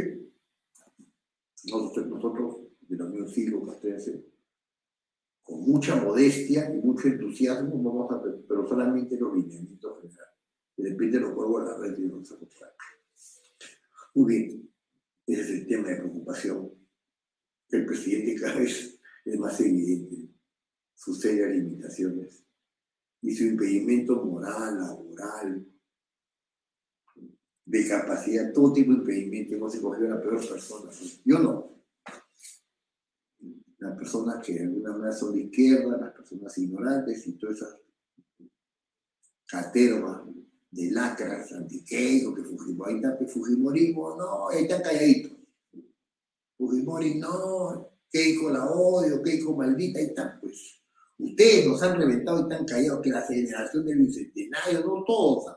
[1.65, 2.57] nosotros, nosotros
[2.88, 4.26] de la Unión Cívico Castrense,
[5.43, 10.34] con mucha modestia y mucho entusiasmo, vamos a, pero solamente los lineamientos generales.
[10.77, 12.73] De repente los juegos a la red y nos acostar.
[14.15, 14.69] Muy bien,
[15.27, 16.72] ese es el tema de preocupación.
[17.68, 20.32] El presidente cada vez es más evidente
[21.03, 22.45] sus serias limitaciones
[23.21, 25.65] y su impedimento moral, laboral,
[27.65, 29.55] de capacidad, todo tipo de impedimento.
[29.55, 30.91] Hemos escogido a la peor persona.
[31.25, 31.73] Yo no.
[33.80, 37.77] Las personas que de alguna manera son de izquierda, las personas ignorantes y todas esas
[39.45, 40.21] catervas
[40.71, 45.35] de lacras, antiqueico, que Fujimori, ahí está que Fujimorismo, no, ahí está calladito.
[46.57, 50.82] Fujimori, no, Keiko la odio, Keiko maldita, ahí está, pues.
[51.23, 55.55] Ustedes nos han reventado y están callados, que la generación del bicentenario, no todos.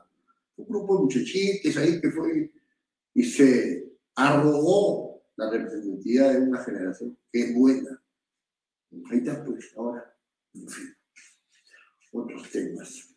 [0.56, 2.52] Un grupo de muchachitos ahí que fue
[3.14, 8.02] y se arrogó la representatividad de una generación que es buena.
[9.10, 10.16] Ahí está, pues, ahora,
[10.54, 10.94] en fin,
[12.12, 13.16] otros temas.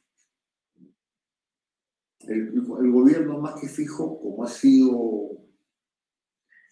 [2.21, 5.37] El, gobierno más que fijo, como ha sido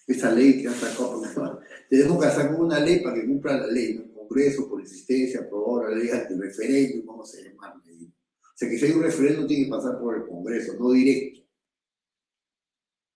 [0.07, 1.21] esa ley que ha sacado,
[1.89, 4.06] tenemos que sacar una ley para que cumpla la ley, ¿no?
[4.27, 7.73] Congreso, por insistencia, aprobó la ley de referéndum, ¿cómo se llama?
[7.75, 11.41] O sea, que si hay un referéndum tiene que pasar por el Congreso, no directo.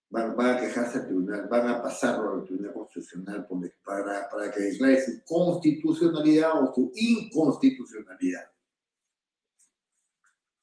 [0.09, 3.47] Van, van a quejarse al tribunal, van a pasarlo al Tribunal Constitucional
[3.83, 8.51] para, para que declare su constitucionalidad o su inconstitucionalidad.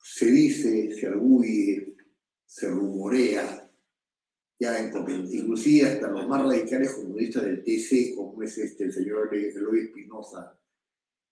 [0.02, 1.96] Se dice, se arguye,
[2.44, 3.70] se rumorea,
[4.60, 9.80] ya inclusive hasta los más radicales comunistas del TC, como es este, el señor Eloy
[9.80, 10.56] Espinosa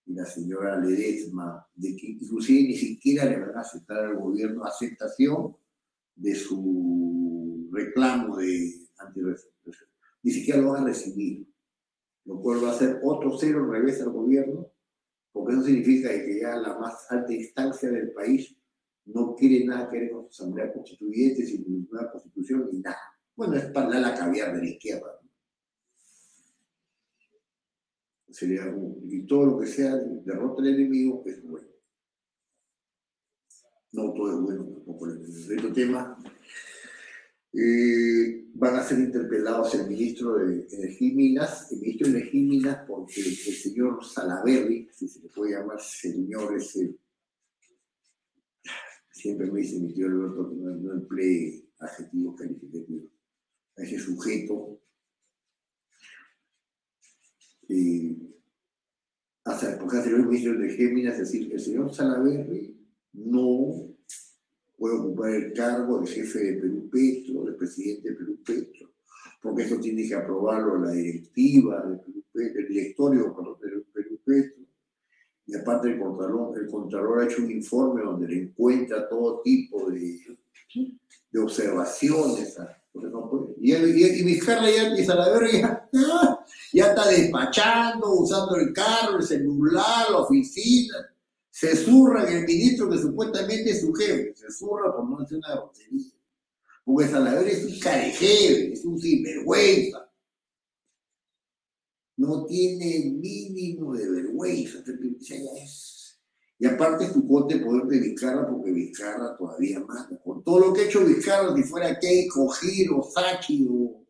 [0.04, 4.64] y la señora Ledesma, de que inclusive ni siquiera le van a aceptar al gobierno
[4.64, 5.56] aceptación
[6.16, 9.74] de su reclamo de antirrecepción.
[10.22, 11.46] Ni siquiera lo van a recibir,
[12.24, 14.72] lo cual va a ser otro cero al revés al gobierno,
[15.30, 18.56] porque eso significa que ya la más alta instancia del país
[19.04, 22.98] no quiere nada que ver con su asamblea constituyente, sin nueva constitución ni nada.
[23.36, 25.20] Bueno, es para la caviar de la izquierda.
[25.22, 25.26] ¿no?
[28.36, 28.70] Sería
[29.08, 31.68] y todo lo que sea derrota al enemigo es bueno.
[33.92, 35.06] No todo es bueno tampoco.
[35.06, 36.18] El otro tema,
[37.54, 42.40] eh, van a ser interpelados el ministro de Energía y Minas, el ministro de Energía
[42.42, 46.94] y Minas, porque el señor Salaberry, si se le puede llamar señor, ese
[49.12, 53.10] siempre me dice mi tío Alberto que no, no emplee adjetivos calificativos
[53.78, 54.78] a ese sujeto.
[57.70, 58.25] Eh,
[59.46, 62.76] hasta porque el ministro de Géminis, es decir, el señor Salaverry
[63.14, 63.88] no
[64.76, 68.90] puede ocupar el cargo de jefe de Perú Petro, de presidente de Perú Petro,
[69.40, 73.22] porque eso tiene que aprobarlo la directiva de Perú Petro, el directorio
[73.62, 74.62] de Perú Petro.
[75.48, 79.88] Y aparte el Contralor, el Contralor ha hecho un informe donde le encuentra todo tipo
[79.90, 80.18] de,
[81.30, 82.58] de observaciones.
[82.94, 83.54] no puede.
[83.60, 85.88] Y, él- y, y ya, y ya,
[86.76, 90.94] ya, está despachando, usando el carro, el celular, la oficina.
[91.50, 94.34] Se zurra en el ministro que supuestamente es su jefe.
[94.36, 96.12] Se zurra por no decir una grosería.
[96.84, 100.12] Porque Salaverry es un carejero, es un sinvergüenza.
[102.18, 104.78] No tiene mínimo de vergüenza.
[106.58, 110.18] Y aparte su corte poder de Vizcarra, porque Vizcarra todavía manda.
[110.22, 114.04] Con todo lo que ha hecho Vizcarra, si fuera Keiko, Giro, Sachi o,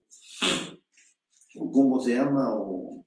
[1.59, 3.05] o cómo se llama, o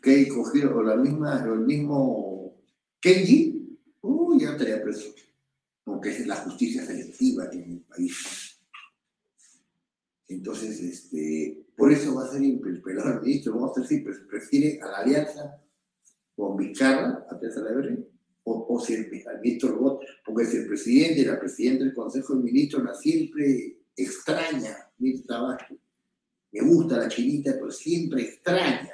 [0.00, 2.56] Keiko, Giro, o la misma, o el mismo
[3.00, 5.14] Kenji, uy, ya estaría preso.
[5.84, 8.60] Porque es la justicia selectiva que en el país.
[10.28, 13.54] Entonces, este, por eso va a ser interpelado el ministro.
[13.54, 15.62] Vamos a ver si pre- prefiere a la alianza
[16.36, 18.06] con Vizcarra, a Teresa Salaverry,
[18.44, 22.34] o, o si el, al ministro Robot, porque si el presidente, la presidenta del Consejo
[22.34, 25.77] de Ministros la siempre extraña, Mirta Vázquez.
[26.68, 28.92] Gusta la chinita, pero siempre extraña,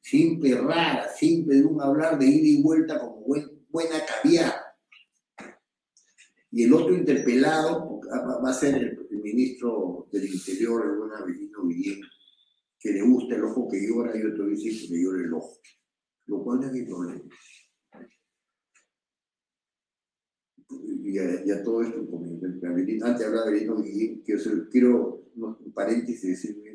[0.00, 4.54] siempre rara, siempre de un hablar de ida y vuelta como buen- buena caviar.
[6.50, 11.66] Y el otro interpelado va va a ser el, ministro del Interior, el buen Avelino
[11.66, 12.00] Guillén,
[12.78, 15.58] que le gusta el ojo que llora y otro dice que le llora el ojo.
[16.26, 17.24] Lo cual es mi problema.
[20.68, 21.98] Y a, todo esto,
[23.02, 26.73] antes hablaba de Guillén, quiero, quiero un paréntesis decirme,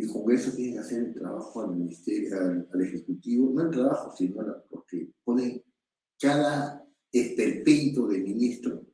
[0.00, 2.38] el Congreso tiene que hacer el trabajo al Ministerio,
[2.72, 5.64] al, Ejecutivo, no el trabajo, sino porque pone
[6.18, 8.86] cada esperpento de ministro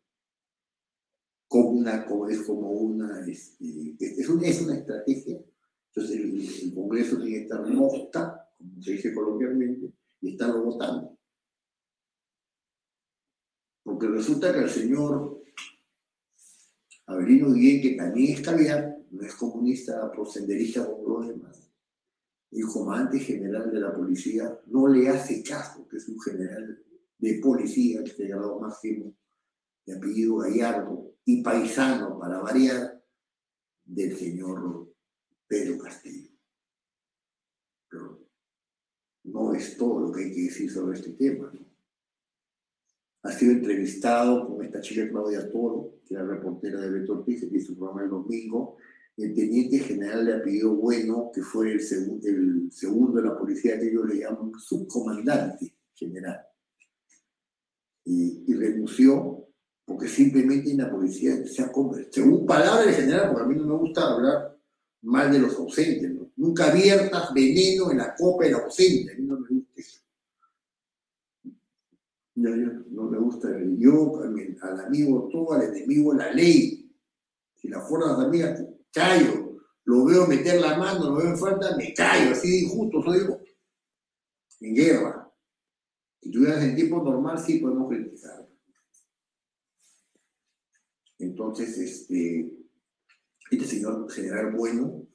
[1.48, 5.40] como una, como es como una, este, es una, es una estrategia.
[5.94, 11.16] Entonces el, el Congreso tiene que estar mosca, como se dice coloquialmente, y estarlo votando.
[13.84, 15.44] Porque resulta que el señor
[17.06, 21.66] Avelino Guillén, que también es caviar, no es comunista, prosenderista como los demás,
[22.50, 26.82] el comandante general de la policía no le hace caso, que es un general
[27.18, 29.14] de policía, que se grado máximo,
[29.84, 33.02] de apellido Gallardo, y paisano, para variar,
[33.84, 34.92] del señor
[35.46, 36.30] Pedro Castillo.
[37.88, 38.26] Pero
[39.24, 41.50] no es todo lo que hay que decir sobre este tema.
[41.52, 41.66] ¿no?
[43.22, 47.56] Ha sido entrevistado con esta chica Claudia Toro, que era reportera de Beto Ortiz, que
[47.56, 48.76] hizo su programa el domingo,
[49.16, 53.78] el teniente general de apellido Bueno, que fue el, segun- el segundo de la policía
[53.78, 56.40] que ellos le llaman subcomandante general.
[58.04, 59.42] Y, y renunció
[59.84, 63.54] porque simplemente en la policía se ha convertido, según palabras del general, porque a mí
[63.56, 64.58] no me gusta hablar
[65.02, 66.30] mal de los ausentes, ¿no?
[66.36, 70.00] nunca viertas veneno en la copa del ausente, a mí no me gusta eso.
[72.34, 73.48] Yo, yo no me gusta,
[73.78, 76.92] yo a mi- al amigo todo, al enemigo la ley.
[77.54, 78.62] Si la fuerzas amigas,
[78.96, 79.60] callo.
[79.84, 83.20] Lo veo meter la mano, lo veo en falta, me callo, así de injusto soy
[83.20, 83.38] yo.
[84.60, 85.30] En guerra.
[86.20, 88.48] Si tuvieras en tiempo normal, sí podemos criticar.
[91.18, 92.50] Entonces, este,
[93.50, 95.06] este señor general bueno,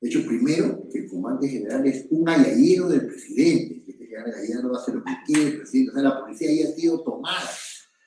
[0.00, 4.32] de hecho, primero, que el comandante general es un galladero del presidente, que este general
[4.32, 7.50] Gallardo hace lo que quiere, el presidente, o sea, la policía ahí ha sido tomada.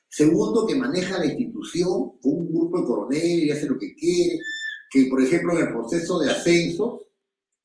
[0.07, 4.39] Segundo, que maneja la institución con un grupo de coroneles y hace lo que quiere,
[4.95, 7.01] que por ejemplo en el proceso de ascensos,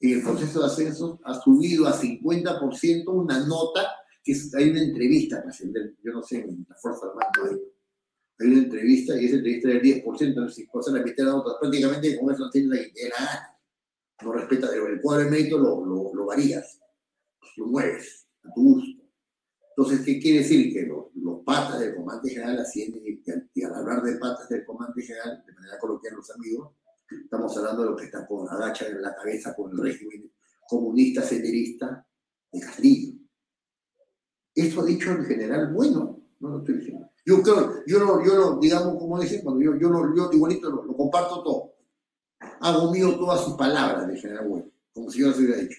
[0.01, 3.87] en el proceso de ascensos ha subido a 50% una nota,
[4.25, 8.49] que es- hay una entrevista, hacen del- yo no sé, en la Fuerza Armada, hay-
[8.49, 12.19] una entrevista y esa entrevista del 10%, si cosa la mitad de la nota, prácticamente
[12.19, 13.57] con eso no tiene la idea.
[14.23, 16.81] No respeta, el cuadro de mérito lo, lo, lo varías,
[17.57, 19.03] lo mueves a tu gusto.
[19.77, 20.73] Entonces, ¿qué quiere decir?
[20.73, 24.17] Que los, los patas del comandante general ascienden y, y al- y al hablar de
[24.17, 26.75] patas del comandante general, de manera coloquial los amigos,
[27.31, 30.33] estamos hablando de lo que está con agacha en la cabeza con el régimen
[30.69, 32.05] comunista ceterista
[32.51, 33.15] de Castillo.
[34.53, 37.09] Esto ha dicho el general bueno, no lo estoy diciendo.
[37.25, 40.71] Yo creo, yo lo, yo lo digamos, como dicen, cuando yo, yo, lo, yo igualito
[40.71, 41.75] lo, comparto todo.
[42.61, 45.79] Hago mío todas sus palabras del general bueno, como si yo las hubiera dicho.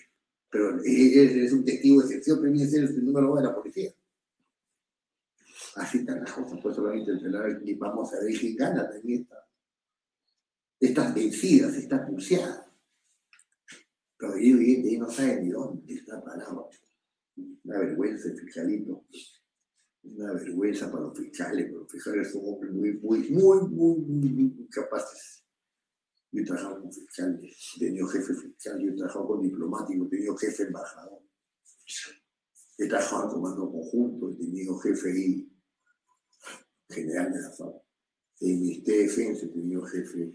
[0.49, 3.48] Pero es, es- un testigo de excepción, pero viene a ser el número uno de
[3.48, 3.91] la policía.
[5.76, 7.11] Así están las cosas, por eso solamente
[7.65, 9.40] y vamos a ver quién gana también esta,
[10.82, 12.66] estas vencidas, estas pulseadas.
[14.18, 16.70] Pero yo no sabe ni dónde está parado.
[17.64, 19.06] Una vergüenza el fiscalito.
[20.03, 24.68] Una vergüenza para los fiscales, pero los fiscales son hombres muy, muy, muy, muy, muy,
[24.70, 25.45] capaces.
[26.32, 30.10] Yo he trabajado con fiscales, he tenido jefe fiscal, yo he trabajado con diplomáticos, he
[30.10, 31.22] tenido jefe embajador.
[32.78, 35.52] He trabajado en comando conjunto, he tenido jefe ahí,
[36.90, 37.86] general de la FAO.
[38.40, 40.34] En el Ministerio de Defensa he tenido jefe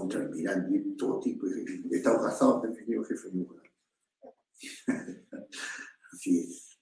[0.00, 1.82] contraalmirante, todo tipo de jefe.
[1.90, 3.70] He estado casado, pero he tenido jefe de mujer.
[6.12, 6.78] Así es.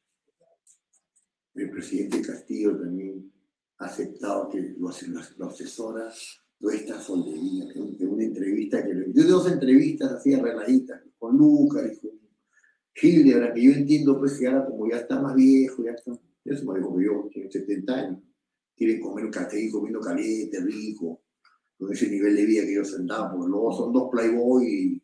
[1.54, 3.30] El presidente Castillo también
[3.78, 4.90] ha aceptado que lo,
[5.36, 6.10] lo, asesora
[6.58, 9.12] toda esta soldería, un- que una entrevista que le...
[9.12, 12.20] Yo de dos entrevistas así arregladitas, con Lucas y con
[12.94, 16.12] Hildebrand, que yo entiendo pues que ahora como ya está más viejo, ya está,
[16.44, 18.22] ya más viejo que yo, tiene 70 años,
[18.76, 21.21] quiere comer café comiendo caliente, rico,
[21.82, 25.02] con ese nivel de vida que ellos andaban, porque luego son dos playboy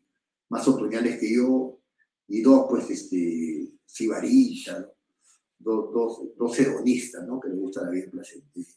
[0.48, 1.80] más otoñales que yo,
[2.28, 4.92] y dos pues este, sibaristas, ¿no?
[5.58, 7.40] dos, dos, dos hedonistas, ¿no?
[7.40, 8.68] Que les gusta la vida placentera.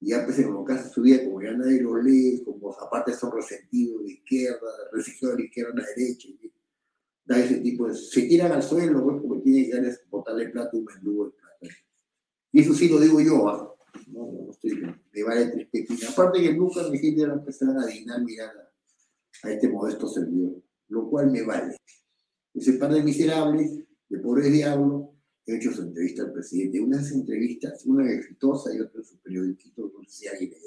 [0.00, 3.30] Y ya pues en de su vida, como ya nadie los lee, como aparte son
[3.32, 6.52] resentidos de izquierda, resistidos de la izquierda a la derecha, y
[7.24, 7.94] da ese tipo de...
[7.94, 11.76] Se tiran al suelo, pues, porque tienen que botarle plata a un de plata.
[12.50, 13.77] Y eso sí lo digo yo, ¿ah?
[14.10, 14.80] No, no estoy,
[15.12, 16.08] me vale tres.
[16.08, 18.50] Aparte que nunca me gente va a empezar a dignar mirar
[19.42, 21.76] a, este modesto servidor, lo cual me vale.
[22.54, 25.10] Ese par de miserables, de pobres diablos,
[25.46, 26.80] he hecho su entrevista al presidente.
[26.80, 30.58] Una de esas entrevistas, una exitosa y otra en su periodiquito, no sé si le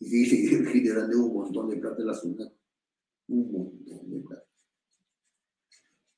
[0.00, 2.52] Y que dice que Hitler debo un montón de plata en la zona.
[3.28, 4.46] Un montón de plata.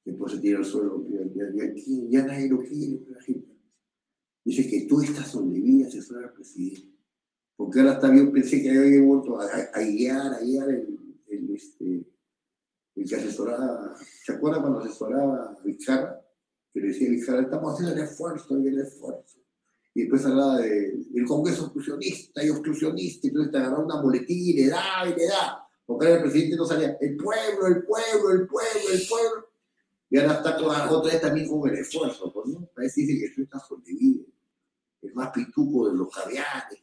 [0.05, 1.21] Después se tira al suelo, ya,
[1.55, 1.73] ya,
[2.09, 3.42] ya nadie lo quiere, la gente.
[4.45, 6.89] Dice que tú estás donde vi asesorar al presidente.
[7.57, 10.99] Porque ahora está bien, pensé que había vuelto a, a, guiar, a guiar el,
[11.29, 12.07] el, este,
[12.97, 13.95] el que asesoraba.
[14.25, 16.21] ¿Se acuerdan cuando asesoraba a Vizcarra?
[16.73, 19.39] Que le decía a Vizcarra, estamos haciendo el esfuerzo el esfuerzo.
[19.95, 24.39] y después hablaba de- del Congreso exclusionista y obstruccionista, y entonces te agarraba una boletín
[24.39, 27.85] y le da y le da, porque ahora el presidente no salía, el pueblo, el
[27.85, 29.49] pueblo, el pueblo, el pueblo,
[30.09, 32.67] y ahora está con, otra vez también con el esfuerzo, pues, ¿no?
[32.75, 34.25] Parece que tú estás sobrevivido,
[35.03, 36.81] el más pituco de los caviares.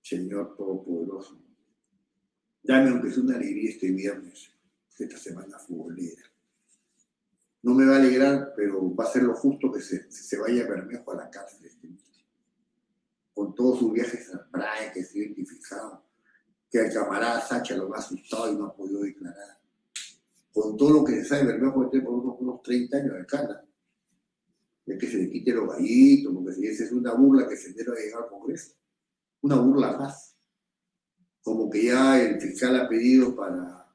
[0.00, 1.40] Señor Todopoderoso,
[2.62, 4.50] dame aunque sea una alegría este viernes,
[4.98, 6.22] esta semana futbolera.
[7.62, 10.66] No me va a alegrar, pero va a ser lo justo que se, se vaya
[10.66, 11.64] Bermejo a la cárcel.
[11.64, 11.88] este.
[13.32, 16.04] Con todos sus viajes a Praia, que se ha identificado,
[16.68, 19.58] que el camarada Sacha lo ha asustado y no ha podido declarar.
[20.52, 23.64] Con todo lo que se sabe, Bermejo tiene por unos, unos 30 años de cana.
[24.98, 28.00] Que se le quite los gallitos, porque si esa es una burla que se debe
[28.00, 28.74] llegar al Congreso.
[29.42, 30.36] Una burla más.
[31.42, 33.92] Como que ya el fiscal ha pedido para,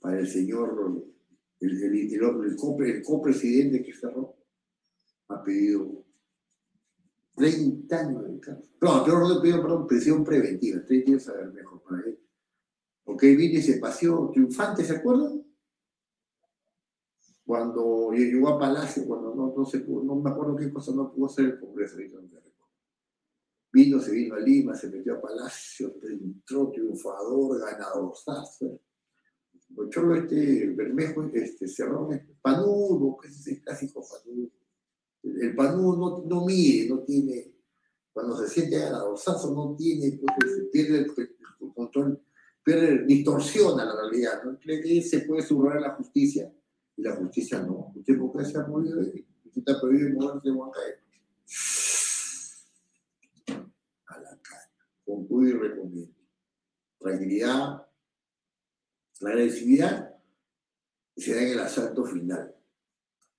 [0.00, 1.04] para el señor
[1.60, 4.36] el, el, el, el, copre- el copresidente que cerró
[5.28, 6.04] ha pedido
[7.36, 8.70] 30 años de cárcel.
[8.80, 12.18] No, peor no pidió, perdón, prisión preventiva, 30 años a ver mejor para él.
[13.04, 15.43] Porque él vino y se paseó triunfante, ¿se acuerdan?
[17.44, 21.12] Cuando llegó a Palacio, cuando no, no se pudo, no me acuerdo qué cosa no
[21.12, 22.44] pudo hacer el Congreso, ahorita no.
[23.72, 28.14] Vino, se vino a Lima, se metió a Palacio, entró triunfador, ganador,
[29.90, 34.50] cholo este, Bermejo, este, Cerrón, este, panudo, que es el clásico panudo.
[35.22, 37.52] El, el panudo no, no mide, no tiene,
[38.12, 42.22] cuando se siente ganadorzazo, no tiene, pues, se pierde el, el control,
[42.62, 44.56] pierde, distorsiona la realidad, ¿no?
[44.58, 46.52] Cree que se puede subrayar la justicia,
[46.96, 47.92] y la justicia no.
[47.94, 49.26] ¿Usted por qué se ha movido ahí?
[49.44, 50.94] ¿Usted está prohibido moverse de Huancayo?
[54.06, 54.70] A la cara.
[55.04, 56.14] Concluyo y recomiendo.
[56.98, 57.86] Tranquilidad,
[59.20, 60.14] la agresividad
[61.16, 62.54] se da en el asalto final,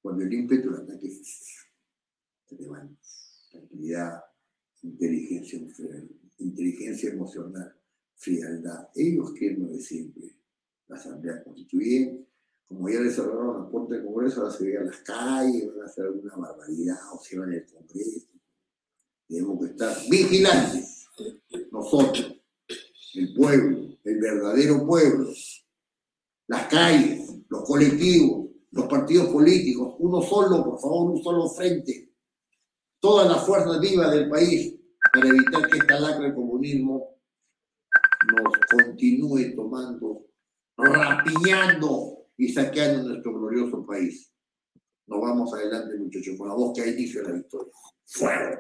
[0.02, 1.56] cuando el ímpetu del ataque se.
[3.52, 4.24] Tranquilidad,
[4.84, 5.60] inteligencia,
[6.38, 7.76] inteligencia emocional,
[8.16, 8.90] frialdad.
[8.96, 10.36] Ellos quieren lo de siempre.
[10.88, 12.28] La Asamblea Constituyente,
[12.68, 15.82] como ya les cerraron la puerta del Congreso, ahora se vean a las calles, van
[15.82, 18.28] a hacer alguna barbaridad o se van al Congreso.
[19.28, 21.08] Tenemos que estar vigilantes,
[21.72, 22.42] nosotros,
[23.16, 25.30] el pueblo, el verdadero pueblo,
[26.48, 32.14] las calles, los colectivos, los partidos políticos, uno solo, por favor, un solo frente,
[33.00, 34.76] todas las fuerzas vivas del país
[35.14, 37.16] para evitar que esta lacra del comunismo
[38.34, 40.26] nos continúe tomando,
[40.78, 44.32] rapiñando y saqueando nuestro glorioso país.
[45.08, 47.72] Nos vamos adelante, muchachos, con la voz que ha inicio la victoria.
[48.06, 48.60] ¡Fuego!